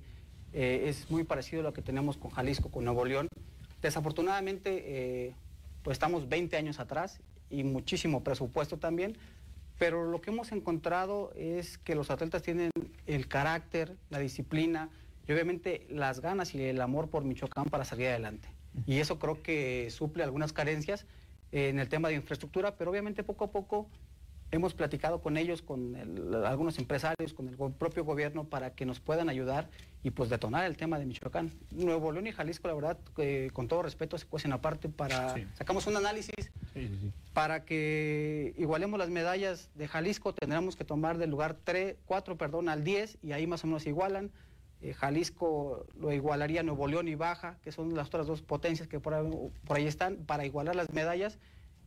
eh, 0.52 0.84
es 0.86 1.10
muy 1.10 1.24
parecido 1.24 1.62
a 1.62 1.64
lo 1.64 1.72
que 1.72 1.82
tenemos 1.82 2.16
con 2.18 2.30
Jalisco, 2.30 2.70
con 2.70 2.84
Nuevo 2.84 3.04
León. 3.04 3.26
Desafortunadamente, 3.82 4.84
eh, 5.26 5.34
pues 5.82 5.96
estamos 5.96 6.28
20 6.28 6.56
años 6.56 6.78
atrás 6.78 7.18
y 7.50 7.64
muchísimo 7.64 8.22
presupuesto 8.22 8.76
también, 8.76 9.16
pero 9.78 10.10
lo 10.10 10.20
que 10.20 10.30
hemos 10.30 10.52
encontrado 10.52 11.32
es 11.36 11.78
que 11.78 11.94
los 11.94 12.10
atletas 12.10 12.42
tienen 12.42 12.70
el 13.06 13.28
carácter, 13.28 13.96
la 14.10 14.18
disciplina 14.18 14.88
y 15.26 15.32
obviamente 15.32 15.86
las 15.90 16.20
ganas 16.20 16.54
y 16.54 16.62
el 16.62 16.80
amor 16.80 17.10
por 17.10 17.24
Michoacán 17.24 17.66
para 17.66 17.84
salir 17.84 18.08
adelante. 18.08 18.48
Y 18.86 18.98
eso 18.98 19.18
creo 19.18 19.42
que 19.42 19.88
suple 19.90 20.22
algunas 20.22 20.52
carencias 20.52 21.06
en 21.52 21.78
el 21.78 21.88
tema 21.88 22.08
de 22.08 22.14
infraestructura, 22.14 22.76
pero 22.76 22.90
obviamente 22.90 23.22
poco 23.22 23.44
a 23.44 23.50
poco 23.50 23.88
hemos 24.52 24.74
platicado 24.74 25.20
con 25.20 25.36
ellos, 25.36 25.60
con 25.62 25.96
el- 25.96 26.44
algunos 26.44 26.78
empresarios, 26.78 27.34
con 27.34 27.48
el 27.48 27.56
propio 27.56 28.04
gobierno 28.04 28.44
para 28.44 28.70
que 28.74 28.86
nos 28.86 29.00
puedan 29.00 29.28
ayudar 29.28 29.68
y 30.02 30.10
pues 30.10 30.30
detonar 30.30 30.64
el 30.66 30.76
tema 30.76 30.98
de 30.98 31.06
Michoacán. 31.06 31.52
Nuevo 31.72 32.12
León 32.12 32.26
y 32.28 32.32
Jalisco, 32.32 32.68
la 32.68 32.74
verdad, 32.74 32.98
eh, 33.18 33.50
con 33.52 33.66
todo 33.66 33.82
respeto, 33.82 34.16
se 34.18 34.26
cuecen 34.26 34.52
aparte 34.52 34.88
para... 34.88 35.34
Sacamos 35.54 35.86
un 35.88 35.96
análisis 35.96 36.34
para 37.32 37.64
que 37.64 38.54
igualemos 38.56 38.98
las 38.98 39.10
medallas 39.10 39.68
de 39.74 39.88
Jalisco, 39.88 40.32
tendremos 40.32 40.76
que 40.76 40.84
tomar 40.84 41.18
del 41.18 41.30
lugar 41.30 41.56
3, 41.64 41.96
4 42.06 42.36
perdón, 42.36 42.68
al 42.68 42.84
10 42.84 43.18
y 43.22 43.32
ahí 43.32 43.46
más 43.46 43.64
o 43.64 43.66
menos 43.66 43.82
se 43.82 43.88
igualan. 43.88 44.30
Eh, 44.82 44.92
Jalisco 44.92 45.86
lo 45.98 46.12
igualaría 46.12 46.62
Nuevo 46.62 46.86
León 46.86 47.08
y 47.08 47.14
Baja, 47.14 47.56
que 47.64 47.72
son 47.72 47.94
las 47.94 48.08
otras 48.08 48.26
dos 48.26 48.42
potencias 48.42 48.86
que 48.88 49.00
por 49.00 49.14
ahí, 49.14 49.26
por 49.66 49.76
ahí 49.78 49.86
están, 49.86 50.16
para 50.18 50.44
igualar 50.46 50.76
las 50.76 50.92
medallas. 50.92 51.38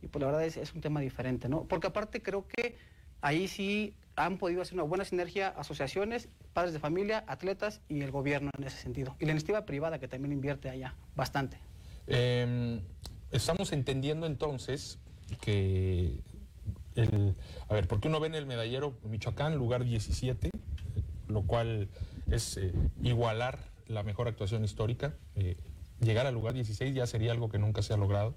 Y 0.02 0.08
pues 0.08 0.20
la 0.20 0.26
verdad 0.26 0.44
es, 0.44 0.56
es 0.56 0.74
un 0.74 0.80
tema 0.80 1.00
diferente, 1.00 1.48
¿no? 1.48 1.64
Porque 1.64 1.88
aparte 1.88 2.22
creo 2.22 2.46
que 2.46 2.76
ahí 3.20 3.48
sí 3.48 3.94
han 4.16 4.38
podido 4.38 4.62
hacer 4.62 4.74
una 4.74 4.82
buena 4.82 5.04
sinergia 5.04 5.48
asociaciones, 5.48 6.28
padres 6.52 6.72
de 6.72 6.78
familia, 6.78 7.24
atletas 7.26 7.80
y 7.88 8.00
el 8.00 8.10
gobierno 8.10 8.50
en 8.58 8.64
ese 8.64 8.78
sentido. 8.78 9.16
Y 9.18 9.24
la 9.24 9.32
iniciativa 9.32 9.64
privada 9.64 9.98
que 9.98 10.08
también 10.08 10.32
invierte 10.32 10.68
allá 10.68 10.94
bastante. 11.14 11.58
Eh, 12.06 12.80
estamos 13.30 13.72
entendiendo 13.72 14.26
entonces 14.26 14.98
que 15.40 16.20
El, 16.96 17.36
a 17.68 17.74
ver, 17.74 17.86
porque 17.86 18.08
uno 18.08 18.18
ve 18.20 18.26
en 18.26 18.34
el 18.34 18.46
medallero 18.46 18.94
Michoacán, 19.04 19.56
lugar 19.56 19.84
17, 19.84 20.50
lo 21.28 21.42
cual 21.42 21.88
es 22.30 22.56
eh, 22.56 22.72
igualar 23.02 23.60
la 23.86 24.02
mejor 24.02 24.28
actuación 24.28 24.64
histórica. 24.64 25.14
Eh, 25.36 25.56
llegar 26.00 26.26
al 26.26 26.34
lugar 26.34 26.52
16 26.52 26.94
ya 26.94 27.06
sería 27.06 27.32
algo 27.32 27.48
que 27.48 27.58
nunca 27.58 27.82
se 27.82 27.94
ha 27.94 27.96
logrado 27.96 28.34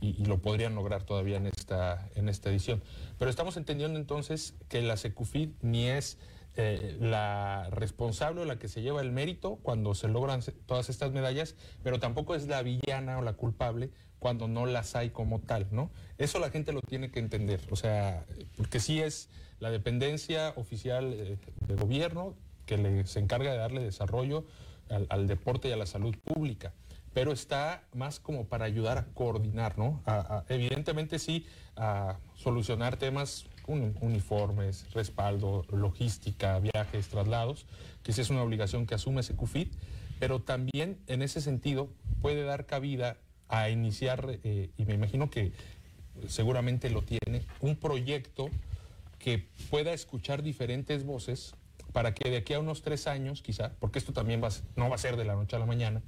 y, 0.00 0.24
lo 0.24 0.38
podrían 0.38 0.74
lograr 0.74 1.02
todavía 1.02 1.36
en 1.36 1.46
esta, 1.46 2.08
en 2.14 2.28
esta 2.28 2.50
edición. 2.50 2.82
Pero 3.18 3.30
estamos 3.30 3.56
entendiendo 3.56 3.98
entonces 3.98 4.54
que 4.68 4.82
la 4.82 4.96
Secufid 4.96 5.50
ni 5.62 5.86
es 5.86 6.18
eh, 6.56 6.96
la 7.00 7.68
responsable 7.70 8.42
o 8.42 8.44
la 8.44 8.58
que 8.58 8.68
se 8.68 8.82
lleva 8.82 9.00
el 9.00 9.12
mérito 9.12 9.56
cuando 9.62 9.94
se 9.94 10.08
logran 10.08 10.40
todas 10.66 10.88
estas 10.90 11.12
medallas, 11.12 11.54
pero 11.82 12.00
tampoco 12.00 12.34
es 12.34 12.46
la 12.48 12.62
villana 12.62 13.18
o 13.18 13.22
la 13.22 13.34
culpable 13.34 13.90
cuando 14.18 14.48
no 14.48 14.66
las 14.66 14.96
hay 14.96 15.10
como 15.10 15.40
tal, 15.40 15.68
¿no? 15.70 15.90
Eso 16.18 16.38
la 16.38 16.50
gente 16.50 16.72
lo 16.72 16.80
tiene 16.80 17.10
que 17.10 17.20
entender, 17.20 17.60
o 17.70 17.76
sea, 17.76 18.24
porque 18.56 18.80
sí 18.80 19.00
es 19.00 19.28
la 19.60 19.70
dependencia 19.70 20.52
oficial 20.56 21.12
eh, 21.12 21.38
de 21.66 21.74
gobierno 21.74 22.34
que 22.66 22.76
le, 22.76 23.06
se 23.06 23.20
encarga 23.20 23.52
de 23.52 23.58
darle 23.58 23.82
desarrollo 23.82 24.44
al, 24.88 25.26
deporte 25.26 25.68
y 25.68 25.72
a 25.72 25.76
la 25.76 25.86
salud 25.86 26.16
pública, 26.24 26.72
pero 27.18 27.32
está 27.32 27.82
más 27.92 28.20
como 28.20 28.46
para 28.46 28.64
ayudar 28.64 28.96
a 28.96 29.06
coordinar, 29.06 29.76
¿no? 29.76 30.00
Evidentemente 30.48 31.18
sí, 31.18 31.46
a 31.74 32.20
solucionar 32.36 32.96
temas 32.96 33.46
uniformes, 33.66 34.86
respaldo, 34.94 35.64
logística, 35.72 36.60
viajes, 36.60 37.08
traslados, 37.08 37.66
que 38.04 38.12
esa 38.12 38.20
es 38.20 38.30
una 38.30 38.44
obligación 38.44 38.86
que 38.86 38.94
asume 38.94 39.24
Secufit, 39.24 39.74
pero 40.20 40.42
también 40.42 41.00
en 41.08 41.22
ese 41.22 41.40
sentido 41.40 41.88
puede 42.22 42.44
dar 42.44 42.66
cabida 42.66 43.16
a 43.48 43.68
iniciar, 43.68 44.38
eh, 44.44 44.70
y 44.76 44.84
me 44.84 44.94
imagino 44.94 45.28
que 45.28 45.50
seguramente 46.28 46.88
lo 46.88 47.02
tiene, 47.02 47.42
un 47.58 47.74
proyecto 47.74 48.48
que 49.18 49.48
pueda 49.70 49.92
escuchar 49.92 50.44
diferentes 50.44 51.04
voces 51.04 51.56
para 51.92 52.14
que 52.14 52.30
de 52.30 52.36
aquí 52.36 52.54
a 52.54 52.60
unos 52.60 52.82
tres 52.82 53.08
años, 53.08 53.42
quizá, 53.42 53.72
porque 53.80 53.98
esto 53.98 54.12
también 54.12 54.40
va, 54.40 54.50
no 54.76 54.88
va 54.88 54.94
a 54.94 54.98
ser 54.98 55.16
de 55.16 55.24
la 55.24 55.34
noche 55.34 55.56
a 55.56 55.58
la 55.58 55.66
mañana, 55.66 56.00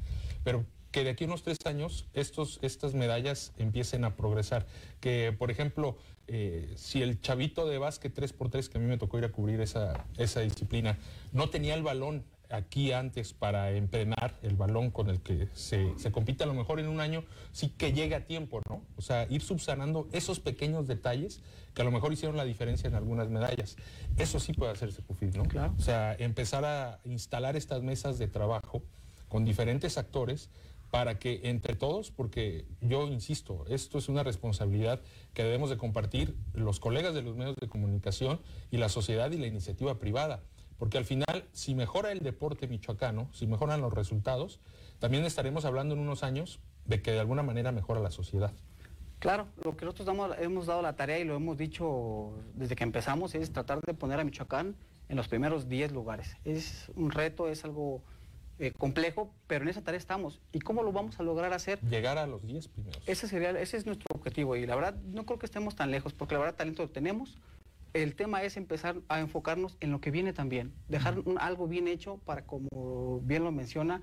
pero 0.45 0.65
que 0.91 1.05
de 1.05 1.11
aquí 1.11 1.25
a 1.25 1.27
unos 1.29 1.43
tres 1.43 1.59
años 1.65 2.07
estos, 2.15 2.59
estas 2.63 2.95
medallas 2.95 3.53
empiecen 3.59 4.05
a 4.05 4.17
progresar. 4.17 4.67
Que, 5.01 5.35
por 5.37 5.51
ejemplo, 5.51 5.97
eh, 6.27 6.73
si 6.77 7.03
el 7.03 7.21
chavito 7.21 7.67
de 7.67 7.79
básquet 7.79 8.15
3x3, 8.15 8.69
que 8.69 8.79
a 8.79 8.81
mí 8.81 8.87
me 8.87 8.99
tocó 8.99 9.19
ir 9.19 9.25
a 9.25 9.31
cubrir 9.31 9.61
esa, 9.61 10.05
esa 10.19 10.41
disciplina, 10.41 10.99
no 11.33 11.51
tenía 11.51 11.75
el 11.75 11.83
balón 11.83 12.25
aquí 12.51 12.93
antes 12.93 13.33
para 13.33 13.71
entrenar 13.73 14.37
el 14.43 14.57
balón 14.57 14.91
con 14.91 15.09
el 15.09 15.21
que 15.21 15.49
se, 15.55 15.97
se, 15.97 16.11
compite 16.11 16.43
a 16.43 16.47
lo 16.47 16.55
mejor 16.55 16.81
en 16.81 16.89
un 16.89 17.01
año, 17.01 17.25
sí 17.53 17.69
que 17.69 17.93
llegue 17.93 18.17
a 18.17 18.27
tiempo, 18.27 18.61
¿no? 18.69 18.83
O 18.97 19.03
sea, 19.03 19.27
ir 19.31 19.41
subsanando 19.41 20.09
esos 20.13 20.41
pequeños 20.41 20.89
detalles 20.89 21.41
que 21.75 21.83
a 21.83 21.85
lo 21.85 21.93
mejor 21.93 22.13
hicieron 22.13 22.37
la 22.37 22.45
diferencia 22.45 22.89
en 22.89 22.97
algunas 22.97 23.29
medallas. 23.29 23.77
Eso 24.17 24.41
sí 24.41 24.53
puede 24.53 24.73
hacerse 24.73 25.03
CUFID, 25.03 25.37
¿no? 25.37 25.45
Claro. 25.45 25.75
O 25.79 25.81
sea, 25.81 26.15
empezar 26.19 26.65
a 26.65 26.99
instalar 27.05 27.57
estas 27.57 27.83
mesas 27.83 28.19
de 28.19 28.27
trabajo 28.27 28.83
con 29.29 29.45
diferentes 29.45 29.97
actores 29.97 30.51
para 30.91 31.19
que 31.19 31.41
entre 31.45 31.75
todos, 31.75 32.11
porque 32.11 32.67
yo 32.81 33.07
insisto, 33.07 33.65
esto 33.69 33.99
es 33.99 34.09
una 34.09 34.23
responsabilidad 34.23 35.01
que 35.35 35.45
debemos 35.45 35.71
de 35.71 35.79
compartir 35.79 36.37
los 36.53 36.81
colegas 36.81 37.15
de 37.15 37.23
los 37.23 37.37
medios 37.37 37.57
de 37.57 37.69
comunicación 37.69 38.41
y 38.71 38.79
la 38.79 38.89
sociedad 38.89 39.31
y 39.31 39.39
la 39.39 39.47
iniciativa 39.47 39.99
privada. 39.99 40.43
Porque 40.79 40.99
al 40.99 41.05
final, 41.05 41.45
si 41.53 41.75
mejora 41.75 42.11
el 42.11 42.21
deporte 42.21 42.67
michoacano, 42.67 43.29
si 43.33 43.47
mejoran 43.47 43.81
los 43.81 43.93
resultados, 43.93 44.61
también 44.99 45.25
estaremos 45.25 45.65
hablando 45.65 45.95
en 45.95 46.01
unos 46.01 46.23
años 46.23 46.59
de 46.87 47.03
que 47.03 47.13
de 47.13 47.21
alguna 47.21 47.43
manera 47.43 47.71
mejora 47.71 48.01
la 48.01 48.11
sociedad. 48.11 48.53
Claro, 49.21 49.47
lo 49.63 49.77
que 49.77 49.85
nosotros 49.85 50.07
damos, 50.07 50.35
hemos 50.41 50.67
dado 50.67 50.81
la 50.81 50.97
tarea 50.97 51.19
y 51.19 51.25
lo 51.25 51.37
hemos 51.37 51.59
dicho 51.59 52.33
desde 52.55 52.75
que 52.75 52.85
empezamos 52.85 53.35
es 53.35 53.53
tratar 53.53 53.81
de 53.83 53.93
poner 53.93 54.19
a 54.19 54.25
Michoacán 54.25 54.75
en 55.11 55.17
los 55.17 55.29
primeros 55.29 55.69
10 55.69 55.93
lugares. 55.93 56.37
Es 56.45 56.91
un 56.97 57.11
reto, 57.11 57.49
es 57.49 57.65
algo 57.65 58.03
eh, 58.61 58.73
complejo, 58.73 59.35
pero 59.47 59.63
en 59.65 59.71
esa 59.71 59.83
tarea 59.83 59.97
estamos. 59.97 60.43
¿Y 60.53 60.59
cómo 60.59 60.83
lo 60.83 60.93
vamos 60.93 61.19
a 61.19 61.23
lograr 61.23 61.55
hacer? 61.55 61.81
Llegar 61.81 62.19
a 62.19 62.27
los 62.27 62.47
10 62.47 62.69
primeros. 62.69 63.03
Ese, 63.07 63.27
sería, 63.27 63.51
ese 63.59 63.79
es 63.79 63.87
nuestro 63.87 64.07
objetivo 64.15 64.55
y 64.55 64.67
la 64.67 64.77
verdad 64.77 64.95
no 65.03 65.25
creo 65.25 65.39
que 65.39 65.47
estemos 65.47 65.77
tan 65.77 65.91
lejos, 65.91 66.13
porque 66.13 66.35
la 66.35 66.41
verdad 66.41 66.57
talento 66.57 66.83
lo 66.83 66.91
tenemos. 66.91 67.39
El 67.95 68.15
tema 68.15 68.43
es 68.43 68.59
empezar 68.59 68.97
a 69.09 69.21
enfocarnos 69.21 69.79
en 69.81 69.91
lo 69.91 70.03
que 70.03 70.11
viene 70.11 70.35
también, 70.35 70.75
dejar 70.89 71.21
un, 71.21 71.39
algo 71.39 71.69
bien 71.69 71.89
hecho 71.89 72.19
para, 72.19 72.45
como 72.45 73.21
bien 73.23 73.45
lo 73.45 73.51
menciona, 73.51 74.03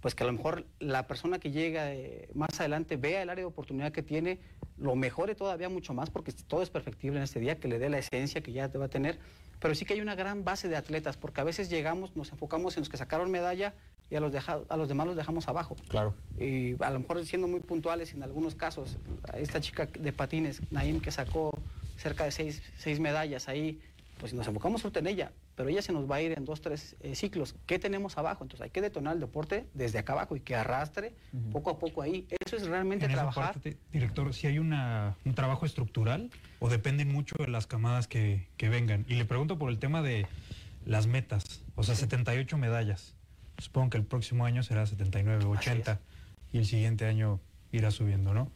pues 0.00 0.14
que 0.14 0.24
a 0.24 0.26
lo 0.26 0.32
mejor 0.32 0.66
la 0.78 1.06
persona 1.06 1.38
que 1.38 1.50
llega 1.50 1.92
eh, 1.92 2.28
más 2.34 2.58
adelante 2.58 2.96
vea 2.96 3.22
el 3.22 3.30
área 3.30 3.42
de 3.42 3.48
oportunidad 3.48 3.92
que 3.92 4.02
tiene, 4.02 4.38
lo 4.78 4.96
mejore 4.96 5.34
todavía 5.34 5.68
mucho 5.68 5.92
más, 5.92 6.10
porque 6.10 6.32
todo 6.32 6.62
es 6.62 6.70
perfectible 6.70 7.18
en 7.18 7.24
este 7.24 7.40
día, 7.40 7.56
que 7.56 7.68
le 7.68 7.78
dé 7.78 7.90
la 7.90 7.98
esencia 7.98 8.40
que 8.40 8.52
ya 8.52 8.68
te 8.68 8.78
va 8.78 8.86
a 8.86 8.88
tener, 8.88 9.18
pero 9.58 9.74
sí 9.74 9.84
que 9.84 9.94
hay 9.94 10.00
una 10.00 10.14
gran 10.14 10.42
base 10.42 10.68
de 10.68 10.76
atletas, 10.76 11.16
porque 11.18 11.42
a 11.42 11.44
veces 11.44 11.68
llegamos, 11.68 12.16
nos 12.16 12.32
enfocamos 12.32 12.76
en 12.76 12.80
los 12.80 12.88
que 12.88 12.96
sacaron 12.96 13.30
medalla 13.30 13.74
y 14.10 14.16
a 14.16 14.20
los, 14.20 14.32
deja, 14.32 14.60
a 14.68 14.76
los 14.76 14.88
demás 14.88 15.06
los 15.06 15.16
dejamos 15.16 15.48
abajo. 15.48 15.76
Claro. 15.88 16.14
Y 16.38 16.82
a 16.82 16.90
lo 16.90 17.00
mejor 17.00 17.24
siendo 17.26 17.46
muy 17.46 17.60
puntuales 17.60 18.14
en 18.14 18.22
algunos 18.22 18.54
casos, 18.54 18.96
esta 19.34 19.60
chica 19.60 19.86
de 19.86 20.12
patines, 20.12 20.62
Naim, 20.70 21.00
que 21.00 21.10
sacó 21.10 21.52
cerca 21.96 22.24
de 22.24 22.32
seis, 22.32 22.62
seis 22.78 22.98
medallas 22.98 23.48
ahí, 23.48 23.80
pues 24.20 24.34
nos 24.34 24.46
enfocamos 24.46 24.84
en 24.84 25.06
ella, 25.06 25.32
pero 25.56 25.68
ella 25.68 25.80
se 25.82 25.92
nos 25.92 26.08
va 26.08 26.16
a 26.16 26.22
ir 26.22 26.32
en 26.32 26.44
dos, 26.44 26.60
tres 26.60 26.94
eh, 27.00 27.14
ciclos. 27.14 27.56
¿Qué 27.66 27.78
tenemos 27.78 28.18
abajo? 28.18 28.44
Entonces 28.44 28.64
hay 28.64 28.70
que 28.70 28.82
detonar 28.82 29.14
el 29.14 29.20
deporte 29.20 29.66
desde 29.72 29.98
acá 29.98 30.12
abajo 30.12 30.36
y 30.36 30.40
que 30.40 30.54
arrastre 30.54 31.14
uh 31.32 31.36
-huh. 31.36 31.52
poco 31.52 31.70
a 31.70 31.78
poco 31.78 32.02
ahí. 32.02 32.26
Eso 32.44 32.56
es 32.56 32.66
realmente 32.66 33.06
en 33.06 33.12
trabajar. 33.12 33.54
Parte, 33.54 33.78
director, 33.92 34.34
si 34.34 34.46
hay 34.46 34.58
una, 34.58 35.16
un 35.24 35.34
trabajo 35.34 35.64
estructural 35.64 36.30
o 36.58 36.68
dependen 36.68 37.10
mucho 37.12 37.34
de 37.38 37.48
las 37.48 37.66
camadas 37.66 38.06
que, 38.06 38.48
que, 38.58 38.68
vengan. 38.68 39.06
Y 39.08 39.14
le 39.14 39.24
pregunto 39.24 39.58
por 39.58 39.70
el 39.70 39.78
tema 39.78 40.02
de 40.02 40.26
las 40.84 41.06
metas, 41.06 41.62
o 41.74 41.82
sea, 41.82 41.94
sí. 41.94 42.02
78 42.02 42.58
medallas. 42.58 43.14
Supongo 43.58 43.90
que 43.90 43.98
el 43.98 44.04
próximo 44.04 44.44
año 44.44 44.62
será 44.62 44.86
79, 44.86 45.44
80 45.46 46.00
y 46.52 46.58
el 46.58 46.66
siguiente 46.66 47.06
año 47.06 47.40
irá 47.72 47.90
subiendo, 47.90 48.34
¿no? 48.34 48.50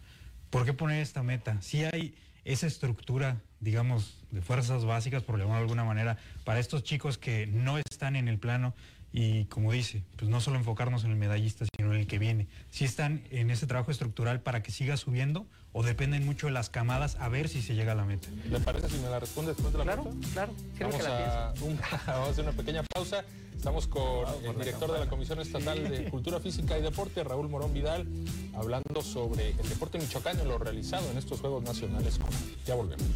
¿Por 0.50 0.64
qué 0.64 0.72
poner 0.72 1.02
esta 1.02 1.22
meta? 1.22 1.60
Si 1.62 1.84
hay 1.84 2.14
esa 2.44 2.66
estructura, 2.66 3.40
digamos, 3.60 4.18
de 4.30 4.42
fuerzas 4.42 4.84
básicas, 4.84 5.22
por 5.22 5.38
llamarlo 5.38 5.58
de 5.58 5.62
alguna 5.62 5.84
manera, 5.84 6.18
para 6.44 6.60
estos 6.60 6.82
chicos 6.82 7.18
que 7.18 7.46
no 7.46 7.78
están 7.78 8.16
en 8.16 8.28
el 8.28 8.38
plano 8.38 8.74
y, 9.16 9.44
como 9.44 9.70
dice, 9.70 10.02
pues 10.16 10.28
no 10.28 10.40
solo 10.40 10.56
enfocarnos 10.56 11.04
en 11.04 11.12
el 11.12 11.16
medallista, 11.16 11.64
sino 11.76 11.94
en 11.94 12.00
el 12.00 12.08
que 12.08 12.18
viene. 12.18 12.48
Si 12.70 12.84
están 12.84 13.22
en 13.30 13.48
ese 13.52 13.64
trabajo 13.68 13.92
estructural 13.92 14.40
para 14.40 14.60
que 14.64 14.72
siga 14.72 14.96
subiendo 14.96 15.46
o 15.72 15.84
dependen 15.84 16.26
mucho 16.26 16.48
de 16.48 16.52
las 16.52 16.68
camadas 16.68 17.14
a 17.20 17.28
ver 17.28 17.48
si 17.48 17.62
se 17.62 17.76
llega 17.76 17.92
a 17.92 17.94
la 17.94 18.04
meta. 18.04 18.28
¿Le 18.50 18.58
parece 18.58 18.88
si 18.88 18.98
me 18.98 19.08
la 19.08 19.20
responde 19.20 19.52
después 19.52 19.72
de 19.72 19.78
la 19.78 19.84
claro, 19.84 20.02
pausa? 20.02 20.28
Claro, 20.32 20.52
vamos, 20.80 21.06
a 21.06 21.54
un, 21.62 21.78
vamos 22.08 22.28
a 22.28 22.30
hacer 22.32 22.44
una 22.44 22.54
pequeña 22.54 22.82
pausa. 22.92 23.24
Estamos 23.56 23.86
con 23.86 24.26
el 24.44 24.58
director 24.58 24.92
de 24.92 24.98
la 24.98 25.08
Comisión 25.08 25.38
Estatal 25.38 25.88
de 25.88 26.04
Cultura 26.10 26.40
Física 26.40 26.76
y 26.76 26.82
Deporte, 26.82 27.22
Raúl 27.22 27.48
Morón 27.48 27.72
Vidal, 27.72 28.08
hablando 28.52 29.00
sobre 29.00 29.50
el 29.50 29.68
deporte 29.68 29.96
michoacano 29.96 30.42
y 30.42 30.48
lo 30.48 30.58
realizado 30.58 31.08
en 31.12 31.18
estos 31.18 31.40
Juegos 31.40 31.62
Nacionales. 31.62 32.18
Ya 32.66 32.74
volvemos. 32.74 33.06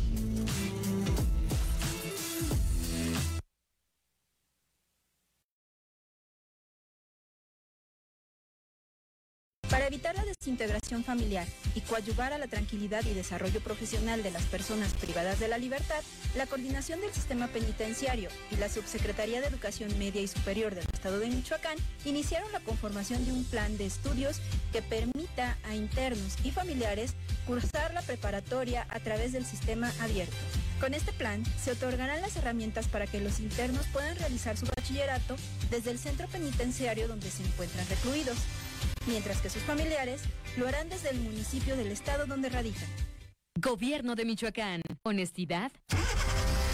Desintegración 10.49 11.03
familiar 11.03 11.47
y 11.75 11.81
coadyuvar 11.81 12.33
a 12.33 12.39
la 12.39 12.47
tranquilidad 12.47 13.05
y 13.05 13.13
desarrollo 13.13 13.61
profesional 13.61 14.23
de 14.23 14.31
las 14.31 14.45
personas 14.45 14.95
privadas 14.95 15.41
de 15.41 15.49
la 15.49 15.59
libertad, 15.59 16.01
la 16.37 16.47
Coordinación 16.47 17.01
del 17.01 17.13
Sistema 17.13 17.49
Penitenciario 17.49 18.31
y 18.51 18.57
la 18.57 18.69
Subsecretaría 18.69 19.41
de 19.41 19.49
Educación 19.49 19.99
Media 19.99 20.23
y 20.23 20.29
Superior 20.29 20.75
del 20.75 20.87
Estado 20.93 21.19
de 21.19 21.29
Michoacán 21.29 21.77
iniciaron 22.05 22.51
la 22.53 22.61
conformación 22.61 23.27
de 23.27 23.33
un 23.33 23.45
plan 23.45 23.77
de 23.77 23.87
estudios 23.87 24.41
que 24.73 24.81
permita 24.81 25.59
a 25.65 25.75
internos 25.75 26.37
y 26.45 26.51
familiares 26.51 27.15
cursar 27.47 27.93
la 27.93 28.03
preparatoria 28.03 28.87
a 28.91 29.01
través 29.01 29.33
del 29.33 29.45
sistema 29.45 29.93
abierto. 30.01 30.37
Con 30.81 30.95
este 30.95 31.13
plan 31.13 31.43
se 31.61 31.73
otorgarán 31.73 32.23
las 32.23 32.37
herramientas 32.37 32.87
para 32.87 33.09
que 33.09 33.21
los 33.21 33.41
internos 33.41 33.87
puedan 33.93 34.17
realizar 34.17 34.57
su 34.57 34.67
bachillerato 34.67 35.37
desde 35.69 35.91
el 35.91 35.99
centro 35.99 36.29
penitenciario 36.29 37.09
donde 37.09 37.29
se 37.29 37.45
encuentran 37.45 37.87
recluidos 37.89 38.39
mientras 39.09 39.41
que 39.41 39.51
sus 39.51 39.63
familiares 39.63 40.23
lo 40.57 40.69
harán 40.69 40.89
desde 40.89 41.11
el 41.11 41.21
municipio 41.21 41.77
del 41.77 41.89
estado 41.89 42.27
donde 42.27 42.49
radican. 42.49 42.89
Gobierno 43.61 44.15
de 44.15 44.25
Michoacán. 44.25 44.83
Honestidad. 45.03 45.73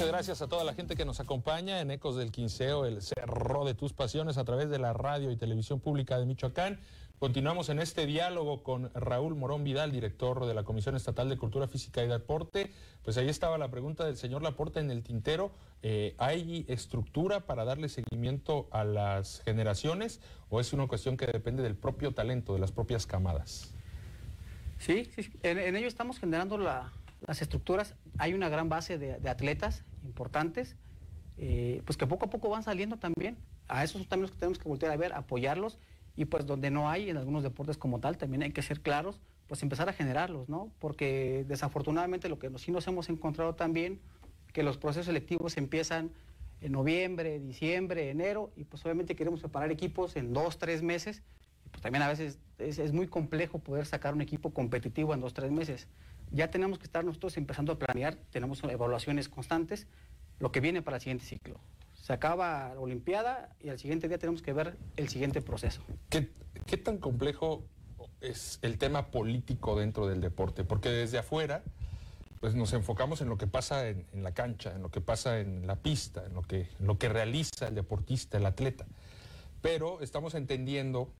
Muchas 0.00 0.12
gracias 0.12 0.40
a 0.40 0.48
toda 0.48 0.64
la 0.64 0.72
gente 0.72 0.96
que 0.96 1.04
nos 1.04 1.20
acompaña 1.20 1.82
en 1.82 1.90
Ecos 1.90 2.16
del 2.16 2.32
Quinceo, 2.32 2.86
el 2.86 3.02
cerro 3.02 3.66
de 3.66 3.74
tus 3.74 3.92
pasiones 3.92 4.38
a 4.38 4.44
través 4.44 4.70
de 4.70 4.78
la 4.78 4.94
radio 4.94 5.30
y 5.30 5.36
televisión 5.36 5.78
pública 5.78 6.18
de 6.18 6.24
Michoacán. 6.24 6.80
Continuamos 7.18 7.68
en 7.68 7.80
este 7.80 8.06
diálogo 8.06 8.62
con 8.62 8.90
Raúl 8.94 9.34
Morón 9.34 9.62
Vidal, 9.62 9.92
director 9.92 10.46
de 10.46 10.54
la 10.54 10.62
Comisión 10.62 10.96
Estatal 10.96 11.28
de 11.28 11.36
Cultura 11.36 11.68
Física 11.68 12.02
y 12.02 12.08
Deporte. 12.08 12.72
Pues 13.04 13.18
ahí 13.18 13.28
estaba 13.28 13.58
la 13.58 13.70
pregunta 13.70 14.06
del 14.06 14.16
señor 14.16 14.42
Laporte 14.42 14.80
en 14.80 14.90
el 14.90 15.02
tintero. 15.02 15.52
Eh, 15.82 16.14
¿Hay 16.16 16.64
estructura 16.66 17.40
para 17.40 17.66
darle 17.66 17.90
seguimiento 17.90 18.68
a 18.70 18.84
las 18.84 19.42
generaciones 19.44 20.22
o 20.48 20.60
es 20.60 20.72
una 20.72 20.86
cuestión 20.86 21.18
que 21.18 21.26
depende 21.26 21.62
del 21.62 21.76
propio 21.76 22.12
talento, 22.12 22.54
de 22.54 22.60
las 22.60 22.72
propias 22.72 23.04
camadas? 23.06 23.74
Sí, 24.78 25.10
sí, 25.14 25.30
en, 25.42 25.58
en 25.58 25.76
ello 25.76 25.88
estamos 25.88 26.18
generando 26.18 26.56
la, 26.56 26.90
las 27.26 27.42
estructuras. 27.42 27.96
Hay 28.16 28.32
una 28.32 28.48
gran 28.48 28.70
base 28.70 28.96
de 28.96 29.28
atletas 29.28 29.84
importantes, 30.04 30.76
eh, 31.36 31.82
pues 31.84 31.96
que 31.96 32.06
poco 32.06 32.26
a 32.26 32.30
poco 32.30 32.50
van 32.50 32.62
saliendo 32.62 32.98
también. 32.98 33.36
A 33.68 33.84
esos 33.84 34.06
también 34.08 34.22
los 34.22 34.32
que 34.32 34.38
tenemos 34.38 34.58
que 34.58 34.68
voltear 34.68 34.92
a 34.92 34.96
ver, 34.96 35.12
apoyarlos 35.14 35.78
y 36.16 36.26
pues 36.26 36.46
donde 36.46 36.70
no 36.70 36.90
hay 36.90 37.08
en 37.08 37.16
algunos 37.16 37.42
deportes 37.42 37.78
como 37.78 38.00
tal, 38.00 38.18
también 38.18 38.42
hay 38.42 38.52
que 38.52 38.62
ser 38.62 38.80
claros, 38.80 39.20
pues 39.46 39.62
empezar 39.62 39.88
a 39.88 39.92
generarlos, 39.92 40.48
¿no? 40.48 40.70
Porque 40.78 41.44
desafortunadamente 41.48 42.28
lo 42.28 42.38
que 42.38 42.50
sí 42.58 42.72
nos 42.72 42.86
hemos 42.88 43.08
encontrado 43.08 43.54
también, 43.54 44.00
que 44.52 44.62
los 44.62 44.76
procesos 44.76 45.06
selectivos 45.06 45.56
empiezan 45.56 46.10
en 46.60 46.72
noviembre, 46.72 47.40
diciembre, 47.40 48.10
enero, 48.10 48.52
y 48.56 48.64
pues 48.64 48.84
obviamente 48.84 49.16
queremos 49.16 49.40
preparar 49.40 49.70
equipos 49.70 50.16
en 50.16 50.32
dos, 50.32 50.58
tres 50.58 50.82
meses, 50.82 51.22
pues 51.70 51.80
también 51.80 52.02
a 52.02 52.08
veces 52.08 52.38
es, 52.58 52.78
es 52.78 52.92
muy 52.92 53.06
complejo 53.06 53.58
poder 53.60 53.86
sacar 53.86 54.12
un 54.12 54.20
equipo 54.20 54.52
competitivo 54.52 55.14
en 55.14 55.20
dos, 55.20 55.32
tres 55.32 55.50
meses. 55.50 55.88
Ya 56.30 56.50
tenemos 56.50 56.78
que 56.78 56.84
estar 56.84 57.04
nosotros 57.04 57.36
empezando 57.36 57.72
a 57.72 57.78
planear, 57.78 58.16
tenemos 58.30 58.62
evaluaciones 58.64 59.28
constantes, 59.28 59.86
lo 60.38 60.52
que 60.52 60.60
viene 60.60 60.82
para 60.82 60.96
el 60.96 61.02
siguiente 61.02 61.24
ciclo 61.24 61.60
se 62.10 62.14
acaba 62.14 62.74
la 62.74 62.80
Olimpiada 62.80 63.54
y 63.60 63.68
al 63.68 63.78
siguiente 63.78 64.08
día 64.08 64.18
tenemos 64.18 64.42
que 64.42 64.52
ver 64.52 64.76
el 64.96 65.08
siguiente 65.08 65.42
proceso. 65.42 65.80
¿Qué, 66.08 66.30
qué 66.66 66.76
tan 66.76 66.98
complejo 66.98 67.64
es 68.20 68.58
el 68.62 68.78
tema 68.78 69.12
político 69.12 69.78
dentro 69.78 70.08
del 70.08 70.20
deporte? 70.20 70.64
Porque 70.64 70.88
desde 70.88 71.18
afuera, 71.18 71.62
pues 72.40 72.56
nos 72.56 72.72
enfocamos 72.72 73.20
en 73.20 73.28
lo 73.28 73.38
que 73.38 73.46
pasa 73.46 73.88
en, 73.88 74.06
la 74.14 74.32
cancha, 74.32 74.74
en 74.74 74.82
lo 74.82 74.90
que 74.90 75.00
pasa 75.00 75.38
en 75.38 75.66
la 75.66 75.76
pista, 75.76 76.24
en 76.26 76.34
lo, 76.34 76.42
que, 76.42 76.62
en 76.80 76.86
lo 76.86 76.98
que 76.98 77.08
realiza 77.08 77.68
el 77.68 77.76
deportista, 77.76 78.38
el 78.38 78.46
atleta. 78.46 78.86
Pero 79.60 80.00
estamos 80.00 80.34
entendiendo 80.34 81.12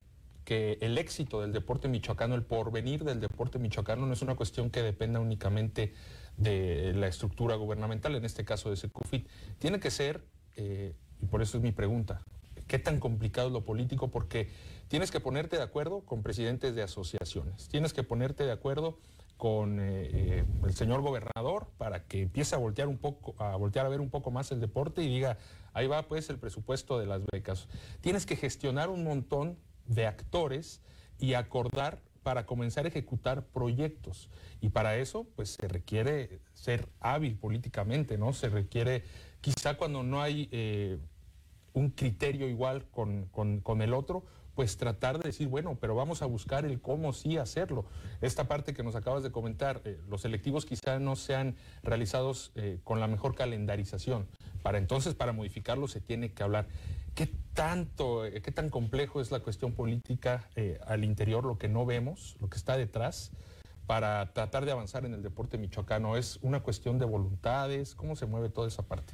que 0.50 0.78
el 0.80 0.98
éxito 0.98 1.40
del 1.42 1.52
deporte 1.52 1.86
michoacano, 1.86 2.34
el 2.34 2.42
porvenir 2.42 3.04
del 3.04 3.20
deporte 3.20 3.60
michoacano 3.60 4.04
no 4.04 4.12
es 4.12 4.20
una 4.20 4.34
cuestión 4.34 4.68
que 4.68 4.82
dependa 4.82 5.20
únicamente 5.20 5.94
de 6.36 6.92
la 6.92 7.06
estructura 7.06 7.54
gubernamental, 7.54 8.16
en 8.16 8.24
este 8.24 8.44
caso 8.44 8.68
de 8.68 8.74
Secufit. 8.74 9.28
Tiene 9.60 9.78
que 9.78 9.92
ser 9.92 10.24
eh, 10.56 10.92
y 11.22 11.26
por 11.26 11.40
eso 11.40 11.58
es 11.58 11.62
mi 11.62 11.70
pregunta, 11.70 12.22
¿qué 12.66 12.80
tan 12.80 12.98
complicado 12.98 13.46
es 13.46 13.52
lo 13.52 13.64
político? 13.64 14.10
Porque 14.10 14.48
tienes 14.88 15.12
que 15.12 15.20
ponerte 15.20 15.56
de 15.56 15.62
acuerdo 15.62 16.00
con 16.00 16.24
presidentes 16.24 16.74
de 16.74 16.82
asociaciones, 16.82 17.68
tienes 17.68 17.92
que 17.92 18.02
ponerte 18.02 18.42
de 18.42 18.50
acuerdo 18.50 18.98
con 19.36 19.78
eh, 19.78 20.10
eh, 20.12 20.44
el 20.64 20.74
señor 20.74 21.00
gobernador 21.00 21.68
para 21.78 22.02
que 22.08 22.22
empiece 22.22 22.56
a 22.56 22.58
voltear 22.58 22.88
un 22.88 22.98
poco, 22.98 23.40
a 23.40 23.54
voltear 23.54 23.86
a 23.86 23.88
ver 23.88 24.00
un 24.00 24.10
poco 24.10 24.32
más 24.32 24.50
el 24.50 24.58
deporte 24.58 25.00
y 25.00 25.06
diga, 25.06 25.38
ahí 25.74 25.86
va 25.86 26.02
pues 26.08 26.28
el 26.28 26.40
presupuesto 26.40 26.98
de 26.98 27.06
las 27.06 27.22
becas. 27.30 27.68
Tienes 28.00 28.26
que 28.26 28.34
gestionar 28.34 28.90
un 28.90 29.04
montón 29.04 29.56
de 29.90 30.06
actores 30.06 30.80
y 31.18 31.34
acordar 31.34 32.00
para 32.22 32.46
comenzar 32.46 32.84
a 32.84 32.88
ejecutar 32.88 33.44
proyectos. 33.46 34.30
Y 34.60 34.70
para 34.70 34.96
eso, 34.96 35.26
pues 35.36 35.50
se 35.50 35.68
requiere 35.68 36.40
ser 36.54 36.88
hábil 37.00 37.36
políticamente, 37.36 38.18
¿no? 38.18 38.32
Se 38.32 38.48
requiere 38.48 39.04
quizá 39.40 39.76
cuando 39.76 40.02
no 40.02 40.20
hay 40.20 40.48
eh, 40.52 40.98
un 41.72 41.90
criterio 41.90 42.48
igual 42.48 42.84
con, 42.90 43.26
con, 43.26 43.82
el 43.82 43.94
otro, 43.94 44.24
pues 44.54 44.76
tratar 44.76 45.18
de 45.18 45.28
decir, 45.28 45.48
bueno, 45.48 45.78
pero 45.80 45.94
vamos 45.94 46.22
a 46.22 46.26
buscar 46.26 46.64
el 46.64 46.80
cómo 46.80 47.12
sí 47.12 47.38
hacerlo. 47.38 47.86
Esta 48.20 48.48
parte 48.48 48.74
que 48.74 48.82
nos 48.82 48.96
acabas 48.96 49.22
de 49.22 49.30
comentar, 49.30 49.80
eh, 49.84 49.98
los 50.08 50.20
selectivos 50.20 50.66
quizá 50.66 50.98
no 50.98 51.16
sean 51.16 51.56
realizados 51.82 52.52
eh, 52.54 52.78
con 52.84 53.00
la 53.00 53.06
mejor 53.06 53.34
calendarización. 53.34 54.26
Para 54.62 54.78
entonces, 54.78 55.14
para 55.14 55.32
modificarlo, 55.32 55.88
se 55.88 56.00
tiene 56.00 56.32
que 56.32 56.42
hablar. 56.42 56.66
¿Qué 57.14 57.32
tanto, 57.54 58.22
qué 58.42 58.52
tan 58.52 58.70
complejo 58.70 59.20
es 59.20 59.30
la 59.30 59.40
cuestión 59.40 59.72
política 59.72 60.48
al 60.86 61.04
interior, 61.04 61.44
lo 61.44 61.58
que 61.58 61.68
no 61.68 61.84
vemos, 61.84 62.36
lo 62.40 62.48
que 62.48 62.56
está 62.56 62.76
detrás? 62.76 63.32
para 63.90 64.32
tratar 64.32 64.64
de 64.64 64.70
avanzar 64.70 65.04
en 65.04 65.14
el 65.14 65.22
deporte 65.24 65.58
michoacano? 65.58 66.16
¿Es 66.16 66.38
una 66.42 66.60
cuestión 66.60 67.00
de 67.00 67.06
voluntades? 67.06 67.96
¿Cómo 67.96 68.14
se 68.14 68.24
mueve 68.24 68.48
toda 68.48 68.68
esa 68.68 68.84
parte? 68.84 69.12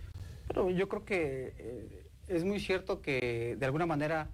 Pero 0.48 0.68
yo 0.68 0.86
creo 0.86 1.02
que 1.02 1.54
eh, 1.56 2.06
es 2.28 2.44
muy 2.44 2.60
cierto 2.60 3.00
que 3.00 3.56
de 3.58 3.64
alguna 3.64 3.86
manera 3.86 4.28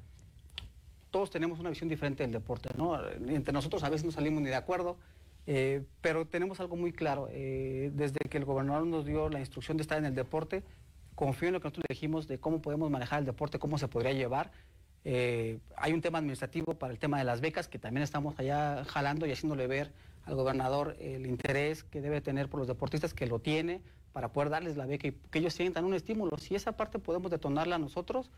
todos 1.13 1.31
tenemos 1.31 1.61
una 1.61 1.71
visión 1.71 1.89
diferente 1.89 2.25
del 2.25 2.33
deporte, 2.33 2.71
¿no? 2.77 2.99
Entre 3.29 3.53
nosotros 3.53 3.85
a 3.85 3.89
veces 3.89 4.05
no 4.05 4.11
salimos 4.11 4.43
ni 4.43 4.49
de 4.49 4.57
acuerdo, 4.57 4.97
eh, 5.47 5.85
pero 6.01 6.27
tenemos 6.27 6.59
algo 6.59 6.75
muy 6.75 6.93
claro. 6.93 7.29
Eh, 7.31 7.93
desde 7.95 8.19
que 8.29 8.39
el 8.39 8.45
gobernador 8.45 8.85
nos 8.85 9.07
dio 9.07 9.29
la 9.29 9.39
instrucción 9.39 9.77
de 9.77 9.83
estar 9.83 9.99
en 9.99 10.07
el 10.07 10.17
deporte, 10.17 10.65
confío 11.23 11.51
en 11.51 11.55
lo 11.55 11.61
que 11.61 11.67
nosotros 11.67 11.87
dijimos 11.89 12.27
de 12.27 12.41
cómo 12.41 12.61
podemos 12.61 12.91
manejar 12.91 13.21
el 13.21 13.25
deporte, 13.25 13.61
cómo 13.61 13.79
se 13.79 13.87
podría 13.87 14.13
llevar. 14.13 14.51
hay 15.05 15.93
un 15.93 16.01
tema 16.01 16.19
administrativo 16.19 16.75
para 16.75 16.93
el 16.93 16.99
tema 16.99 17.17
de 17.19 17.23
las 17.23 17.41
becas 17.41 17.69
que 17.69 17.79
también 17.79 18.03
estamos 18.03 18.37
allá 18.41 18.85
jalando 18.87 19.25
y 19.25 19.31
haciéndole 19.31 19.69
ver 19.69 19.93
al 20.25 20.35
gobernador 20.35 20.97
el 20.99 21.27
interés 21.27 21.85
que 21.85 22.01
debe 22.01 22.21
tener 22.21 22.49
por 22.49 22.59
los 22.59 22.67
deportistas, 22.67 23.15
que 23.15 23.29
lo 23.29 23.39
tiene, 23.39 23.83
para 24.13 24.33
poder 24.33 24.51
darles 24.51 24.77
la 24.77 24.85
beca 24.85 25.07
y 25.07 25.13
que 25.13 25.39
ellos 25.39 25.55
sientan 25.55 25.85
un 25.85 25.95
estímulo. 25.95 26.37
Si 26.39 26.57
esa 26.57 26.73
parte 26.73 26.99
podemos 26.99 27.31
detonarla 27.31 27.79
nosotros, 27.79 28.29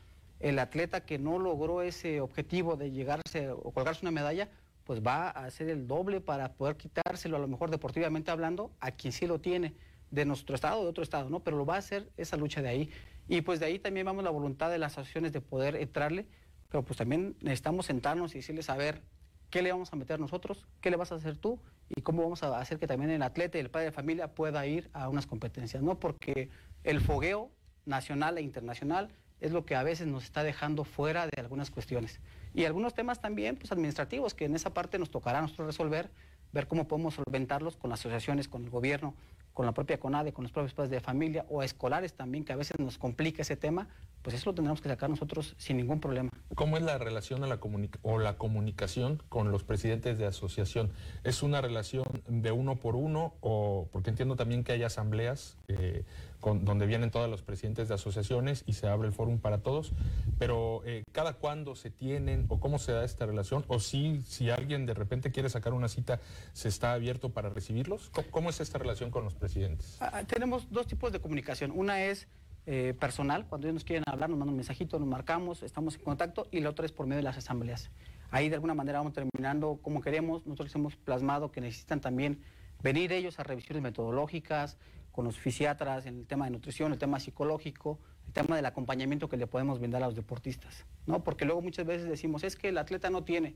el 0.41 0.59
atleta 0.59 1.07
que 1.07 1.19
no 1.19 1.39
logró 1.39 1.81
ese 1.81 2.21
objetivo 2.21 2.77
de 2.77 2.91
llegarse 2.91 3.49
o 3.49 3.71
colgarse 3.71 4.01
una 4.03 4.11
medalla, 4.11 4.51
pues 4.85 5.01
va 5.01 5.31
a 5.31 5.47
hacer 5.47 5.71
el 5.71 5.87
doble 5.87 6.21
para 6.21 6.53
poder 6.53 6.77
quitárselo, 6.77 7.39
a 7.39 7.41
lo 7.41 7.49
mejor 7.49 7.71
deportivamente 7.71 8.31
hablando, 8.31 8.73
a 8.81 8.91
quien 8.91 9.15
sí 9.15 9.27
lo 9.27 9.41
tiene, 9.41 9.73
de 10.11 10.25
nuestro 10.25 10.55
estado 10.55 10.83
de 10.83 10.89
otro 10.89 11.03
estado, 11.03 11.31
¿no? 11.31 11.41
Pero 11.41 11.57
lo 11.57 11.67
va 11.67 11.77
a 11.77 11.79
hacer 11.79 12.11
esa 12.17 12.37
lucha 12.37 12.63
de 12.63 12.69
ahí. 12.69 12.91
Y 13.29 13.41
pues 13.41 13.61
de 13.61 13.67
ahí 13.67 13.79
también 13.79 14.07
vamos 14.07 14.25
la 14.25 14.31
voluntad 14.31 14.71
de 14.71 14.79
las 14.79 14.93
asociaciones 14.93 15.33
de 15.33 15.41
poder 15.41 15.77
entrarle, 15.77 16.27
pero 16.69 16.85
pues 16.85 16.99
también 16.99 17.37
necesitamos 17.41 17.87
sentarnos 17.87 18.35
y 18.35 18.39
decirles, 18.39 18.69
a 18.71 18.77
ver, 18.77 19.03
¿qué 19.51 19.63
le 19.63 19.73
vamos 19.73 19.93
a 19.93 19.97
meter 19.97 20.21
nosotros? 20.21 20.67
¿Qué 20.81 20.91
le 20.91 20.97
vas 20.97 21.13
a 21.13 21.17
hacer 21.17 21.37
tú? 21.37 21.61
y 21.89 22.03
cómo 22.03 22.23
vamos 22.23 22.43
a 22.43 22.59
hacer 22.59 22.79
que 22.79 22.87
también 22.87 23.11
el 23.11 23.23
atleta 23.23 23.59
y 23.59 23.61
el 23.61 23.71
padre 23.71 23.87
de 23.87 23.93
familia 23.93 24.35
pueda 24.35 24.67
ir 24.67 24.91
a 24.93 25.09
unas 25.09 25.27
competencias, 25.27 25.83
¿no? 25.83 25.99
Porque 25.99 26.51
el 26.83 27.01
fogueo 27.01 27.51
nacional 27.85 28.39
e 28.39 28.43
internacional 28.43 29.11
es 29.41 29.53
lo 29.53 29.67
que 29.67 29.75
a 29.75 29.83
veces 29.83 30.07
nos 30.07 30.25
está 30.25 30.43
dejando 30.43 30.85
fuera 30.85 31.27
de 31.27 31.41
algunas 31.41 31.71
cuestiones. 31.71 32.21
Y 32.55 32.65
algunos 32.65 32.95
temas 32.95 33.21
también 33.21 33.57
pues, 33.57 33.73
administrativos 33.73 34.33
que 34.35 34.47
en 34.47 34.55
esa 34.55 34.73
parte 34.73 34.99
nos 34.99 35.11
tocará 35.11 35.39
a 35.39 35.43
nosotros 35.43 35.67
resolver, 35.67 36.11
ver 36.53 36.67
cómo 36.67 36.89
podemos 36.89 37.15
solventarlos 37.15 37.77
con 37.77 37.91
las 37.91 38.01
asociaciones, 38.01 38.49
con 38.49 38.65
el 38.65 38.71
gobierno, 38.71 39.15
con 39.55 39.65
la 39.65 39.73
propia 39.73 39.99
CONADE, 39.99 40.33
con 40.33 40.43
los 40.43 40.53
propios 40.53 40.75
padres 40.75 40.91
de 40.91 41.01
familia 41.01 41.47
o 41.49 41.63
escolares 41.63 42.13
también, 42.13 42.45
que 42.45 42.53
a 42.53 42.57
veces 42.57 42.79
nos 42.81 42.99
complica 42.99 43.43
ese 43.43 43.57
tema, 43.57 43.89
pues 44.23 44.35
eso 44.35 44.51
lo 44.51 44.55
tendremos 44.55 44.81
que 44.81 44.89
sacar 44.89 45.09
nosotros 45.09 45.55
sin 45.59 45.77
ningún 45.77 46.01
problema. 46.01 46.31
¿Cómo 46.55 46.77
es 46.77 46.83
la 46.83 46.99
relación 46.99 47.43
o 47.45 48.19
la 48.19 48.37
comunicación 48.37 49.23
con 49.29 49.53
los 49.53 49.63
presidentes 49.63 50.19
de 50.19 50.27
asociación? 50.27 50.91
¿Es 51.23 51.43
una 51.43 51.61
relación 51.61 52.05
de 52.27 52.51
uno 52.51 52.77
por 52.77 52.97
uno 52.97 53.35
o 53.41 53.89
porque 53.93 54.11
entiendo 54.11 54.35
también 54.35 54.65
que 54.65 54.73
hay 54.73 54.83
asambleas 54.83 55.57
eh, 55.69 56.05
con, 56.45 56.67
donde 56.67 56.85
vienen 56.85 57.11
todos 57.11 57.31
los 57.31 57.41
presidentes 57.41 57.89
de 57.89 57.95
asociaciones 57.95 58.65
y 58.67 58.75
se 58.75 58.87
abre 58.87 59.09
el 59.09 59.15
fórum 59.15 59.39
para 59.39 59.63
todos, 59.63 59.95
pero 60.39 60.83
eh, 60.85 61.03
cada 61.11 61.33
cuándo 61.33 61.75
se 61.75 61.89
tienen 61.89 62.45
o 62.51 62.61
cómo 62.61 62.79
se 62.79 62.93
da 62.93 63.03
esta 63.03 63.25
relación 63.25 63.65
o 63.67 63.81
si, 63.81 64.21
si 64.27 64.51
alguien 64.51 64.85
de 64.85 64.93
repente 64.93 65.33
quiere 65.33 65.49
sacar 65.49 65.73
una 65.73 65.89
cita, 65.89 66.21
¿se 66.53 66.69
está 66.69 66.93
abierto 66.93 67.31
para 67.31 67.49
recibirlos? 67.49 68.11
¿Cómo, 68.31 68.51
es 68.51 68.61
esta 68.61 68.77
relación 68.77 69.11
con 69.11 69.25
los 69.25 69.33
presidentes? 69.33 69.97
Ah, 70.01 70.23
tenemos 70.25 70.71
dos 70.71 70.87
tipos 70.87 71.13
de 71.13 71.19
comunicación. 71.19 71.71
Una 71.75 72.05
es 72.05 72.29
eh, 72.67 72.93
personal, 73.01 73.47
cuando 73.47 73.67
ellos 73.67 73.77
nos 73.77 73.85
quieren 73.85 74.05
hablar, 74.07 74.29
nos 74.29 74.39
mandan 74.39 74.53
un 74.53 74.57
mensajito, 74.57 74.99
nos 74.99 75.09
marcamos, 75.09 75.63
estamos 75.63 75.95
en 75.95 76.03
contacto, 76.03 76.47
y 76.51 76.61
la 76.61 76.69
otra 76.69 76.85
es 76.85 76.93
por 76.93 77.07
medio 77.07 77.21
de 77.21 77.23
las 77.23 77.39
asambleas. 77.39 77.91
Ahí 78.31 78.51
de 78.51 78.57
alguna 78.57 78.75
manera 78.75 78.99
vamos 78.99 79.15
terminando 79.15 79.79
como 79.81 80.03
queremos, 80.03 80.45
nosotros 80.45 80.75
hemos 80.75 80.95
plasmado 80.97 81.51
que 81.51 81.63
necesitan 81.63 82.03
también 82.03 82.43
venir 82.83 83.13
ellos 83.13 83.39
a 83.39 83.45
revisiones 83.45 83.83
metodológicas 83.83 84.77
con 85.15 85.25
los 85.25 85.39
fisiatras, 85.39 86.07
en 86.07 86.19
el 86.19 86.27
tema 86.27 86.47
de 86.47 86.51
nutrición, 86.51 86.91
el 86.93 86.99
tema 86.99 87.21
psicológico, 87.21 88.01
el 88.27 88.33
tema 88.33 88.57
del 88.57 88.67
acompañamiento 88.67 89.29
que 89.29 89.37
le 89.37 89.47
podemos 89.47 89.79
brindar 89.79 90.03
a 90.03 90.07
los 90.07 90.17
deportistas, 90.17 90.85
¿no? 91.07 91.23
Porque 91.23 91.45
luego 91.45 91.63
muchas 91.63 91.87
veces 91.87 92.09
decimos, 92.09 92.43
es 92.43 92.57
que 92.57 92.71
el 92.71 92.79
atleta 92.79 93.11
no 93.11 93.23
tiene. 93.23 93.55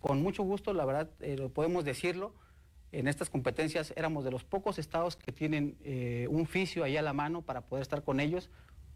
Con 0.00 0.20
mucho 0.20 0.42
gusto, 0.42 0.74
la 0.74 0.84
verdad, 0.84 1.08
eh, 1.20 1.48
podemos 1.54 1.86
decirlo, 1.86 2.34
en 2.92 3.08
estas 3.08 3.30
competencias 3.30 3.94
éramos 3.96 4.22
de 4.24 4.30
los 4.30 4.44
pocos 4.44 4.78
estados 4.78 5.16
que 5.16 5.32
tienen 5.32 5.78
eh, 5.82 6.26
un 6.28 6.46
fisio 6.46 6.84
ahí 6.84 6.98
a 6.98 7.02
la 7.02 7.14
mano 7.14 7.40
para 7.40 7.62
poder 7.62 7.80
estar 7.80 8.04
con 8.04 8.20
ellos. 8.20 8.50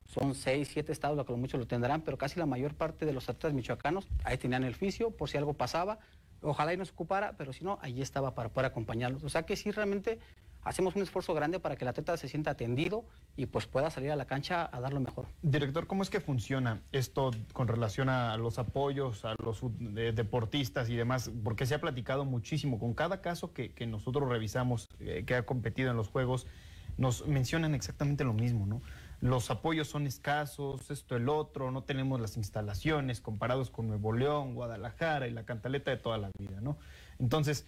Son 0.04 0.34
seis, 0.34 0.68
siete 0.70 0.92
estados, 0.92 1.16
lo 1.16 1.24
que 1.24 1.32
muchos 1.32 1.58
lo 1.58 1.66
tendrán, 1.66 2.02
pero 2.02 2.18
casi 2.18 2.38
la 2.38 2.44
mayor 2.44 2.74
parte 2.74 3.06
de 3.06 3.14
los 3.14 3.26
atletas 3.30 3.54
michoacanos 3.54 4.06
ahí 4.24 4.36
tenían 4.36 4.64
el 4.64 4.74
fisio 4.74 5.12
por 5.12 5.30
si 5.30 5.38
algo 5.38 5.54
pasaba. 5.54 5.98
Ojalá 6.42 6.74
y 6.74 6.76
nos 6.76 6.90
ocupara, 6.90 7.36
pero 7.38 7.54
si 7.54 7.64
no, 7.64 7.78
ahí 7.80 8.02
estaba 8.02 8.34
para 8.34 8.50
poder 8.50 8.66
acompañarlos. 8.66 9.24
O 9.24 9.30
sea 9.30 9.44
que 9.44 9.56
sí, 9.56 9.70
realmente 9.70 10.18
hacemos 10.62 10.96
un 10.96 11.02
esfuerzo 11.02 11.34
grande 11.34 11.60
para 11.60 11.76
que 11.76 11.84
el 11.84 11.88
atleta 11.88 12.16
se 12.16 12.28
sienta 12.28 12.52
atendido 12.52 13.04
y 13.36 13.46
pues 13.46 13.66
pueda 13.66 13.90
salir 13.90 14.10
a 14.10 14.16
la 14.16 14.26
cancha 14.26 14.68
a 14.70 14.80
dar 14.80 14.92
lo 14.92 15.00
mejor. 15.00 15.26
Director, 15.42 15.86
¿cómo 15.86 16.02
es 16.02 16.10
que 16.10 16.20
funciona 16.20 16.82
esto 16.92 17.30
con 17.52 17.68
relación 17.68 18.08
a 18.08 18.36
los 18.36 18.58
apoyos 18.58 19.24
a 19.24 19.34
los 19.42 19.62
deportistas 19.78 20.88
y 20.90 20.96
demás? 20.96 21.30
Porque 21.42 21.66
se 21.66 21.74
ha 21.74 21.80
platicado 21.80 22.24
muchísimo. 22.24 22.78
Con 22.78 22.94
cada 22.94 23.20
caso 23.20 23.52
que, 23.52 23.72
nosotros 23.86 24.28
revisamos, 24.28 24.88
eh, 25.00 25.24
que 25.26 25.34
ha 25.34 25.46
competido 25.46 25.90
en 25.90 25.96
los 25.96 26.08
Juegos, 26.08 26.46
nos 26.96 27.26
mencionan 27.26 27.74
exactamente 27.74 28.24
lo 28.24 28.34
mismo, 28.34 28.66
¿no? 28.66 28.82
Los 29.20 29.50
apoyos 29.50 29.88
son 29.88 30.06
escasos, 30.06 30.90
esto, 30.90 31.16
el 31.16 31.28
otro, 31.28 31.70
no 31.70 31.82
tenemos 31.82 32.20
las 32.20 32.36
instalaciones 32.36 33.20
comparados 33.20 33.70
con 33.70 33.86
Nuevo 33.88 34.12
León, 34.12 34.54
Guadalajara 34.54 35.28
y 35.28 35.30
la 35.30 35.44
cantaleta 35.44 35.90
de 35.90 35.98
toda 35.98 36.16
la 36.16 36.30
vida, 36.38 36.60
¿no? 36.62 36.78
Entonces, 37.18 37.66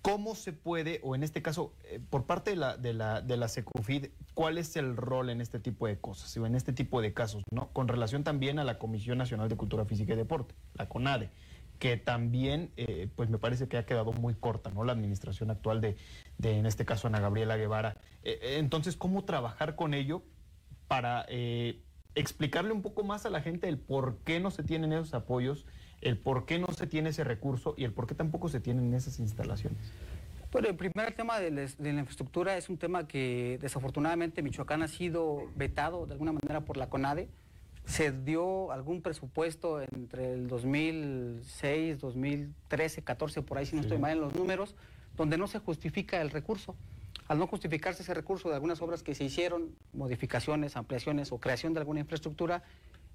¿Cómo 0.00 0.34
se 0.34 0.52
puede, 0.52 1.00
o 1.02 1.14
en 1.14 1.22
este 1.22 1.42
caso, 1.42 1.74
eh, 1.84 2.00
por 2.10 2.24
parte 2.24 2.50
de 2.50 2.56
la, 2.56 2.76
de, 2.76 2.94
la, 2.94 3.20
de 3.20 3.36
la 3.36 3.48
Secufid, 3.48 4.06
cuál 4.34 4.56
es 4.56 4.76
el 4.76 4.96
rol 4.96 5.28
en 5.28 5.40
este 5.40 5.58
tipo 5.58 5.86
de 5.86 5.98
cosas, 5.98 6.34
o 6.38 6.46
en 6.46 6.54
este 6.54 6.72
tipo 6.72 7.02
de 7.02 7.12
casos, 7.12 7.42
¿no? 7.50 7.68
Con 7.72 7.88
relación 7.88 8.24
también 8.24 8.58
a 8.58 8.64
la 8.64 8.78
Comisión 8.78 9.18
Nacional 9.18 9.48
de 9.48 9.56
Cultura 9.56 9.84
Física 9.84 10.14
y 10.14 10.16
Deporte, 10.16 10.54
la 10.74 10.88
CONADE, 10.88 11.30
que 11.78 11.98
también, 11.98 12.72
eh, 12.76 13.10
pues 13.16 13.28
me 13.28 13.38
parece 13.38 13.68
que 13.68 13.76
ha 13.76 13.84
quedado 13.84 14.12
muy 14.12 14.34
corta, 14.34 14.70
¿no? 14.70 14.82
La 14.82 14.92
administración 14.92 15.50
actual 15.50 15.82
de, 15.82 15.96
de 16.38 16.58
en 16.58 16.64
este 16.64 16.86
caso, 16.86 17.08
Ana 17.08 17.20
Gabriela 17.20 17.58
Guevara. 17.58 17.98
Eh, 18.22 18.56
entonces, 18.58 18.96
¿cómo 18.96 19.24
trabajar 19.24 19.76
con 19.76 19.92
ello 19.92 20.22
para 20.88 21.26
explicarle 22.14 22.72
un 22.72 22.80
poco 22.80 23.04
más 23.04 23.26
a 23.26 23.30
la 23.30 23.42
gente 23.42 23.68
el 23.68 23.78
por 23.78 24.18
qué 24.24 24.40
no 24.40 24.50
se 24.50 24.62
tienen 24.62 24.92
esos 24.92 25.12
apoyos? 25.12 25.66
El 26.00 26.18
por 26.18 26.46
qué 26.46 26.58
no 26.58 26.68
se 26.68 26.86
tiene 26.86 27.10
ese 27.10 27.24
recurso 27.24 27.74
y 27.76 27.84
el 27.84 27.92
por 27.92 28.06
qué 28.06 28.14
tampoco 28.14 28.48
se 28.48 28.60
tienen 28.60 28.92
esas 28.94 29.18
instalaciones. 29.18 29.78
Bueno, 30.52 30.68
el 30.68 30.76
primer 30.76 31.12
tema 31.12 31.38
de, 31.40 31.50
la 31.50 31.88
infraestructura 31.88 32.56
es 32.56 32.68
un 32.68 32.78
tema 32.78 33.06
que 33.06 33.58
desafortunadamente 33.60 34.42
Michoacán 34.42 34.82
ha 34.82 34.88
sido 34.88 35.50
vetado 35.56 36.06
de 36.06 36.12
alguna 36.12 36.32
manera 36.32 36.62
por 36.64 36.76
la 36.76 36.88
CONADE. 36.88 37.28
Se 37.84 38.10
dio 38.10 38.72
algún 38.72 39.02
presupuesto 39.02 39.82
entre 39.82 40.32
el 40.32 40.48
2006, 40.48 42.00
2013, 42.00 43.02
14, 43.02 43.42
por 43.42 43.58
ahí 43.58 43.66
si 43.66 43.76
no 43.76 43.82
estoy 43.82 43.98
mal 43.98 44.12
en 44.12 44.20
los 44.20 44.34
números, 44.34 44.74
donde 45.16 45.36
no 45.36 45.46
se 45.46 45.58
justifica 45.58 46.20
el 46.20 46.30
recurso. 46.30 46.74
Al 47.28 47.38
no 47.38 47.46
justificarse 47.48 48.02
ese 48.02 48.14
recurso 48.14 48.48
de 48.48 48.54
algunas 48.54 48.80
obras 48.80 49.02
que 49.02 49.14
se 49.14 49.24
hicieron, 49.24 49.74
modificaciones, 49.92 50.76
ampliaciones 50.76 51.32
o 51.32 51.38
creación 51.38 51.74
de 51.74 51.80
alguna 51.80 52.00
infraestructura, 52.00 52.62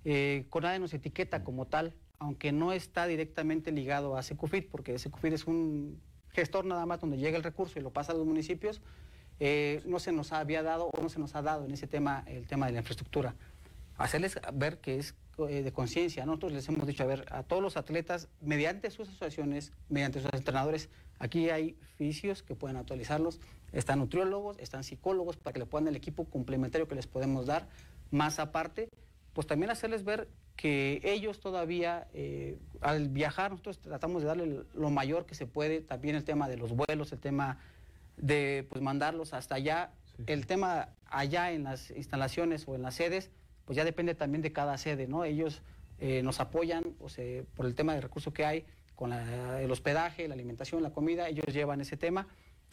eh, 0.06 0.46
CONADE 0.50 0.80
nos 0.80 0.94
etiqueta 0.94 1.44
como 1.44 1.68
tal 1.68 1.96
aunque 2.22 2.52
no 2.52 2.72
está 2.72 3.08
directamente 3.08 3.72
ligado 3.72 4.16
a 4.16 4.22
Secufit, 4.22 4.70
porque 4.70 5.00
Secufit 5.00 5.34
es 5.34 5.48
un 5.48 6.00
gestor 6.30 6.66
nada 6.66 6.86
más 6.86 7.02
donde 7.02 7.18
llega 7.18 7.36
el 7.36 7.44
recurso 7.44 7.80
y 7.80 7.82
lo 7.82 7.90
pasa 7.90 8.12
a 8.12 8.16
los 8.16 8.28
municipios, 8.28 8.80
eh, 9.40 9.82
no 9.88 9.98
se 9.98 10.12
nos 10.12 10.32
había 10.32 10.62
dado 10.62 10.92
o 10.94 11.02
no 11.02 11.10
se 11.10 11.18
nos 11.18 11.34
ha 11.34 11.42
dado 11.42 11.66
en 11.66 11.72
ese 11.72 11.88
tema 11.88 12.24
el 12.28 12.46
tema 12.46 12.68
de 12.68 12.74
la 12.74 12.78
infraestructura. 12.78 13.34
Hacerles 13.98 14.40
ver 14.54 14.78
que 14.82 15.00
es 15.00 15.16
eh, 15.50 15.64
de 15.64 15.74
conciencia. 15.74 16.24
Nosotros 16.28 16.52
les 16.52 16.70
hemos 16.70 16.86
dicho, 16.86 17.02
a 17.02 17.08
ver, 17.08 17.26
a 17.32 17.42
todos 17.42 17.64
los 17.64 17.76
atletas, 17.76 18.30
mediante 18.40 18.92
sus 18.92 19.10
asociaciones, 19.10 19.74
mediante 19.90 20.22
sus 20.22 20.32
entrenadores, 20.32 20.90
aquí 21.18 21.50
hay 21.50 21.76
fisios 21.98 22.44
que 22.44 22.54
pueden 22.54 22.78
actualizarlos, 22.78 23.40
están 23.72 23.98
nutriólogos, 23.98 24.60
están 24.60 24.84
psicólogos 24.84 25.38
para 25.38 25.54
que 25.54 25.60
le 25.60 25.66
puedan 25.66 25.88
el 25.88 25.96
equipo 25.96 26.26
complementario 26.26 26.88
que 26.88 26.94
les 26.94 27.08
podemos 27.08 27.48
dar. 27.48 27.68
Más 28.12 28.38
aparte, 28.38 28.90
pues 29.34 29.48
también 29.48 29.72
hacerles 29.72 30.04
ver 30.04 30.28
que 30.56 31.02
ellos 31.04 31.40
todavía, 31.40 32.08
eh, 32.14 32.60
al 32.82 33.10
viajar, 33.10 33.52
nosotros 33.52 33.80
tratamos 33.80 34.22
de 34.22 34.28
darle 34.28 34.64
lo 34.74 34.90
mayor 34.90 35.26
que 35.26 35.36
se 35.36 35.48
puede, 35.48 35.82
también 35.82 36.16
el 36.16 36.24
tema 36.24 36.50
de 36.50 36.58
los 36.58 36.74
vuelos, 36.74 37.12
el 37.12 37.20
tema 37.20 37.60
de 38.18 38.68
pues, 38.70 38.82
mandarlos 38.82 39.34
hasta 39.34 39.56
allá, 39.56 39.92
el 40.28 40.46
tema 40.46 40.90
allá 41.06 41.52
en 41.52 41.64
las 41.64 41.92
instalaciones 41.92 42.68
o 42.68 42.76
en 42.76 42.82
las 42.82 42.96
sedes, 42.96 43.32
pues 43.66 43.78
ya 43.78 43.86
depende 43.86 44.16
también 44.16 44.42
de 44.42 44.52
cada 44.52 44.78
sede, 44.78 45.08
¿no? 45.08 45.24
Ellos 45.24 45.62
eh, 46.00 46.22
nos 46.24 46.40
apoyan 46.40 46.84
o 47.00 47.08
por 47.56 47.66
el 47.66 47.76
tema 47.76 47.94
de 47.96 48.02
recursos 48.02 48.34
que 48.34 48.46
hay, 48.46 48.66
con 48.96 49.14
el 49.14 49.72
hospedaje, 49.72 50.28
la 50.28 50.36
alimentación, 50.36 50.84
la 50.84 50.92
comida, 50.92 51.28
ellos 51.28 51.46
llevan 51.52 51.82
ese 51.82 51.98
tema. 51.98 52.28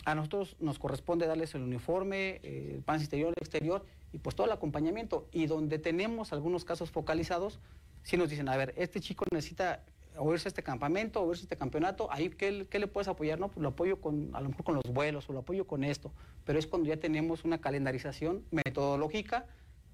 A 0.04 0.14
nosotros 0.14 0.56
nos 0.60 0.78
corresponde 0.78 1.26
darles 1.26 1.54
el 1.54 1.62
uniforme, 1.62 2.40
eh, 2.42 2.72
el 2.76 2.82
pan 2.82 3.00
interior, 3.00 3.34
exterior 3.36 3.84
y 4.12 4.18
pues 4.18 4.36
todo 4.36 4.46
el 4.46 4.52
acompañamiento. 4.52 5.28
Y 5.32 5.46
donde 5.46 5.78
tenemos 5.78 6.32
algunos 6.32 6.64
casos 6.64 6.90
focalizados, 6.90 7.60
si 8.02 8.16
nos 8.16 8.30
dicen, 8.30 8.48
a 8.48 8.56
ver, 8.56 8.74
este 8.76 9.00
chico 9.00 9.24
necesita 9.32 9.84
o 10.18 10.32
irse 10.32 10.48
a 10.48 10.50
este 10.50 10.62
campamento 10.62 11.22
o 11.22 11.30
irse 11.30 11.42
a 11.42 11.44
este 11.44 11.56
campeonato, 11.56 12.08
ahí 12.10 12.30
¿qué, 12.30 12.50
le 12.52 12.86
puedes 12.86 13.08
apoyar? 13.08 13.38
No, 13.38 13.48
pues 13.48 13.62
lo 13.62 13.68
apoyo 13.68 14.00
con, 14.00 14.30
a 14.34 14.40
lo 14.40 14.48
mejor 14.48 14.64
con 14.64 14.74
los 14.74 14.84
vuelos 14.84 15.28
o 15.28 15.32
lo 15.32 15.40
apoyo 15.40 15.66
con 15.66 15.84
esto, 15.84 16.12
pero 16.44 16.58
es 16.58 16.66
cuando 16.66 16.88
ya 16.88 16.96
tenemos 16.98 17.44
una 17.44 17.60
calendarización 17.60 18.44
metodológica 18.50 19.46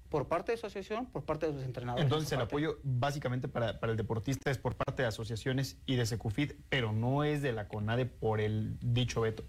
por 0.09 0.27
parte 0.27 0.51
de 0.51 0.57
asociación, 0.57 1.07
por 1.07 1.23
parte 1.23 1.47
de 1.47 1.53
los 1.53 1.63
entrenadores. 1.63 2.03
Entonces 2.03 2.31
el 2.31 2.41
apoyo 2.41 2.79
básicamente 2.83 3.47
para, 3.47 3.77
el 3.81 3.97
deportista 3.97 4.51
es 4.51 4.57
por 4.57 4.75
parte 4.75 5.01
de 5.01 5.07
asociaciones 5.07 5.77
y 5.85 5.95
de 5.95 6.05
Secufid, 6.05 6.53
pero 6.69 6.91
no 6.91 7.23
es 7.23 7.41
de 7.41 7.51
la 7.51 7.67
CONADE 7.67 8.05
por 8.05 8.39
el 8.39 8.77
dicho 8.81 9.21
veto. 9.21 9.43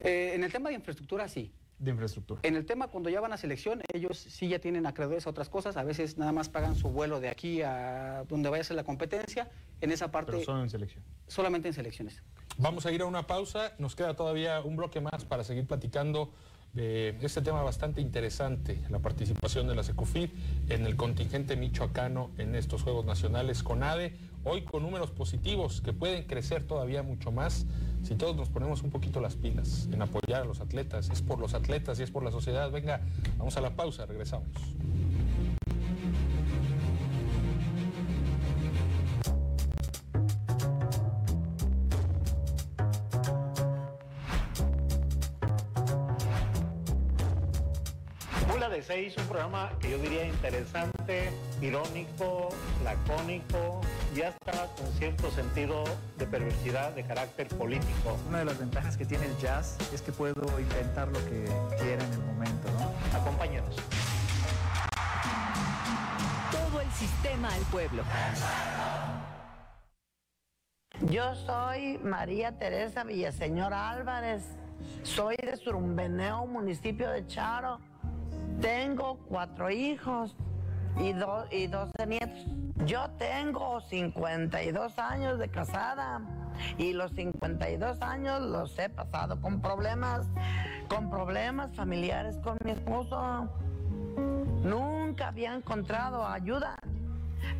Eh, 0.00 0.32
en 0.34 0.44
el 0.44 0.52
tema 0.52 0.68
de 0.68 0.76
infraestructura 0.76 1.28
sí, 1.28 1.52
de 1.78 1.90
infraestructura. 1.92 2.40
En 2.42 2.56
el 2.56 2.66
tema, 2.66 2.88
cuando 2.88 3.08
ya 3.08 3.20
van 3.20 3.32
a 3.32 3.36
selección, 3.36 3.82
ellos 3.92 4.18
sí 4.18 4.48
ya 4.48 4.58
tienen 4.58 4.86
acreedores 4.86 5.26
a 5.26 5.30
otras 5.30 5.48
cosas. 5.48 5.76
A 5.76 5.84
veces 5.84 6.18
nada 6.18 6.32
más 6.32 6.48
pagan 6.48 6.74
su 6.74 6.88
vuelo 6.88 7.20
de 7.20 7.28
aquí 7.28 7.62
a 7.62 8.24
donde 8.28 8.48
vaya 8.48 8.62
a 8.62 8.64
ser 8.64 8.76
la 8.76 8.84
competencia. 8.84 9.48
En 9.80 9.92
esa 9.92 10.10
parte. 10.10 10.32
Pero 10.32 10.44
solo 10.44 10.62
en 10.62 10.70
selección. 10.70 11.04
Solamente 11.28 11.68
en 11.68 11.74
selecciones. 11.74 12.22
Vamos 12.56 12.84
a 12.86 12.90
ir 12.90 13.02
a 13.02 13.06
una 13.06 13.28
pausa. 13.28 13.74
Nos 13.78 13.94
queda 13.94 14.14
todavía 14.16 14.60
un 14.60 14.76
bloque 14.76 15.00
más 15.00 15.24
para 15.24 15.44
seguir 15.44 15.66
platicando 15.66 16.32
de 16.72 17.16
este 17.22 17.42
tema 17.42 17.62
bastante 17.62 18.00
interesante, 18.00 18.80
la 18.90 18.98
participación 18.98 19.66
de 19.68 19.74
la 19.74 19.82
SECOFID 19.82 20.28
en 20.68 20.86
el 20.86 20.96
contingente 20.96 21.56
michoacano 21.56 22.30
en 22.38 22.54
estos 22.54 22.82
Juegos 22.82 23.04
Nacionales 23.04 23.62
con 23.62 23.82
ADE, 23.82 24.14
hoy 24.44 24.62
con 24.62 24.82
números 24.82 25.10
positivos 25.10 25.80
que 25.80 25.92
pueden 25.92 26.24
crecer 26.24 26.66
todavía 26.66 27.02
mucho 27.02 27.30
más 27.32 27.66
si 28.02 28.14
todos 28.14 28.36
nos 28.36 28.48
ponemos 28.48 28.82
un 28.82 28.90
poquito 28.90 29.20
las 29.20 29.34
pilas 29.34 29.88
en 29.92 30.00
apoyar 30.00 30.42
a 30.42 30.44
los 30.44 30.60
atletas, 30.60 31.10
es 31.10 31.20
por 31.20 31.38
los 31.38 31.54
atletas 31.54 31.98
y 32.00 32.04
es 32.04 32.10
por 32.10 32.22
la 32.22 32.30
sociedad. 32.30 32.70
Venga, 32.70 33.00
vamos 33.36 33.56
a 33.56 33.60
la 33.60 33.70
pausa, 33.70 34.06
regresamos. 34.06 34.48
De 48.88 48.94
Seis, 48.94 49.16
un 49.18 49.26
programa 49.26 49.70
que 49.80 49.90
yo 49.90 49.98
diría 49.98 50.26
interesante, 50.26 51.30
irónico, 51.60 52.48
lacónico 52.82 53.80
y 54.16 54.22
hasta 54.22 54.66
con 54.76 54.86
cierto 54.94 55.30
sentido 55.30 55.84
de 56.16 56.26
perversidad 56.26 56.92
de 56.92 57.04
carácter 57.04 57.48
político. 57.48 58.18
Una 58.28 58.38
de 58.38 58.44
las 58.46 58.58
ventajas 58.58 58.96
que 58.96 59.04
tiene 59.04 59.26
el 59.26 59.36
jazz 59.38 59.76
es 59.92 60.00
que 60.00 60.12
puedo 60.12 60.58
inventar 60.58 61.08
lo 61.08 61.18
que 61.26 61.44
quiera 61.78 62.04
en 62.04 62.12
el 62.12 62.20
momento, 62.20 62.68
¿no? 62.78 63.18
Acompáñanos. 63.18 63.76
Todo 66.50 66.80
el 66.80 66.90
sistema 66.92 67.48
al 67.52 67.62
pueblo. 67.70 68.02
Yo 71.10 71.34
soy 71.34 71.98
María 71.98 72.58
Teresa 72.58 73.04
Villaseñor 73.04 73.74
Álvarez. 73.74 74.44
Soy 75.02 75.36
de 75.36 75.56
Surumbeneo, 75.56 76.46
municipio 76.46 77.10
de 77.10 77.26
Charo. 77.26 77.80
Tengo 78.60 79.18
cuatro 79.28 79.70
hijos 79.70 80.34
y, 80.98 81.14
y 81.54 81.66
12 81.66 82.06
nietos. 82.06 82.46
Yo 82.86 83.08
tengo 83.18 83.80
52 83.82 84.98
años 84.98 85.38
de 85.38 85.48
casada 85.48 86.20
y 86.76 86.92
los 86.92 87.12
52 87.12 88.02
años 88.02 88.40
los 88.42 88.78
he 88.78 88.88
pasado 88.88 89.40
con 89.40 89.60
problemas, 89.60 90.26
con 90.88 91.10
problemas 91.10 91.74
familiares 91.74 92.36
con 92.38 92.56
mi 92.64 92.72
esposo. 92.72 93.48
Nunca 94.64 95.28
había 95.28 95.54
encontrado 95.54 96.26
ayuda, 96.26 96.76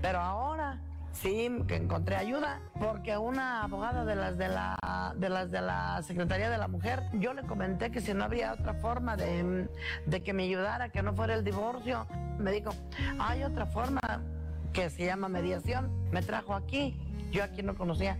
pero 0.02 0.18
ahora 0.18 0.80
sí 1.22 1.50
que 1.66 1.76
encontré 1.76 2.16
ayuda 2.16 2.60
porque 2.78 3.16
una 3.16 3.64
abogada 3.64 4.04
de 4.04 4.14
las 4.14 4.38
de 4.38 4.48
la 4.48 5.14
de 5.16 5.28
las 5.28 5.50
de 5.50 5.60
la 5.60 6.02
Secretaría 6.02 6.50
de 6.50 6.58
la 6.58 6.68
Mujer, 6.68 7.02
yo 7.14 7.34
le 7.34 7.42
comenté 7.42 7.90
que 7.90 8.00
si 8.00 8.14
no 8.14 8.24
había 8.24 8.52
otra 8.52 8.74
forma 8.74 9.16
de, 9.16 9.68
de 10.06 10.22
que 10.22 10.32
me 10.32 10.44
ayudara, 10.44 10.90
que 10.90 11.02
no 11.02 11.14
fuera 11.14 11.34
el 11.34 11.44
divorcio, 11.44 12.06
me 12.38 12.52
dijo, 12.52 12.70
hay 13.18 13.42
otra 13.42 13.66
forma 13.66 14.00
que 14.72 14.90
se 14.90 15.06
llama 15.06 15.28
mediación. 15.28 15.90
Me 16.10 16.22
trajo 16.22 16.54
aquí, 16.54 16.96
yo 17.30 17.42
aquí 17.42 17.62
no 17.62 17.74
conocía. 17.74 18.18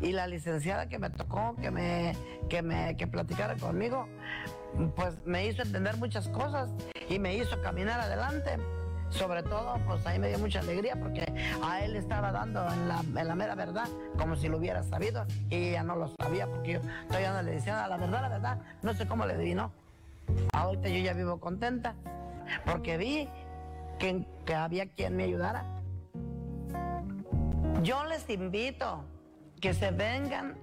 Y 0.00 0.12
la 0.12 0.26
licenciada 0.26 0.88
que 0.88 0.98
me 0.98 1.10
tocó, 1.10 1.56
que 1.60 1.70
me, 1.70 2.14
que 2.48 2.62
me 2.62 2.96
que 2.96 3.06
platicara 3.06 3.56
conmigo, 3.56 4.06
pues 4.96 5.14
me 5.24 5.46
hizo 5.46 5.62
entender 5.62 5.96
muchas 5.96 6.28
cosas 6.28 6.70
y 7.08 7.18
me 7.18 7.36
hizo 7.36 7.60
caminar 7.62 8.00
adelante. 8.00 8.58
Sobre 9.18 9.44
todo, 9.44 9.78
pues 9.86 10.04
ahí 10.06 10.18
me 10.18 10.28
dio 10.28 10.38
mucha 10.40 10.58
alegría 10.58 10.96
porque 10.96 11.24
a 11.62 11.84
él 11.84 11.94
estaba 11.94 12.32
dando 12.32 12.66
en 12.66 12.88
la, 12.88 13.00
en 13.00 13.28
la 13.28 13.34
mera 13.36 13.54
verdad, 13.54 13.86
como 14.18 14.34
si 14.34 14.48
lo 14.48 14.58
hubiera 14.58 14.82
sabido, 14.82 15.24
y 15.50 15.68
ella 15.68 15.84
no 15.84 15.94
lo 15.94 16.08
sabía 16.20 16.48
porque 16.48 16.72
yo 16.72 16.80
todavía 17.06 17.32
no 17.32 17.42
le 17.42 17.52
decía 17.52 17.86
la 17.86 17.96
verdad, 17.96 18.22
la 18.22 18.28
verdad, 18.28 18.58
no 18.82 18.92
sé 18.92 19.06
cómo 19.06 19.24
le 19.24 19.34
adivinó. 19.34 19.70
Ahorita 20.52 20.88
yo 20.88 20.98
ya 20.98 21.12
vivo 21.12 21.38
contenta 21.38 21.94
porque 22.64 22.96
vi 22.96 23.28
que, 24.00 24.26
que 24.44 24.54
había 24.54 24.86
quien 24.88 25.16
me 25.16 25.24
ayudara. 25.24 25.64
Yo 27.82 28.04
les 28.06 28.28
invito 28.28 29.04
que 29.60 29.74
se 29.74 29.92
vengan 29.92 30.56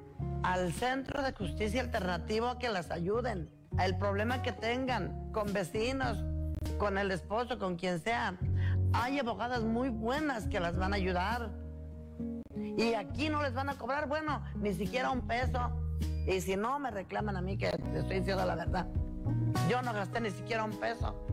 al 0.43 0.74
Centro 0.74 1.22
de 1.22 1.32
Justicia 1.32 1.82
Alternativo 1.82 2.47
a 2.47 2.60
que 2.60 2.70
las 2.70 2.91
ayuden. 2.91 3.49
El 3.80 3.97
problema 3.97 4.41
que 4.41 4.52
tengan 4.52 5.32
con 5.32 5.54
vecinos, 5.54 6.18
con 6.82 6.97
el 6.97 7.11
esposo, 7.11 7.59
con 7.59 7.75
quien 7.75 7.99
sea. 7.99 8.39
Hay 8.91 9.19
abogadas 9.19 9.61
muy 9.61 9.89
buenas 9.89 10.47
que 10.47 10.59
las 10.59 10.75
van 10.75 10.93
a 10.93 10.95
ayudar. 10.95 11.51
Y 12.55 12.95
aquí 12.95 13.29
no 13.29 13.43
les 13.43 13.53
van 13.53 13.69
a 13.69 13.77
cobrar, 13.77 14.07
bueno, 14.07 14.43
ni 14.55 14.73
siquiera 14.73 15.11
un 15.11 15.27
peso. 15.27 15.59
Y 16.25 16.41
si 16.41 16.55
no, 16.55 16.79
me 16.79 16.89
reclaman 16.89 17.38
a 17.38 17.41
mí 17.41 17.55
que 17.55 17.67
estoy 17.67 18.21
diciendo 18.21 18.43
la 18.47 18.55
verdad. 18.55 18.88
Yo 19.69 19.84
no 19.84 19.93
gasté 19.93 20.21
ni 20.21 20.32
siquiera 20.32 20.63
un 20.63 20.71
peso. 20.71 21.23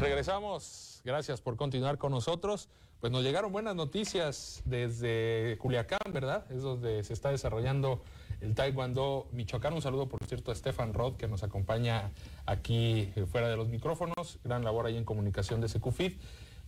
Regresamos. 0.00 1.02
Gracias 1.04 1.42
por 1.42 1.56
continuar 1.56 1.98
con 1.98 2.12
nosotros. 2.12 2.70
Pues 3.00 3.12
nos 3.12 3.22
llegaron 3.22 3.52
buenas 3.52 3.76
noticias 3.76 4.62
desde 4.64 5.58
Culiacán, 5.58 6.10
¿verdad? 6.10 6.50
Es 6.50 6.62
donde 6.62 7.04
se 7.04 7.12
está 7.12 7.30
desarrollando 7.30 8.00
el 8.40 8.54
Taekwondo 8.54 9.28
Michoacán. 9.32 9.74
Un 9.74 9.82
saludo, 9.82 10.08
por 10.08 10.24
cierto, 10.24 10.52
a 10.52 10.54
Stefan 10.54 10.94
Roth, 10.94 11.18
que 11.18 11.28
nos 11.28 11.42
acompaña 11.42 12.12
aquí 12.46 13.12
eh, 13.14 13.26
fuera 13.30 13.50
de 13.50 13.58
los 13.58 13.68
micrófonos. 13.68 14.38
Gran 14.42 14.64
labor 14.64 14.86
ahí 14.86 14.96
en 14.96 15.04
comunicación 15.04 15.60
de 15.60 15.68
Secufit. 15.68 16.18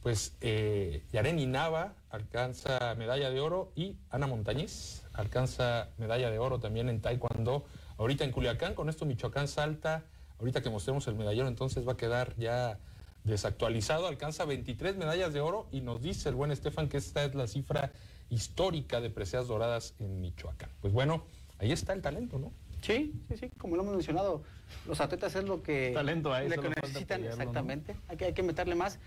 Pues 0.03 0.37
eh, 0.43 1.03
Yareni 1.11 1.47
Nava 1.47 1.95
alcanza 2.11 2.95
medalla 2.97 3.31
de 3.31 3.41
oro 3.41 3.73
y 3.75 3.97
Ana 4.11 4.27
Montañez 4.27 5.05
alcanza 5.15 5.89
medalla 5.97 6.31
de 6.31 6.39
oro 6.39 6.61
también 6.61 6.91
en 6.91 7.01
Taekwondo. 7.01 7.65
Ahorita 7.97 8.25
en 8.25 8.31
Culiacán, 8.31 8.75
con 8.75 8.91
esto 8.91 9.07
Michoacán 9.07 9.49
salta. 9.49 10.05
Ahorita 10.39 10.61
que 10.61 10.69
mostremos 10.69 11.07
el 11.07 11.15
medallero, 11.15 11.49
entonces 11.49 11.89
va 11.89 11.93
a 11.93 11.97
quedar 11.97 12.37
ya 12.37 12.79
desactualizado, 13.25 14.07
alcanza 14.07 14.45
23 14.45 14.97
medallas 14.97 15.33
de 15.33 15.41
oro 15.41 15.69
y 15.71 15.81
nos 15.81 16.03
dice 16.03 16.29
el 16.29 16.35
buen 16.35 16.51
Estefan 16.51 16.89
que 16.89 16.97
esta 16.97 17.25
es 17.25 17.35
la 17.35 17.47
cifra 17.47 17.93
histórica 18.31 19.01
de 19.01 19.11
preseas 19.11 19.47
doradas 19.47 19.95
en 19.99 20.21
Michoacán. 20.21 20.71
Pues 20.81 20.93
bueno, 20.93 21.25
ahí 21.59 21.73
está 21.73 21.93
el 21.93 22.03
talento, 22.03 22.39
¿no? 22.39 22.53
Sí, 22.81 23.13
sí, 23.29 23.37
sí, 23.37 23.51
como 23.59 23.77
lo 23.77 23.83
hemos 23.83 23.95
mencionado, 23.95 24.43
los 24.87 25.01
atletas 25.01 25.37
es 25.37 25.45
lo 25.45 25.63
que, 25.63 25.93
Talento 25.95 26.33
a 26.33 26.43
eso 26.43 26.57
lo 26.57 26.63
que 26.63 26.69
le 26.69 26.75
falta 26.75 26.89
necesitan, 26.89 27.21
apoyarlo, 27.21 27.37
¿no? 27.37 27.43
exactamente. 27.43 27.97
Hay, 28.09 28.17
que, 28.17 28.25
hay 28.25 28.33
que 28.33 28.43
meterle 28.43 28.75
más. 28.75 28.99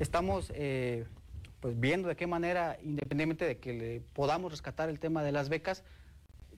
Estamos 0.00 0.50
eh, 0.54 1.06
pues 1.60 1.78
viendo 1.78 2.08
de 2.08 2.16
qué 2.16 2.26
manera, 2.26 2.78
independientemente 2.82 3.44
de 3.44 3.58
que 3.58 3.72
le 3.74 4.00
podamos 4.14 4.50
rescatar 4.50 4.88
el 4.88 4.98
tema 4.98 5.22
de 5.22 5.30
las 5.30 5.48
becas, 5.48 5.84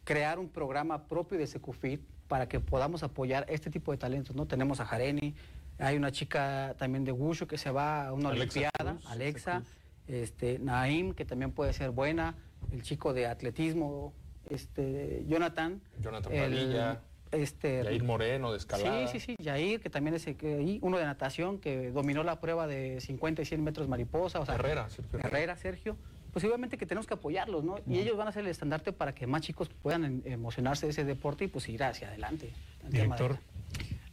crear 0.04 0.38
un 0.38 0.48
programa 0.48 1.06
propio 1.08 1.38
de 1.38 1.46
Secufit 1.46 2.00
para 2.28 2.48
que 2.48 2.60
podamos 2.60 3.02
apoyar 3.02 3.44
este 3.48 3.68
tipo 3.68 3.92
de 3.92 3.98
talentos, 3.98 4.34
¿no? 4.34 4.46
Tenemos 4.46 4.80
a 4.80 4.86
Jareni, 4.86 5.34
hay 5.78 5.96
una 5.96 6.10
chica 6.12 6.74
también 6.78 7.04
de 7.04 7.12
Wushu 7.12 7.46
que 7.46 7.58
se 7.58 7.70
va 7.70 8.06
a 8.08 8.12
una 8.12 8.30
Alexa 8.30 8.60
olimpiada, 8.60 8.98
Cruz, 9.00 9.10
Alexa, 9.10 9.62
este, 10.06 10.58
Naim, 10.58 11.12
que 11.14 11.24
también 11.24 11.52
puede 11.52 11.72
ser 11.72 11.90
buena, 11.90 12.34
el 12.70 12.82
chico 12.82 13.12
de 13.12 13.26
atletismo, 13.26 14.12
este, 14.50 15.24
Jonathan. 15.26 15.80
Jonathan 16.00 16.32
el- 16.32 16.50
Padilla, 16.52 17.00
este, 17.30 17.82
Yair 17.84 18.04
Moreno 18.04 18.52
de 18.52 18.58
escalada. 18.58 19.06
Sí, 19.08 19.18
sí, 19.18 19.34
sí, 19.36 19.42
Yair, 19.42 19.80
que 19.80 19.88
también 19.90 20.14
es 20.14 20.26
el 20.26 20.78
uno 20.82 20.98
de 20.98 21.04
natación, 21.04 21.58
que 21.58 21.90
dominó 21.90 22.22
la 22.24 22.40
prueba 22.40 22.66
de 22.66 23.00
50 23.00 23.42
y 23.42 23.44
100 23.46 23.64
metros 23.64 23.88
mariposa. 23.88 24.40
O 24.40 24.46
sea, 24.46 24.54
Herrera, 24.56 24.90
Sergio 24.90 25.18
Herrera. 25.18 25.56
Sergio. 25.56 25.96
Pues 26.32 26.44
obviamente 26.46 26.78
que 26.78 26.86
tenemos 26.86 27.06
que 27.06 27.12
apoyarlos, 27.14 27.62
¿no? 27.62 27.76
Y 27.86 27.98
ellos 27.98 28.16
van 28.16 28.26
a 28.28 28.32
ser 28.32 28.44
el 28.44 28.50
estandarte 28.50 28.92
para 28.92 29.14
que 29.14 29.26
más 29.26 29.42
chicos 29.42 29.68
puedan 29.68 30.04
em- 30.04 30.22
emocionarse 30.24 30.86
de 30.86 30.92
ese 30.92 31.04
deporte 31.04 31.44
y 31.44 31.48
pues 31.48 31.68
ir 31.68 31.82
hacia 31.84 32.08
adelante. 32.08 32.50
Director, 32.88 33.38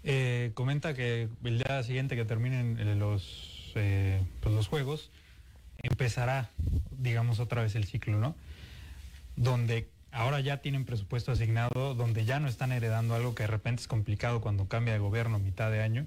eh, 0.03 0.51
comenta 0.53 0.93
que 0.93 1.29
el 1.43 1.57
día 1.57 1.83
siguiente 1.83 2.15
que 2.15 2.25
terminen 2.25 2.79
eh, 2.79 2.95
los, 2.95 3.71
eh, 3.75 4.21
pues 4.39 4.55
los 4.55 4.67
juegos, 4.67 5.11
empezará, 5.81 6.49
digamos, 6.91 7.39
otra 7.39 7.61
vez 7.61 7.75
el 7.75 7.85
ciclo, 7.85 8.17
¿no? 8.17 8.35
Donde 9.35 9.89
ahora 10.11 10.39
ya 10.39 10.57
tienen 10.57 10.85
presupuesto 10.85 11.31
asignado, 11.31 11.95
donde 11.95 12.25
ya 12.25 12.39
no 12.39 12.47
están 12.47 12.71
heredando 12.71 13.15
algo 13.15 13.35
que 13.35 13.43
de 13.43 13.47
repente 13.47 13.81
es 13.81 13.87
complicado 13.87 14.41
cuando 14.41 14.67
cambia 14.67 14.93
de 14.93 14.99
gobierno 14.99 15.39
mitad 15.39 15.71
de 15.71 15.81
año. 15.81 16.05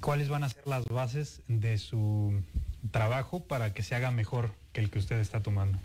¿Cuáles 0.00 0.28
van 0.28 0.42
a 0.42 0.48
ser 0.48 0.66
las 0.66 0.84
bases 0.86 1.42
de 1.46 1.78
su 1.78 2.42
trabajo 2.90 3.44
para 3.44 3.72
que 3.72 3.82
se 3.82 3.94
haga 3.94 4.10
mejor 4.10 4.50
que 4.72 4.80
el 4.80 4.90
que 4.90 4.98
usted 4.98 5.18
está 5.20 5.42
tomando? 5.42 5.78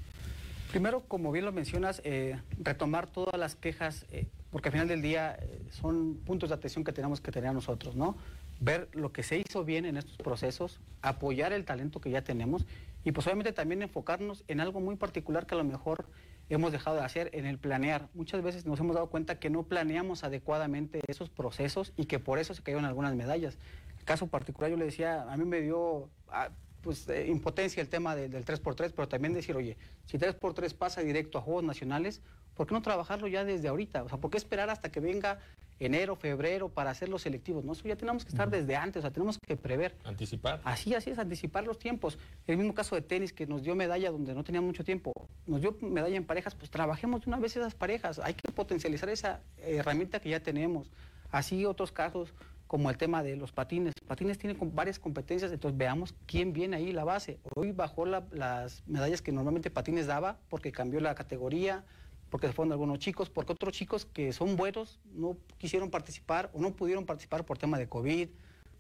Primero, 0.72 1.02
como 1.08 1.32
bien 1.32 1.46
lo 1.46 1.52
mencionas, 1.52 2.02
eh, 2.04 2.40
retomar 2.60 3.08
todas 3.08 3.40
las 3.40 3.56
quejas, 3.56 4.06
porque 4.52 4.70
al 4.70 4.74
final 4.74 4.88
del 4.88 5.02
día 5.02 5.38
eh, 5.42 5.62
son 5.72 6.16
puntos 6.26 6.50
de 6.50 6.56
atención 6.56 6.84
que 6.84 6.92
tenemos 6.94 7.22
que 7.22 7.32
tener 7.32 7.54
nosotros, 7.54 7.96
¿no? 7.96 8.16
Ver 8.60 8.90
lo 8.94 9.12
que 9.12 9.24
se 9.24 9.38
hizo 9.38 9.64
bien 9.64 9.86
en 9.86 9.98
estos 9.98 10.18
procesos, 10.18 10.80
apoyar 11.02 11.54
el 11.54 11.66
talento 11.66 12.00
que 12.02 12.10
ya 12.10 12.24
tenemos 12.24 12.66
y 13.04 13.12
pues 13.12 13.28
obviamente 13.28 13.54
también 13.54 13.82
enfocarnos 13.82 14.44
en 14.48 14.60
algo 14.60 14.80
muy 14.80 14.96
particular 14.96 15.46
que 15.46 15.56
a 15.56 15.58
lo 15.58 15.64
mejor 15.64 16.06
hemos 16.50 16.72
dejado 16.72 16.96
de 16.98 17.04
hacer 17.04 17.30
en 17.34 17.46
el 17.46 17.58
planear. 17.60 18.08
Muchas 18.14 18.42
veces 18.42 18.66
nos 18.66 18.80
hemos 18.80 18.96
dado 18.96 19.08
cuenta 19.08 19.38
que 19.40 19.50
no 19.50 19.64
planeamos 19.64 20.24
adecuadamente 20.24 21.02
esos 21.08 21.30
procesos 21.30 21.94
y 21.98 22.06
que 22.06 22.20
por 22.20 22.40
eso 22.40 22.54
se 22.54 22.64
cayeron 22.64 22.86
algunas 22.86 23.14
medallas. 23.16 23.58
El 24.00 24.06
caso 24.06 24.28
particular, 24.28 24.72
yo 24.72 24.78
le 24.78 24.86
decía, 24.86 25.24
a 25.30 25.36
mí 25.38 25.44
me 25.46 25.60
dio 25.62 26.10
ah, 26.30 26.50
pues, 26.82 27.08
eh, 27.10 27.28
impotencia 27.28 27.82
el 27.82 27.90
tema 27.90 28.16
de- 28.16 28.30
del 28.30 28.46
3x3, 28.46 28.94
pero 28.96 29.08
también 29.10 29.34
decir, 29.34 29.56
oye, 29.58 29.76
si 30.06 30.18
3x3 30.18 30.74
pasa 30.74 31.02
directo 31.02 31.38
a 31.38 31.42
Juegos 31.42 31.66
Nacionales, 31.66 32.22
¿por 32.58 32.68
qué 32.68 32.74
no 32.74 32.82
trabajarlo 32.82 33.28
ya 33.28 33.46
desde 33.46 33.68
ahorita? 33.70 34.04
O 34.04 34.10
sea, 34.10 34.18
¿por 34.18 34.30
qué 34.32 34.38
esperar 34.38 34.70
hasta 34.70 34.90
que 34.92 35.00
venga 35.00 35.40
enero, 35.80 36.16
febrero 36.16 36.70
para 36.70 36.90
hacer 36.90 37.08
los 37.08 37.22
selectivos? 37.22 37.64
No, 37.64 37.74
eso 37.74 37.88
ya 37.88 37.96
tenemos 37.96 38.26
que 38.26 38.30
estar 38.30 38.50
desde 38.50 38.76
antes, 38.76 38.98
o 39.00 39.02
sea, 39.02 39.12
tenemos 39.12 39.38
que 39.38 39.56
prever. 39.56 39.96
Anticipar. 40.04 40.60
Así, 40.64 40.94
así 40.96 41.12
es, 41.12 41.20
anticipar 41.20 41.64
los 41.66 41.78
tiempos. 41.80 42.18
El 42.48 42.58
mismo 42.58 42.74
caso 42.74 42.96
de 42.96 43.02
tenis 43.04 43.32
que 43.32 43.46
nos 43.46 43.62
dio 43.64 43.76
medalla 43.76 44.10
donde 44.12 44.34
no 44.34 44.44
teníamos 44.44 44.68
mucho 44.68 44.84
tiempo, 44.84 45.14
nos 45.46 45.62
dio 45.62 45.78
medalla 45.82 46.18
en 46.18 46.26
parejas, 46.26 46.56
pues 46.56 46.70
trabajemos 46.72 47.22
de 47.22 47.30
una 47.30 47.38
vez 47.40 47.56
esas 47.56 47.76
parejas. 47.76 48.20
Hay 48.20 48.34
que 48.34 48.52
potencializar 48.52 49.08
esa 49.10 49.40
herramienta 49.60 50.20
que 50.20 50.30
ya 50.30 50.40
tenemos. 50.42 50.90
Así 51.32 51.66
otros 51.66 51.92
casos 51.92 52.34
como 52.66 52.90
el 52.90 52.98
tema 52.98 53.24
de 53.24 53.36
los 53.38 53.52
patines. 53.54 53.94
Patines 54.08 54.38
tienen 54.38 54.58
varias 54.76 55.00
competencias, 55.00 55.52
entonces 55.52 55.78
veamos 55.78 56.14
quién 56.26 56.52
viene 56.54 56.76
ahí 56.78 56.92
la 56.92 57.04
base. 57.06 57.40
Hoy 57.56 57.72
bajó 57.72 58.06
la- 58.06 58.26
las 58.32 58.84
medallas 58.88 59.22
que 59.22 59.32
normalmente 59.32 59.70
patines 59.70 60.08
daba 60.08 60.38
porque 60.50 60.72
cambió 60.74 61.00
la 61.00 61.16
categoría, 61.16 61.86
porque 62.30 62.48
se 62.48 62.54
fueron 62.54 62.72
algunos 62.72 63.00
chicos, 63.00 63.30
porque 63.30 63.54
otros 63.54 63.74
chicos 63.74 64.06
que 64.06 64.34
son 64.34 64.56
buenos 64.56 65.00
no 65.14 65.38
quisieron 65.58 65.90
participar 65.90 66.50
o 66.54 66.60
no 66.60 66.72
pudieron 66.76 67.06
participar 67.06 67.46
por 67.46 67.58
tema 67.58 67.78
de 67.78 67.88
COVID, 67.88 68.30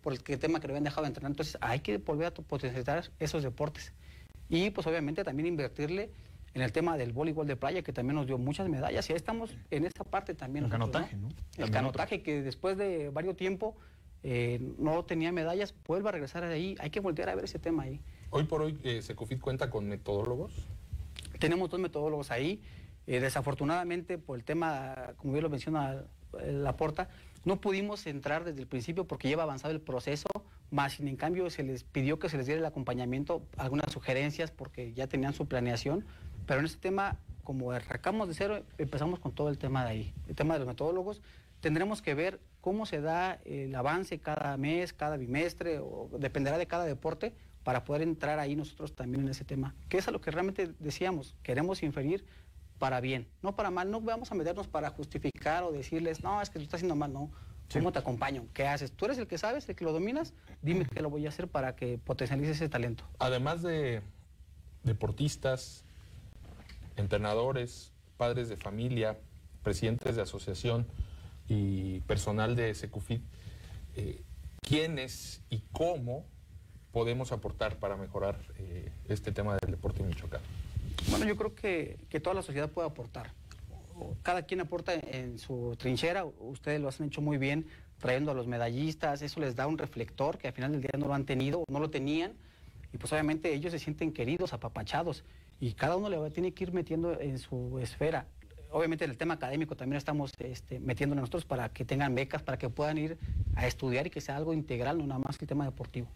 por 0.01 0.13
el 0.13 0.23
que- 0.23 0.37
tema 0.37 0.59
que 0.59 0.67
lo 0.67 0.73
habían 0.73 0.83
dejado 0.83 1.03
de 1.03 1.07
entrenar. 1.09 1.31
Entonces 1.31 1.57
hay 1.61 1.79
que 1.79 1.97
volver 1.97 2.27
a 2.27 2.31
to- 2.31 2.41
potencializar 2.43 3.09
esos 3.19 3.43
deportes. 3.43 3.93
Y 4.49 4.69
pues 4.71 4.85
obviamente 4.87 5.23
también 5.23 5.47
invertirle 5.47 6.11
en 6.53 6.61
el 6.61 6.71
tema 6.71 6.97
del 6.97 7.13
voleibol 7.13 7.45
de 7.45 7.55
playa, 7.55 7.81
que 7.83 7.93
también 7.93 8.15
nos 8.15 8.25
dio 8.27 8.37
muchas 8.37 8.67
medallas. 8.69 9.09
Y 9.09 9.13
ahí 9.13 9.17
estamos 9.17 9.55
en 9.69 9.85
esa 9.85 10.03
parte 10.03 10.33
también. 10.33 10.65
El 10.65 10.69
nosotros, 10.71 10.91
canotaje, 10.91 11.17
¿no? 11.17 11.27
El 11.27 11.35
También 11.51 11.71
canotaje, 11.73 12.21
que 12.23 12.41
después 12.41 12.77
de 12.77 13.09
varios 13.09 13.35
tiempo 13.35 13.75
eh, 14.23 14.59
no 14.79 15.05
tenía 15.05 15.31
medallas, 15.31 15.75
vuelve 15.85 16.09
a 16.09 16.11
regresar 16.13 16.43
de 16.45 16.53
ahí. 16.53 16.75
Hay 16.79 16.89
que 16.89 16.99
voltear 16.99 17.29
a 17.29 17.35
ver 17.35 17.45
ese 17.45 17.59
tema 17.59 17.83
ahí. 17.83 18.01
Hoy 18.31 18.43
por 18.45 18.61
hoy, 18.61 18.77
eh, 18.83 19.01
Secufit 19.01 19.39
cuenta 19.39 19.69
con 19.69 19.87
metodólogos. 19.87 20.53
Tenemos 21.39 21.69
dos 21.69 21.79
metodólogos 21.79 22.31
ahí. 22.31 22.61
Eh, 23.07 23.21
desafortunadamente, 23.21 24.17
por 24.17 24.37
el 24.37 24.43
tema, 24.43 25.13
como 25.15 25.31
bien 25.33 25.43
lo 25.43 25.49
menciona 25.49 26.03
eh, 26.41 26.51
Laporta, 26.51 27.07
no 27.45 27.61
pudimos 27.61 28.05
entrar 28.05 28.43
desde 28.43 28.59
el 28.59 28.67
principio 28.67 29.05
porque 29.07 29.29
lleva 29.29 29.43
avanzado 29.43 29.73
el 29.73 29.79
proceso, 29.79 30.27
más 30.71 30.93
sin 30.93 31.07
en 31.07 31.15
cambio 31.15 31.49
se 31.49 31.63
les 31.63 31.85
pidió 31.85 32.19
que 32.19 32.27
se 32.27 32.35
les 32.35 32.45
diera 32.45 32.59
el 32.59 32.65
acompañamiento, 32.65 33.41
algunas 33.55 33.91
sugerencias 33.93 34.51
porque 34.51 34.93
ya 34.93 35.07
tenían 35.07 35.33
su 35.33 35.47
planeación, 35.47 36.05
pero 36.45 36.59
en 36.59 36.65
este 36.65 36.79
tema, 36.79 37.17
como 37.45 37.71
arrancamos 37.71 38.27
de 38.27 38.33
cero, 38.33 38.63
empezamos 38.77 39.19
con 39.19 39.31
todo 39.31 39.47
el 39.47 39.57
tema 39.57 39.85
de 39.85 39.91
ahí, 39.91 40.13
el 40.27 40.35
tema 40.35 40.55
de 40.55 40.59
los 40.59 40.67
metodólogos, 40.67 41.21
tendremos 41.61 42.01
que 42.01 42.13
ver 42.13 42.41
cómo 42.59 42.85
se 42.85 42.99
da 42.99 43.39
el 43.45 43.73
avance 43.73 44.19
cada 44.19 44.57
mes, 44.57 44.91
cada 44.91 45.15
bimestre, 45.15 45.79
o 45.79 46.09
dependerá 46.19 46.57
de 46.57 46.67
cada 46.67 46.83
deporte, 46.83 47.33
para 47.63 47.83
poder 47.83 48.01
entrar 48.01 48.39
ahí 48.39 48.55
nosotros 48.55 48.95
también 48.95 49.23
en 49.23 49.29
ese 49.29 49.43
tema, 49.43 49.75
que 49.89 49.97
es 49.97 50.07
a 50.07 50.11
lo 50.11 50.21
que 50.21 50.31
realmente 50.31 50.73
decíamos, 50.79 51.35
queremos 51.43 51.83
inferir 51.83 52.25
para 52.79 53.01
bien, 53.01 53.27
no 53.41 53.55
para 53.55 53.71
mal, 53.71 53.89
no 53.91 54.01
vamos 54.01 54.31
a 54.31 54.35
meternos 54.35 54.67
para 54.67 54.89
justificar 54.89 55.63
o 55.63 55.71
decirles, 55.71 56.23
no, 56.23 56.41
es 56.41 56.49
que 56.49 56.59
lo 56.59 56.63
está 56.63 56.77
haciendo 56.77 56.95
mal, 56.95 57.11
no, 57.13 57.31
¿Cómo 57.73 57.91
te 57.91 57.99
acompaño? 57.99 58.45
¿Qué 58.53 58.65
haces? 58.65 58.91
Tú 58.91 59.05
eres 59.05 59.17
el 59.17 59.27
que 59.27 59.37
sabes, 59.37 59.67
el 59.67 59.75
que 59.75 59.83
lo 59.83 59.91
dominas. 59.91 60.33
Dime 60.61 60.85
qué 60.85 61.01
lo 61.01 61.09
voy 61.09 61.25
a 61.25 61.29
hacer 61.29 61.47
para 61.47 61.75
que 61.75 61.97
potencialice 61.97 62.51
ese 62.51 62.69
talento. 62.69 63.03
Además 63.19 63.61
de 63.61 64.01
deportistas, 64.83 65.83
entrenadores, 66.95 67.91
padres 68.15 68.47
de 68.47 68.55
familia, 68.55 69.17
presidentes 69.63 70.15
de 70.15 70.21
asociación 70.21 70.87
y 71.49 71.99
personal 72.01 72.55
de 72.55 72.73
Secufit, 72.73 73.21
eh, 73.95 74.21
¿quiénes 74.61 75.41
y 75.49 75.59
cómo 75.71 76.25
podemos 76.93 77.31
aportar 77.31 77.77
para 77.77 77.97
mejorar 77.97 78.39
eh, 78.57 78.91
este 79.09 79.31
tema 79.31 79.57
del 79.57 79.71
deporte 79.71 80.01
en 80.01 80.07
Michoacán? 80.07 80.41
Bueno, 81.09 81.25
yo 81.25 81.35
creo 81.37 81.55
que, 81.55 81.99
que 82.09 82.19
toda 82.19 82.33
la 82.33 82.41
sociedad 82.41 82.69
puede 82.69 82.87
aportar 82.87 83.31
cada 84.21 84.43
quien 84.43 84.61
aporta 84.61 84.93
en 84.93 85.39
su 85.39 85.75
trinchera, 85.77 86.25
ustedes 86.25 86.79
lo 86.79 86.89
han 86.89 87.07
hecho 87.07 87.21
muy 87.21 87.37
bien 87.37 87.67
trayendo 87.99 88.31
a 88.31 88.33
los 88.33 88.47
medallistas, 88.47 89.21
eso 89.21 89.39
les 89.39 89.55
da 89.55 89.65
un 89.65 89.77
reflector 89.77 90.37
que 90.37 90.47
al 90.47 90.53
final 90.53 90.71
del 90.71 90.81
día 90.81 90.91
no 90.97 91.07
lo 91.07 91.13
han 91.15 91.25
tenido, 91.25 91.63
no 91.67 91.79
lo 91.79 91.89
tenían, 91.89 92.33
y 92.93 92.97
pues 92.97 93.11
obviamente 93.11 93.53
ellos 93.53 93.71
se 93.71 93.79
sienten 93.79 94.13
queridos, 94.13 94.53
apapachados, 94.53 95.23
y 95.59 95.73
cada 95.73 95.95
uno 95.95 96.09
le 96.09 96.29
tiene 96.29 96.53
que 96.53 96.65
ir 96.65 96.73
metiendo 96.73 97.19
en 97.19 97.39
su 97.39 97.79
esfera. 97.79 98.27
Obviamente 98.69 99.05
en 99.05 99.11
el 99.11 99.17
tema 99.17 99.35
académico 99.35 99.75
también 99.75 99.97
estamos 99.97 100.31
este, 100.37 100.79
metiendo 100.79 101.15
nosotros 101.15 101.45
para 101.45 101.69
que 101.69 101.85
tengan 101.85 102.13
becas, 102.13 102.43
para 102.43 102.59
que 102.59 102.69
puedan 102.69 102.97
ir 102.97 103.17
a 103.55 103.65
estudiar 103.65 104.05
y 104.05 104.09
que 104.11 104.21
sea 104.21 104.37
algo 104.37 104.53
integral, 104.53 104.99
no 104.99 105.07
nada 105.07 105.19
más 105.19 105.37
que 105.37 105.45
el 105.45 105.49
tema 105.49 105.65
deportivo. 105.65 106.07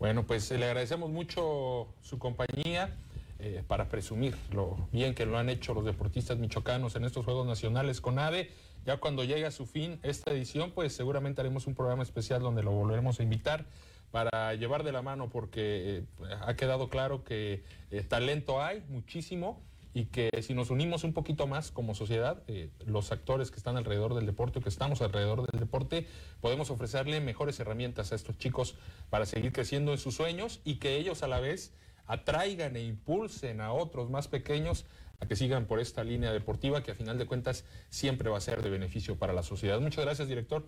Bueno, 0.00 0.24
pues 0.26 0.50
le 0.50 0.64
agradecemos 0.64 1.10
mucho 1.10 1.86
su 2.00 2.18
compañía. 2.18 2.96
Eh, 3.42 3.64
para 3.66 3.88
presumir 3.88 4.36
lo 4.52 4.88
bien 4.92 5.14
que 5.14 5.24
lo 5.24 5.38
han 5.38 5.48
hecho 5.48 5.72
los 5.72 5.86
deportistas 5.86 6.36
michoacanos 6.36 6.94
en 6.96 7.06
estos 7.06 7.24
Juegos 7.24 7.46
Nacionales 7.46 8.02
con 8.02 8.18
ADE. 8.18 8.50
Ya 8.84 8.98
cuando 8.98 9.24
llegue 9.24 9.46
a 9.46 9.50
su 9.50 9.64
fin 9.64 9.98
esta 10.02 10.30
edición, 10.30 10.72
pues 10.72 10.92
seguramente 10.92 11.40
haremos 11.40 11.66
un 11.66 11.74
programa 11.74 12.02
especial 12.02 12.42
donde 12.42 12.62
lo 12.62 12.72
volveremos 12.72 13.18
a 13.18 13.22
invitar 13.22 13.64
para 14.10 14.52
llevar 14.56 14.84
de 14.84 14.92
la 14.92 15.00
mano 15.00 15.30
porque 15.30 15.60
eh, 15.98 16.04
ha 16.42 16.54
quedado 16.54 16.90
claro 16.90 17.24
que 17.24 17.64
eh, 17.90 18.02
talento 18.02 18.62
hay 18.62 18.82
muchísimo 18.90 19.62
y 19.94 20.06
que 20.06 20.28
si 20.42 20.52
nos 20.52 20.68
unimos 20.68 21.02
un 21.02 21.14
poquito 21.14 21.46
más 21.46 21.70
como 21.70 21.94
sociedad, 21.94 22.42
los 22.86 23.10
actores 23.10 23.50
que 23.50 23.56
están 23.56 23.76
alrededor 23.76 24.14
del 24.14 24.26
deporte 24.26 24.58
o 24.58 24.62
que 24.62 24.68
estamos 24.68 25.00
alrededor 25.00 25.50
del 25.50 25.58
deporte, 25.58 26.06
podemos 26.40 26.70
ofrecerle 26.70 27.20
mejores 27.20 27.58
herramientas 27.58 28.12
a 28.12 28.16
estos 28.16 28.38
chicos 28.38 28.76
para 29.08 29.24
seguir 29.26 29.50
creciendo 29.50 29.90
en 29.92 29.98
sus 29.98 30.14
sueños 30.14 30.60
y 30.62 30.76
que 30.76 30.96
ellos 30.96 31.24
a 31.24 31.26
la 31.26 31.40
vez 31.40 31.72
atraigan 32.10 32.74
e 32.76 32.82
impulsen 32.82 33.60
a 33.60 33.72
otros 33.72 34.10
más 34.10 34.26
pequeños 34.26 34.84
a 35.20 35.26
que 35.26 35.36
sigan 35.36 35.66
por 35.66 35.78
esta 35.78 36.02
línea 36.02 36.32
deportiva 36.32 36.82
que 36.82 36.90
a 36.90 36.94
final 36.94 37.18
de 37.18 37.26
cuentas 37.26 37.64
siempre 37.88 38.30
va 38.30 38.38
a 38.38 38.40
ser 38.40 38.62
de 38.62 38.70
beneficio 38.70 39.16
para 39.16 39.32
la 39.32 39.42
sociedad. 39.42 39.80
Muchas 39.80 40.04
gracias, 40.04 40.26
director. 40.26 40.66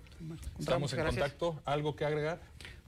Estamos 0.59 0.93
en 0.93 1.05
contacto. 1.05 1.61
¿Algo 1.65 1.97
que 1.97 2.05
agregar? 2.05 2.41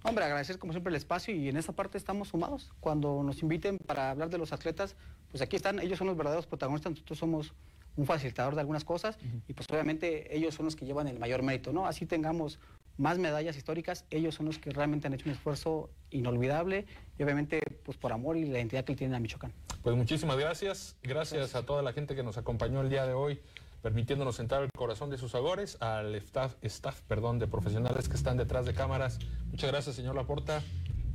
Hombre, 0.05 0.24
agradecer 0.24 0.59
como 0.59 0.72
siempre 0.72 0.90
el 0.90 0.96
espacio 0.96 1.34
y 1.34 1.48
en 1.48 1.57
esta 1.57 1.72
parte 1.72 1.98
estamos 1.98 2.28
sumados. 2.28 2.70
Cuando 2.80 3.22
nos 3.22 3.42
inviten 3.42 3.78
para 3.78 4.11
hablar 4.11 4.30
de 4.30 4.38
los 4.38 4.52
atletas, 4.52 4.94
pues 5.30 5.42
aquí 5.42 5.57
están, 5.57 5.80
ellos 5.80 5.98
son 5.98 6.07
los 6.07 6.16
verdaderos 6.16 6.46
protagonistas, 6.46 6.92
nosotros 6.92 7.18
somos 7.18 7.55
un 7.96 8.07
facilitador 8.07 8.55
de 8.55 8.61
algunas 8.61 8.84
cosas 8.84 9.18
y 9.48 9.52
pues 9.55 9.68
obviamente 9.70 10.36
ellos 10.36 10.55
son 10.55 10.66
los 10.66 10.76
que 10.76 10.84
llevan 10.84 11.09
el 11.09 11.18
mayor 11.18 11.42
mérito, 11.42 11.72
¿no? 11.72 11.86
Así 11.86 12.07
tengamos 12.07 12.59
más 12.97 13.18
medallas 13.18 13.57
históricas, 13.57 14.05
ellos 14.11 14.34
son 14.34 14.47
los 14.47 14.59
que 14.59 14.70
realmente 14.70 15.07
han 15.07 15.14
hecho 15.14 15.28
un 15.28 15.32
esfuerzo 15.32 15.90
inolvidable 16.11 16.86
y 17.18 17.22
obviamente 17.22 17.61
pues 17.84 17.97
por 17.99 18.12
amor 18.12 18.36
y 18.36 18.45
la 18.45 18.59
identidad 18.59 18.84
que 18.84 18.95
tienen 18.95 19.14
a 19.14 19.20
Michoacán. 19.20 19.53
Pues 19.82 19.97
muchísimas 19.97 20.38
gracias, 20.38 20.97
gracias, 21.03 21.55
a 21.55 21.64
toda 21.64 21.82
la 21.82 21.92
gente 21.92 22.14
que 22.14 22.22
nos 22.22 22.38
acompañó 22.38 22.80
el 22.80 22.88
día 22.88 23.07
de 23.07 23.12
hoy 23.12 23.40
permitiéndonos 23.82 24.40
entrar 24.40 24.62
al 24.62 24.70
corazón 24.72 25.11
de 25.11 25.18
sus 25.18 25.34
agores, 25.34 25.76
al 25.82 26.14
staff, 26.14 26.55
staff 26.62 27.03
perdón, 27.03 27.38
de 27.38 27.47
profesionales 27.47 28.09
que 28.09 28.16
están 28.16 28.38
detrás 28.38 28.64
de 28.64 28.72
cámaras. 28.72 29.18
Muchas 29.51 29.70
gracias, 29.70 29.95
señor 29.95 30.14
Laporta. 30.14 30.62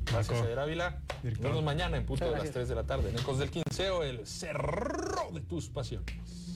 Gracias, 0.06 0.40
Eder 0.44 0.60
Ávila. 0.60 1.02
Nos 1.24 1.40
vemos 1.40 1.64
mañana 1.64 1.98
en 1.98 2.06
punto 2.06 2.26
de 2.26 2.32
las 2.32 2.52
3 2.52 2.70
de 2.70 2.76
la 2.76 2.84
tarde. 2.84 3.10
En 3.10 3.16
el 3.16 3.24
Cos 3.24 3.40
del 3.40 3.50
Quinceo, 3.50 4.04
el 4.04 4.26
cerro 4.28 5.32
de 5.32 5.42
tus 5.42 5.70
pasiones. 5.70 6.49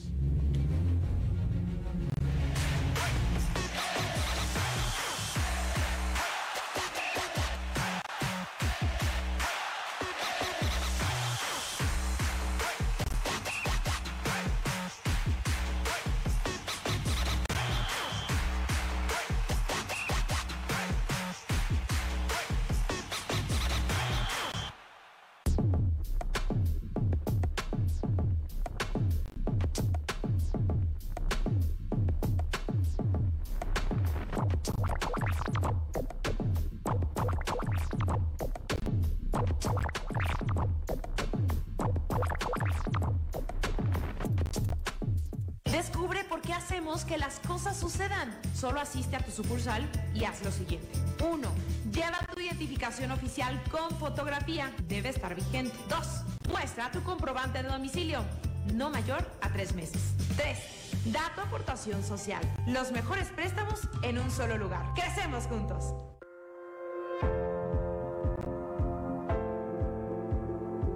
A 59.12 59.52
tres 59.52 59.74
meses. 59.74 60.14
3. 60.36 61.12
Da 61.12 61.32
tu 61.34 61.42
aportación 61.42 62.02
social. 62.02 62.42
Los 62.66 62.90
mejores 62.90 63.28
préstamos 63.28 63.80
en 64.02 64.18
un 64.18 64.30
solo 64.30 64.56
lugar. 64.56 64.94
Crecemos 64.94 65.44
juntos. 65.44 65.94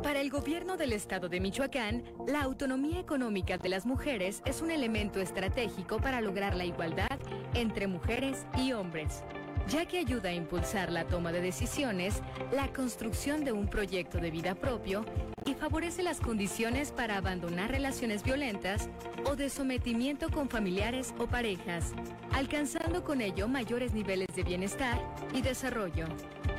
Para 0.02 0.20
el 0.22 0.30
gobierno 0.30 0.78
del 0.78 0.94
estado 0.94 1.28
de 1.28 1.38
Michoacán, 1.38 2.02
la 2.26 2.42
autonomía 2.42 2.98
económica 2.98 3.58
de 3.58 3.68
las 3.68 3.84
mujeres 3.84 4.40
es 4.46 4.62
un 4.62 4.70
elemento 4.70 5.20
estratégico 5.20 5.98
para 5.98 6.22
lograr 6.22 6.56
la 6.56 6.64
igualdad 6.64 7.18
entre 7.52 7.88
mujeres 7.88 8.46
y 8.56 8.72
hombres, 8.72 9.22
ya 9.68 9.86
que 9.86 9.98
ayuda 9.98 10.30
a 10.30 10.34
impulsar 10.34 10.90
la 10.90 11.04
toma 11.04 11.30
de 11.30 11.40
decisiones, 11.40 12.22
la 12.52 12.72
construcción 12.72 13.44
de 13.44 13.52
un 13.52 13.68
proyecto 13.68 14.18
de 14.18 14.30
vida 14.30 14.54
propio 14.54 15.04
y 15.44 15.54
favorece 15.54 16.02
las 16.02 16.20
condiciones 16.20 16.90
para 16.90 17.16
abandonar 17.16 17.70
relaciones 17.70 18.22
violentas 18.22 18.88
o 19.24 19.36
de 19.36 19.50
sometimiento 19.50 20.30
con 20.30 20.48
familiares 20.48 21.14
o 21.18 21.26
parejas, 21.26 21.92
alcanzando 22.32 23.04
con 23.04 23.20
ello 23.20 23.48
mayores 23.48 23.92
niveles 23.92 24.28
de 24.34 24.42
bienestar 24.42 24.98
y 25.34 25.42
desarrollo 25.42 26.06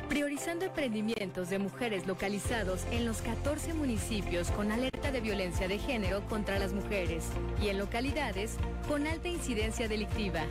priorizando 0.08 0.64
emprendimientos 0.64 1.50
de 1.50 1.60
mujeres 1.60 2.04
localizados 2.04 2.84
en 2.90 3.06
los 3.06 3.22
14 3.22 3.74
municipios 3.74 4.50
con 4.50 4.72
alerta 4.72 5.12
de 5.12 5.20
violencia 5.20 5.68
de 5.68 5.78
género 5.78 6.26
contra 6.26 6.58
las 6.58 6.72
mujeres 6.72 7.26
y 7.62 7.68
en 7.68 7.78
localidades 7.78 8.56
con 8.88 9.06
alta 9.06 9.28
incidencia 9.28 9.86
delictiva. 9.86 10.42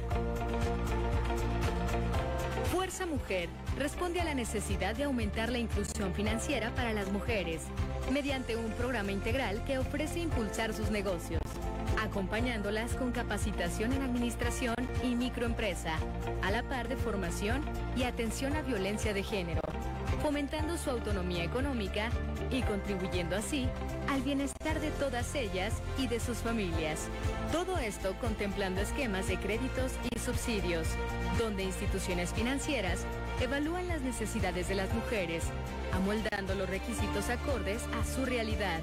Fuerza 2.71 3.07
Mujer 3.07 3.49
responde 3.77 4.21
a 4.21 4.23
la 4.23 4.35
necesidad 4.35 4.95
de 4.95 5.05
aumentar 5.05 5.51
la 5.51 5.57
inclusión 5.57 6.13
financiera 6.13 6.69
para 6.75 6.93
las 6.93 7.11
mujeres 7.11 7.63
mediante 8.13 8.55
un 8.55 8.71
programa 8.73 9.11
integral 9.11 9.63
que 9.65 9.79
ofrece 9.79 10.19
impulsar 10.19 10.73
sus 10.73 10.91
negocios 10.91 11.41
acompañándolas 12.01 12.95
con 12.95 13.11
capacitación 13.11 13.93
en 13.93 14.03
administración 14.03 14.75
y 15.03 15.15
microempresa, 15.15 15.95
a 16.41 16.51
la 16.51 16.63
par 16.63 16.87
de 16.87 16.95
formación 16.95 17.61
y 17.95 18.03
atención 18.03 18.55
a 18.55 18.61
violencia 18.61 19.13
de 19.13 19.23
género, 19.23 19.61
fomentando 20.21 20.77
su 20.77 20.89
autonomía 20.89 21.43
económica 21.43 22.09
y 22.51 22.61
contribuyendo 22.63 23.35
así 23.35 23.67
al 24.09 24.21
bienestar 24.21 24.79
de 24.79 24.91
todas 24.91 25.33
ellas 25.35 25.73
y 25.97 26.07
de 26.07 26.19
sus 26.19 26.37
familias. 26.37 27.07
Todo 27.51 27.77
esto 27.77 28.15
contemplando 28.19 28.81
esquemas 28.81 29.27
de 29.27 29.37
créditos 29.37 29.93
y 30.11 30.19
subsidios, 30.19 30.87
donde 31.37 31.63
instituciones 31.63 32.33
financieras 32.33 33.05
evalúan 33.39 33.87
las 33.87 34.01
necesidades 34.01 34.67
de 34.67 34.75
las 34.75 34.93
mujeres, 34.93 35.43
amoldando 35.93 36.55
los 36.55 36.69
requisitos 36.69 37.29
acordes 37.29 37.83
a 37.99 38.05
su 38.05 38.25
realidad. 38.25 38.81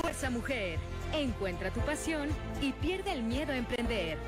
Fuerza 0.00 0.30
Mujer, 0.30 0.78
encuentra 1.12 1.70
tu 1.70 1.80
pasión 1.80 2.28
y 2.60 2.72
pierde 2.72 3.12
el 3.12 3.22
miedo 3.22 3.52
a 3.52 3.56
emprender. 3.56 4.18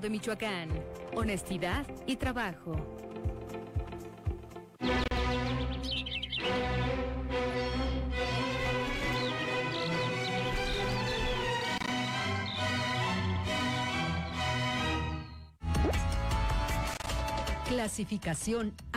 De 0.00 0.10
Michoacán. 0.10 0.68
Honestidad 1.14 1.86
y 2.04 2.16
trabajo. 2.16 2.74
Clasificación 17.68 18.74